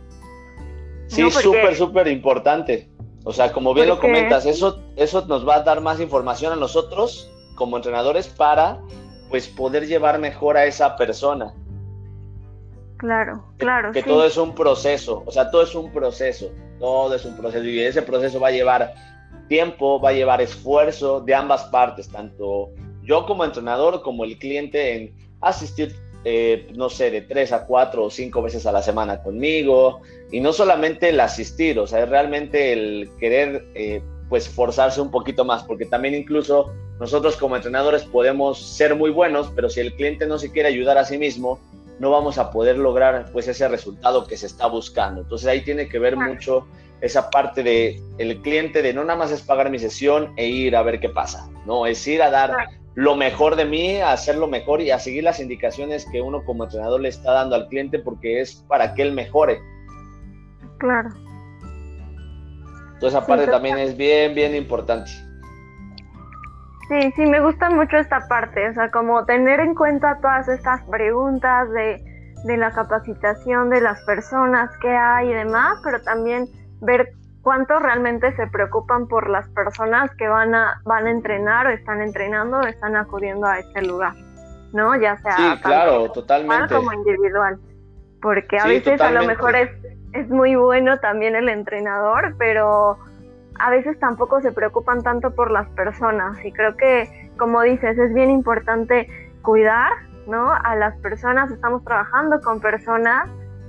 Sí, 1.08 1.30
súper, 1.30 1.76
súper 1.76 2.08
importante. 2.08 2.88
O 3.24 3.32
sea, 3.32 3.52
como 3.52 3.74
bien 3.74 3.88
lo 3.88 3.98
comentas, 3.98 4.46
eso, 4.46 4.82
eso 4.96 5.26
nos 5.26 5.46
va 5.46 5.56
a 5.56 5.62
dar 5.62 5.80
más 5.80 6.00
información 6.00 6.52
a 6.52 6.56
nosotros 6.56 7.30
como 7.56 7.76
entrenadores 7.76 8.28
para 8.28 8.78
pues 9.28 9.48
poder 9.48 9.86
llevar 9.86 10.18
mejor 10.20 10.56
a 10.56 10.66
esa 10.66 10.96
persona. 10.96 11.52
Claro, 12.98 13.44
claro. 13.58 13.92
Que, 13.92 14.02
todo 14.02 14.24
es 14.24 14.36
un 14.36 14.54
proceso, 14.54 15.22
o 15.26 15.30
sea, 15.30 15.50
todo 15.50 15.62
es 15.62 15.74
un 15.74 15.92
proceso, 15.92 16.50
todo 16.78 17.14
es 17.14 17.24
un 17.24 17.36
proceso 17.36 17.64
y 17.64 17.80
ese 17.80 18.02
proceso 18.02 18.40
va 18.40 18.48
a 18.48 18.52
llevar 18.52 18.94
tiempo, 19.48 20.00
va 20.00 20.10
a 20.10 20.12
llevar 20.12 20.40
esfuerzo 20.40 21.20
de 21.20 21.34
ambas 21.34 21.64
partes, 21.64 22.08
tanto 22.08 22.70
yo 23.02 23.26
como 23.26 23.44
entrenador 23.44 24.02
como 24.02 24.24
el 24.24 24.38
cliente 24.38 24.96
en 24.96 25.14
asistir, 25.40 25.94
eh, 26.24 26.68
no 26.74 26.88
sé, 26.88 27.10
de 27.10 27.20
tres 27.20 27.52
a 27.52 27.66
cuatro 27.66 28.04
o 28.04 28.10
cinco 28.10 28.42
veces 28.42 28.66
a 28.66 28.72
la 28.72 28.82
semana 28.82 29.22
conmigo 29.22 30.00
y 30.32 30.40
no 30.40 30.52
solamente 30.52 31.10
el 31.10 31.20
asistir, 31.20 31.78
o 31.78 31.86
sea, 31.86 32.02
es 32.02 32.08
realmente 32.08 32.72
el 32.72 33.10
querer, 33.20 33.66
eh, 33.74 34.02
pues, 34.28 34.48
forzarse 34.48 35.00
un 35.00 35.10
poquito 35.10 35.44
más, 35.44 35.62
porque 35.62 35.84
también 35.84 36.14
incluso 36.14 36.72
nosotros 36.98 37.36
como 37.36 37.56
entrenadores 37.56 38.04
podemos 38.04 38.58
ser 38.60 38.96
muy 38.96 39.10
buenos, 39.10 39.52
pero 39.54 39.68
si 39.68 39.80
el 39.80 39.94
cliente 39.94 40.26
no 40.26 40.38
se 40.38 40.50
quiere 40.50 40.70
ayudar 40.70 40.98
a 40.98 41.04
sí 41.04 41.18
mismo, 41.18 41.60
no 41.98 42.10
vamos 42.10 42.38
a 42.38 42.50
poder 42.50 42.78
lograr 42.78 43.26
pues 43.32 43.48
ese 43.48 43.68
resultado 43.68 44.26
que 44.26 44.36
se 44.36 44.46
está 44.46 44.66
buscando. 44.66 45.22
Entonces 45.22 45.48
ahí 45.48 45.62
tiene 45.62 45.88
que 45.88 45.98
ver 45.98 46.16
mucho 46.16 46.66
esa 47.00 47.30
parte 47.30 47.62
de 47.62 48.00
el 48.18 48.40
cliente 48.40 48.82
de 48.82 48.92
no 48.94 49.04
nada 49.04 49.18
más 49.18 49.30
es 49.30 49.42
pagar 49.42 49.70
mi 49.70 49.78
sesión 49.78 50.32
e 50.36 50.46
ir 50.46 50.76
a 50.76 50.82
ver 50.82 50.98
qué 51.00 51.08
pasa, 51.08 51.48
no, 51.66 51.86
es 51.86 52.06
ir 52.06 52.22
a 52.22 52.30
dar 52.30 52.54
lo 52.94 53.14
mejor 53.14 53.56
de 53.56 53.66
mí, 53.66 53.96
a 53.96 54.12
hacer 54.12 54.36
lo 54.36 54.46
mejor 54.46 54.80
y 54.80 54.90
a 54.90 54.98
seguir 54.98 55.24
las 55.24 55.38
indicaciones 55.38 56.06
que 56.10 56.22
uno 56.22 56.44
como 56.44 56.64
entrenador 56.64 57.00
le 57.02 57.10
está 57.10 57.32
dando 57.32 57.54
al 57.54 57.68
cliente 57.68 57.98
porque 57.98 58.40
es 58.40 58.64
para 58.68 58.94
que 58.94 59.02
él 59.02 59.12
mejore. 59.12 59.60
Claro. 60.78 61.10
Entonces 62.94 63.18
esa 63.18 63.26
parte 63.26 63.46
también 63.46 63.76
es 63.76 63.94
bien, 63.94 64.34
bien 64.34 64.54
importante. 64.54 65.10
Sí, 66.88 67.12
sí, 67.16 67.26
me 67.26 67.40
gusta 67.40 67.68
mucho 67.70 67.96
esta 67.96 68.28
parte, 68.28 68.68
o 68.68 68.74
sea, 68.74 68.90
como 68.90 69.24
tener 69.24 69.58
en 69.58 69.74
cuenta 69.74 70.18
todas 70.20 70.48
estas 70.48 70.82
preguntas 70.84 71.68
de, 71.72 72.00
de 72.44 72.56
la 72.56 72.70
capacitación 72.70 73.70
de 73.70 73.80
las 73.80 74.00
personas 74.04 74.70
que 74.80 74.88
hay 74.88 75.30
y 75.30 75.34
demás, 75.34 75.80
pero 75.82 76.00
también 76.02 76.46
ver 76.80 77.08
cuánto 77.42 77.78
realmente 77.78 78.34
se 78.36 78.46
preocupan 78.48 79.08
por 79.08 79.28
las 79.28 79.48
personas 79.48 80.10
que 80.16 80.28
van 80.28 80.54
a, 80.54 80.80
van 80.84 81.06
a 81.06 81.10
entrenar 81.10 81.66
o 81.66 81.70
están 81.70 82.02
entrenando 82.02 82.58
o 82.58 82.66
están 82.66 82.94
acudiendo 82.94 83.46
a 83.46 83.58
este 83.58 83.82
lugar, 83.82 84.14
¿no? 84.72 84.94
Ya 85.00 85.16
sea 85.18 85.36
sí, 85.36 85.62
claro, 85.62 86.10
totalmente. 86.12 86.74
como 86.74 86.92
individual, 86.92 87.58
porque 88.22 88.58
a 88.58 88.66
veces 88.66 89.00
a 89.00 89.10
lo 89.10 89.24
mejor 89.24 89.56
es, 89.56 89.70
es 90.12 90.28
muy 90.28 90.54
bueno 90.54 90.98
también 91.00 91.34
el 91.34 91.48
entrenador, 91.48 92.34
pero 92.38 92.98
a 93.58 93.70
veces 93.70 93.98
tampoco 93.98 94.40
se 94.40 94.52
preocupan 94.52 95.02
tanto 95.02 95.34
por 95.34 95.50
las 95.50 95.68
personas 95.70 96.42
y 96.44 96.52
creo 96.52 96.76
que, 96.76 97.30
como 97.38 97.62
dices, 97.62 97.98
es 97.98 98.12
bien 98.14 98.30
importante 98.30 99.08
cuidar, 99.42 99.92
¿no? 100.26 100.52
A 100.52 100.74
las 100.76 100.96
personas, 100.98 101.50
estamos 101.50 101.84
trabajando 101.84 102.40
con 102.40 102.60
personas 102.60 103.28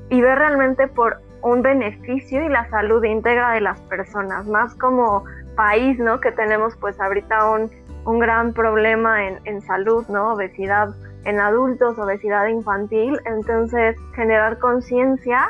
y 0.10 0.22
ver 0.22 0.38
realmente 0.38 0.88
por 0.88 1.22
un 1.42 1.62
beneficio 1.62 2.44
y 2.44 2.50
la 2.50 2.70
salud 2.70 3.04
íntegra 3.04 3.52
de 3.52 3.62
las 3.62 3.80
personas, 3.82 4.48
más 4.48 4.76
como 4.76 5.24
país, 5.56 6.00
¿no? 6.00 6.20
Que 6.20 6.32
tenemos 6.32 6.76
pues 6.78 7.00
ahorita 7.00 7.50
un, 7.52 7.72
un 8.06 8.20
gran 8.20 8.54
problema 8.54 9.26
en, 9.28 9.40
en 9.46 9.62
salud, 9.62 10.06
¿no? 10.08 10.34
Obesidad 10.34 10.90
en 11.26 11.40
adultos, 11.40 12.00
obesidad 12.00 12.48
infantil, 12.48 13.20
entonces 13.26 13.98
generar 14.16 14.60
conciencia 14.60 15.50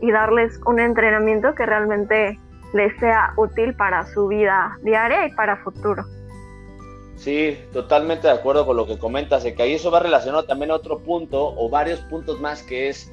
y 0.00 0.10
darles 0.10 0.58
un 0.64 0.80
entrenamiento 0.80 1.54
que 1.54 1.66
realmente 1.66 2.38
les 2.72 2.96
sea 2.98 3.32
útil 3.36 3.74
para 3.74 4.06
su 4.12 4.28
vida 4.28 4.78
diaria 4.82 5.26
y 5.26 5.32
para 5.32 5.56
futuro. 5.64 6.04
Sí, 7.16 7.58
totalmente 7.72 8.28
de 8.28 8.34
acuerdo 8.34 8.64
con 8.64 8.76
lo 8.76 8.86
que 8.86 8.98
comentas, 8.98 9.42
que 9.42 9.62
ahí 9.62 9.74
eso 9.74 9.90
va 9.90 10.00
relacionado 10.00 10.44
también 10.44 10.70
a 10.70 10.74
otro 10.74 11.00
punto 11.00 11.52
o 11.56 11.68
varios 11.68 12.00
puntos 12.02 12.40
más 12.40 12.62
que 12.62 12.88
es 12.88 13.12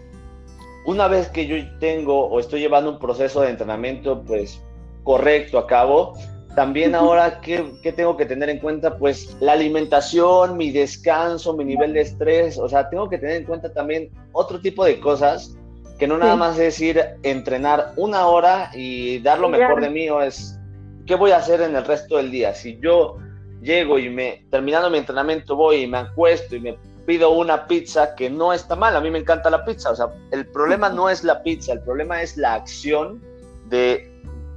una 0.86 1.08
vez 1.08 1.30
que 1.30 1.48
yo 1.48 1.56
tengo 1.80 2.28
o 2.28 2.40
estoy 2.40 2.60
llevando 2.60 2.92
un 2.92 3.00
proceso 3.00 3.42
de 3.42 3.50
entrenamiento 3.50 4.24
pues 4.24 4.62
correcto 5.04 5.58
a 5.58 5.66
cabo, 5.66 6.14
también 6.56 6.94
ahora 6.94 7.42
¿qué, 7.42 7.74
¿qué, 7.82 7.92
tengo 7.92 8.16
que 8.16 8.28
tener 8.28 8.50
en 8.50 8.60
cuenta 8.60 8.98
pues 8.98 9.36
la 9.40 9.54
alimentación, 9.54 10.56
mi 10.56 10.72
descanso, 10.72 11.56
mi 11.56 11.66
nivel 11.66 11.94
de 11.94 12.02
estrés, 12.02 12.60
o 12.60 12.70
sea, 12.70 12.88
tengo 12.90 13.10
que 13.10 13.18
tener 13.18 13.38
en 13.38 13.46
cuenta 13.46 13.74
también 13.74 14.12
otro 14.32 14.62
tipo 14.62 14.86
de 14.86 15.00
cosas 15.00 15.55
que 15.98 16.08
no 16.08 16.18
nada 16.18 16.36
más 16.36 16.60
es 16.60 16.80
ir 16.82 17.02
entrenar 17.24 17.94
una 17.96 18.28
hora 18.28 18.70
y 18.74 19.20
dar 19.20 19.40
lo 19.40 19.50
mejor 19.50 19.82
de 19.82 19.90
mí, 19.90 20.10
o 20.10 20.22
es 20.22 20.60
qué 21.06 21.16
voy 21.16 21.32
a 21.32 21.38
hacer 21.38 21.62
en 21.62 21.76
el 21.76 21.86
resto 21.86 22.18
del 22.18 22.32
día. 22.32 22.54
Si 22.54 22.80
yo 22.82 23.18
llego 23.62 23.98
y 23.98 24.10
me, 24.10 24.46
terminando 24.52 24.90
mi 24.90 24.98
entrenamiento, 24.98 25.56
voy 25.56 25.84
y 25.84 25.88
me 25.88 26.00
acuesto 26.00 26.56
y 26.56 26.60
me 26.60 26.78
pido 27.06 27.32
una 27.32 27.68
pizza 27.68 28.16
que 28.16 28.30
no 28.30 28.52
está 28.52 28.76
mal, 28.76 28.96
a 28.96 29.02
mí 29.02 29.10
me 29.10 29.20
encanta 29.20 29.50
la 29.50 29.64
pizza, 29.64 29.92
o 29.92 29.96
sea, 29.96 30.08
el 30.32 30.48
problema 30.48 30.90
no 30.90 31.10
es 31.10 31.24
la 31.24 31.44
pizza, 31.44 31.74
el 31.74 31.82
problema 31.82 32.22
es 32.22 32.36
la 32.36 32.56
acción 32.56 33.22
de, 33.68 34.12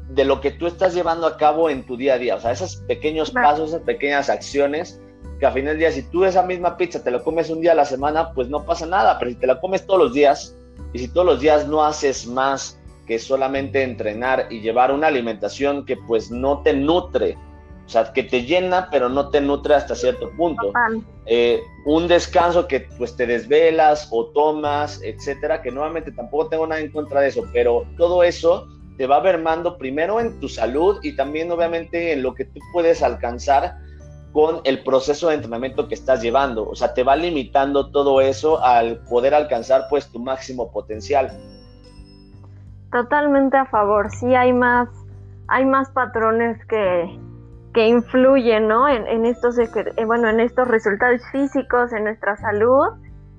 de 0.09 0.25
lo 0.25 0.41
que 0.41 0.53
tú 0.53 0.67
estás 0.67 0.95
llevando 0.95 1.27
a 1.27 1.37
cabo 1.37 1.69
en 1.69 1.85
tu 1.85 1.97
día 1.97 2.15
a 2.15 2.19
día, 2.19 2.37
o 2.37 2.41
sea, 2.41 2.53
esos 2.53 2.77
pequeños 2.89 3.31
pasos, 3.31 3.69
esas 3.71 3.83
pequeñas 3.83 4.31
acciones 4.31 5.01
que 5.39 5.47
a 5.47 5.53
final 5.53 5.75
del 5.75 5.79
día, 5.79 5.93
si 5.93 6.03
tú 6.03 6.25
esa 6.25 6.43
misma 6.43 6.77
pizza 6.77 7.03
te 7.03 7.11
la 7.11 7.21
comes 7.21 7.49
un 7.51 7.61
día 7.61 7.73
a 7.73 7.77
la 7.77 7.85
semana, 7.85 8.33
pues 8.33 8.49
no 8.49 8.65
pasa 8.65 8.87
nada, 8.87 9.19
pero 9.19 9.31
si 9.31 9.37
te 9.37 9.47
la 9.47 9.61
comes 9.61 9.87
todos 9.87 10.01
los 10.01 10.13
días, 10.13 10.57
y 10.93 10.99
si 10.99 11.09
todos 11.09 11.27
los 11.27 11.41
días 11.41 11.67
no 11.69 11.85
haces 11.85 12.27
más 12.27 12.81
que 13.07 13.19
solamente 13.19 13.83
entrenar 13.83 14.47
y 14.51 14.61
llevar 14.61 14.93
una 14.93 15.07
alimentación 15.07 15.87
que 15.87 15.97
pues 15.97 16.31
no 16.31 16.63
te 16.63 16.75
nutre, 16.75 17.37
o 17.87 17.89
sea, 17.89 18.13
que 18.13 18.23
te 18.23 18.43
llena 18.43 18.89
pero 18.91 19.09
no 19.09 19.31
te 19.31 19.41
nutre 19.41 19.75
hasta 19.75 19.95
cierto 19.95 20.31
punto. 20.37 20.73
Eh, 21.25 21.63
un 21.87 22.07
descanso 22.07 22.69
que 22.69 22.81
pues 22.99 23.17
te 23.17 23.27
desvelas 23.27 24.09
o 24.11 24.27
tomas, 24.27 25.01
etcétera, 25.03 25.63
que 25.63 25.71
nuevamente 25.71 26.13
tampoco 26.13 26.49
tengo 26.49 26.67
nada 26.67 26.81
en 26.81 26.93
contra 26.93 27.23
de 27.23 27.29
eso, 27.29 27.45
pero 27.53 27.87
todo 27.97 28.23
eso 28.23 28.67
te 28.99 29.07
va 29.07 29.21
mermando 29.23 29.79
primero 29.79 30.21
en 30.21 30.39
tu 30.41 30.49
salud 30.49 30.99
y 31.03 31.17
también 31.17 31.51
obviamente 31.51 32.13
en 32.13 32.23
lo 32.23 32.35
que 32.35 32.45
tú 32.45 32.61
puedes 32.73 33.03
alcanzar 33.03 33.77
con 34.33 34.61
el 34.65 34.83
proceso 34.83 35.29
de 35.29 35.37
entrenamiento 35.37 35.89
que 35.89 35.95
estás 35.95 36.23
llevando. 36.23 36.69
O 36.69 36.75
sea, 36.75 36.95
te 36.95 37.03
va 37.03 37.17
limitando 37.17 37.91
todo 37.91 38.21
eso 38.21 38.63
al 38.63 38.99
poder 39.09 39.35
alcanzar 39.35 39.87
pues 39.89 40.11
tu 40.11 40.19
máximo 40.19 40.71
potencial. 40.71 41.31
Totalmente 42.93 43.57
a 43.57 43.67
favor. 43.67 44.11
Sí 44.11 44.35
hay 44.35 44.53
más, 44.53 44.89
hay 45.49 45.65
más 45.65 45.91
patrones 45.91 46.65
que, 46.67 47.19
que 47.75 47.89
influyen, 47.89 48.69
¿no? 48.69 48.89
En, 48.89 49.25
estos, 49.25 49.59
eh, 49.59 49.69
bueno, 50.07 50.29
en 50.29 50.41
estos 50.41 50.69
resultados 50.69 51.21
físicos, 51.33 51.93
en 51.93 52.05
nuestra 52.05 52.37
salud 52.37 52.89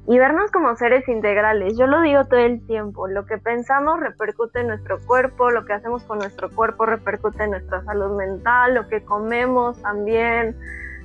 y 0.10 0.18
vernos 0.18 0.49
como 0.49 0.76
seres 0.76 1.07
integrales. 1.07 1.78
Yo 1.78 1.86
lo 1.86 2.01
digo 2.01 2.26
todo 2.26 2.39
el 2.39 2.66
tiempo, 2.66 3.07
lo 3.07 3.28
que 3.28 3.38
pensamos 3.38 3.99
repercute 3.99 4.62
en 4.62 4.70
nuestro 4.70 4.99
cuerpo, 5.05 5.51
lo 5.51 5.66
que 5.66 5.74
hacemos 5.74 6.03
con 6.03 6.18
nuestro 6.18 6.49
cuerpo 6.49 6.88
repercute 6.88 7.43
en 7.43 7.51
nuestra 7.51 7.84
salud 7.84 8.18
mental, 8.18 8.74
lo 8.74 8.88
que 8.88 9.05
comemos 9.05 9.80
también. 9.84 10.57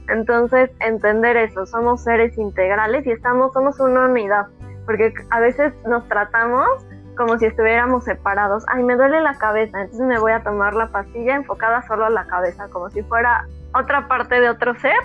Entonces, 0.08 0.70
entender 0.80 1.36
eso, 1.36 1.66
somos 1.66 2.02
seres 2.02 2.38
integrales 2.38 3.06
y 3.06 3.10
estamos, 3.10 3.52
somos 3.52 3.78
una 3.78 4.06
unidad, 4.06 4.46
porque 4.86 5.12
a 5.28 5.38
veces 5.38 5.74
nos 5.86 6.08
tratamos 6.08 6.66
como 7.14 7.38
si 7.38 7.44
estuviéramos 7.44 8.04
separados. 8.04 8.64
Ay, 8.68 8.84
me 8.84 8.96
duele 8.96 9.20
la 9.20 9.34
cabeza, 9.34 9.82
entonces 9.82 10.06
me 10.06 10.18
voy 10.18 10.32
a 10.32 10.42
tomar 10.42 10.72
la 10.72 10.88
pastilla 10.88 11.34
enfocada 11.34 11.86
solo 11.86 12.06
a 12.06 12.10
la 12.10 12.26
cabeza, 12.26 12.68
como 12.70 12.88
si 12.88 13.02
fuera 13.02 13.46
otra 13.74 14.08
parte 14.08 14.40
de 14.40 14.48
otro 14.48 14.74
ser, 14.76 14.96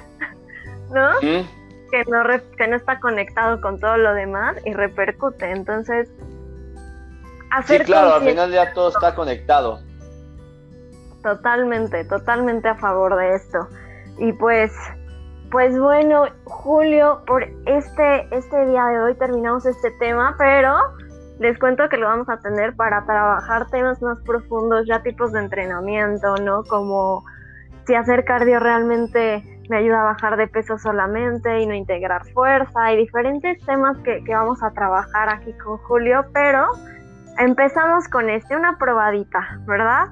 ¿no? 0.93 1.19
Que 1.89 2.05
no, 2.05 2.23
que 2.57 2.67
no 2.67 2.75
está 2.75 2.99
conectado 2.99 3.59
con 3.61 3.79
todo 3.79 3.97
lo 3.97 4.13
demás 4.13 4.57
y 4.65 4.73
repercute. 4.73 5.51
Entonces, 5.51 6.09
hacer 7.51 7.81
sí, 7.81 7.85
claro, 7.85 8.15
al 8.15 8.23
final 8.23 8.51
ya 8.51 8.73
todo 8.73 8.89
está 8.89 9.15
conectado. 9.15 9.79
Totalmente, 11.23 12.05
totalmente 12.05 12.67
a 12.67 12.75
favor 12.75 13.15
de 13.17 13.35
esto. 13.35 13.67
Y 14.17 14.33
pues, 14.33 14.71
pues 15.51 15.77
bueno, 15.77 16.25
Julio, 16.45 17.21
por 17.25 17.43
este, 17.65 18.27
este 18.35 18.65
día 18.67 18.85
de 18.85 18.99
hoy 18.99 19.15
terminamos 19.15 19.65
este 19.65 19.91
tema, 19.91 20.35
pero 20.37 20.77
les 21.39 21.57
cuento 21.57 21.87
que 21.89 21.97
lo 21.97 22.07
vamos 22.07 22.29
a 22.29 22.37
tener 22.37 22.75
para 22.75 23.05
trabajar 23.05 23.69
temas 23.69 24.01
más 24.01 24.17
profundos, 24.25 24.85
ya 24.87 25.01
tipos 25.01 25.31
de 25.31 25.39
entrenamiento, 25.39 26.35
¿no? 26.37 26.63
Como 26.63 27.23
si 27.87 27.95
hacer 27.95 28.25
cardio 28.25 28.59
realmente 28.59 29.43
me 29.69 29.77
ayuda 29.77 30.01
a 30.01 30.03
bajar 30.03 30.35
de 30.35 30.47
peso 30.47 30.77
solamente 30.77 31.61
y 31.61 31.67
no 31.67 31.75
integrar 31.75 32.25
fuerza 32.33 32.91
y 32.91 32.97
diferentes 32.97 33.63
temas 33.65 33.97
que, 33.99 34.21
vamos 34.27 34.61
a 34.63 34.71
trabajar 34.71 35.29
aquí 35.29 35.53
con 35.53 35.77
Julio, 35.77 36.25
pero 36.33 36.67
empezamos 37.37 38.07
con 38.07 38.29
este, 38.29 38.55
una 38.55 38.77
probadita, 38.77 39.59
¿verdad? 39.67 40.07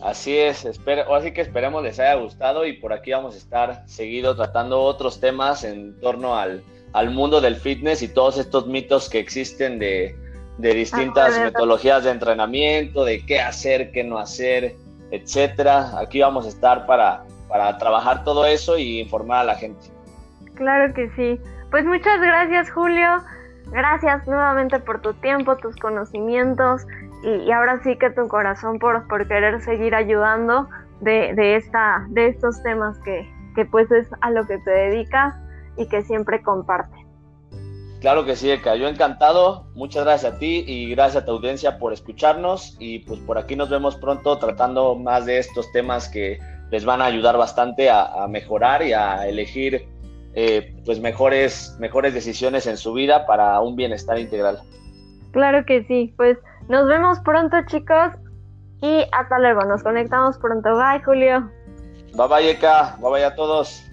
Así 0.00 0.38
es, 0.38 0.64
espero, 0.64 1.14
así 1.14 1.32
que 1.32 1.40
esperemos 1.40 1.82
les 1.82 1.98
haya 2.00 2.14
gustado 2.14 2.64
y 2.64 2.74
por 2.74 2.92
aquí 2.92 3.12
vamos 3.12 3.34
a 3.34 3.38
estar 3.38 3.82
seguido 3.86 4.34
tratando 4.36 4.80
otros 4.80 5.20
temas 5.20 5.64
en 5.64 5.98
torno 6.00 6.36
al, 6.36 6.62
al 6.92 7.10
mundo 7.10 7.40
del 7.40 7.56
fitness 7.56 8.02
y 8.02 8.08
todos 8.08 8.38
estos 8.38 8.68
mitos 8.68 9.10
que 9.10 9.18
existen 9.18 9.78
de, 9.78 10.16
de 10.58 10.74
distintas 10.74 11.36
ah, 11.36 11.44
metodologías 11.44 12.04
de 12.04 12.10
entrenamiento, 12.10 13.04
de 13.04 13.24
qué 13.26 13.40
hacer, 13.40 13.90
qué 13.92 14.04
no 14.04 14.18
hacer, 14.18 14.76
etcétera. 15.10 15.98
Aquí 15.98 16.20
vamos 16.20 16.46
a 16.46 16.48
estar 16.48 16.86
para 16.86 17.24
para 17.48 17.76
trabajar 17.78 18.24
todo 18.24 18.44
eso 18.44 18.78
y 18.78 19.00
informar 19.00 19.40
a 19.40 19.44
la 19.44 19.54
gente. 19.54 19.86
Claro 20.54 20.92
que 20.94 21.10
sí. 21.16 21.40
Pues 21.70 21.84
muchas 21.84 22.20
gracias 22.20 22.70
Julio. 22.70 23.22
Gracias 23.70 24.26
nuevamente 24.26 24.78
por 24.80 25.00
tu 25.02 25.12
tiempo, 25.14 25.56
tus 25.56 25.76
conocimientos 25.76 26.86
y, 27.22 27.50
ahora 27.50 27.80
sí 27.82 27.96
que 27.96 28.10
tu 28.10 28.28
corazón 28.28 28.78
por, 28.78 29.06
por 29.08 29.26
querer 29.28 29.60
seguir 29.62 29.94
ayudando 29.94 30.68
de, 31.00 31.34
de, 31.34 31.56
esta, 31.56 32.06
de 32.08 32.28
estos 32.28 32.62
temas 32.62 32.98
que, 33.00 33.28
que 33.54 33.64
pues 33.64 33.90
es 33.90 34.08
a 34.20 34.30
lo 34.30 34.46
que 34.46 34.58
te 34.58 34.70
dedicas 34.70 35.34
y 35.76 35.86
que 35.88 36.02
siempre 36.02 36.42
compartes. 36.42 36.98
Claro 38.00 38.24
que 38.24 38.36
sí, 38.36 38.50
Eka. 38.50 38.76
Yo 38.76 38.86
encantado. 38.86 39.66
Muchas 39.74 40.04
gracias 40.04 40.34
a 40.34 40.38
ti 40.38 40.64
y 40.66 40.90
gracias 40.90 41.22
a 41.22 41.26
tu 41.26 41.32
audiencia 41.32 41.78
por 41.78 41.92
escucharnos. 41.92 42.76
Y 42.78 43.00
pues 43.00 43.18
por 43.20 43.38
aquí 43.38 43.56
nos 43.56 43.68
vemos 43.68 43.96
pronto 43.96 44.38
tratando 44.38 44.94
más 44.94 45.26
de 45.26 45.38
estos 45.38 45.70
temas 45.72 46.08
que 46.08 46.38
les 46.70 46.84
van 46.84 47.00
a 47.00 47.06
ayudar 47.06 47.36
bastante 47.36 47.90
a, 47.90 48.26
mejorar 48.28 48.82
y 48.82 48.92
a 48.92 49.26
elegir 49.26 49.88
eh, 50.34 50.74
pues 50.84 51.00
mejores, 51.00 51.76
mejores 51.78 52.14
decisiones 52.14 52.66
en 52.66 52.76
su 52.76 52.92
vida 52.92 53.26
para 53.26 53.60
un 53.60 53.76
bienestar 53.76 54.18
integral. 54.18 54.60
Claro 55.32 55.64
que 55.64 55.84
sí, 55.84 56.14
pues 56.16 56.38
nos 56.68 56.88
vemos 56.88 57.18
pronto 57.20 57.56
chicos 57.66 58.12
Y 58.80 59.04
hasta 59.12 59.38
luego, 59.38 59.64
nos 59.64 59.82
conectamos 59.82 60.38
pronto. 60.38 60.70
Bye, 60.76 61.02
Julio. 61.04 61.50
Bye 62.14 62.28
bye, 62.28 62.50
Eka. 62.50 62.96
Bye 63.00 63.10
bye 63.10 63.24
a 63.24 63.34
todos. 63.34 63.87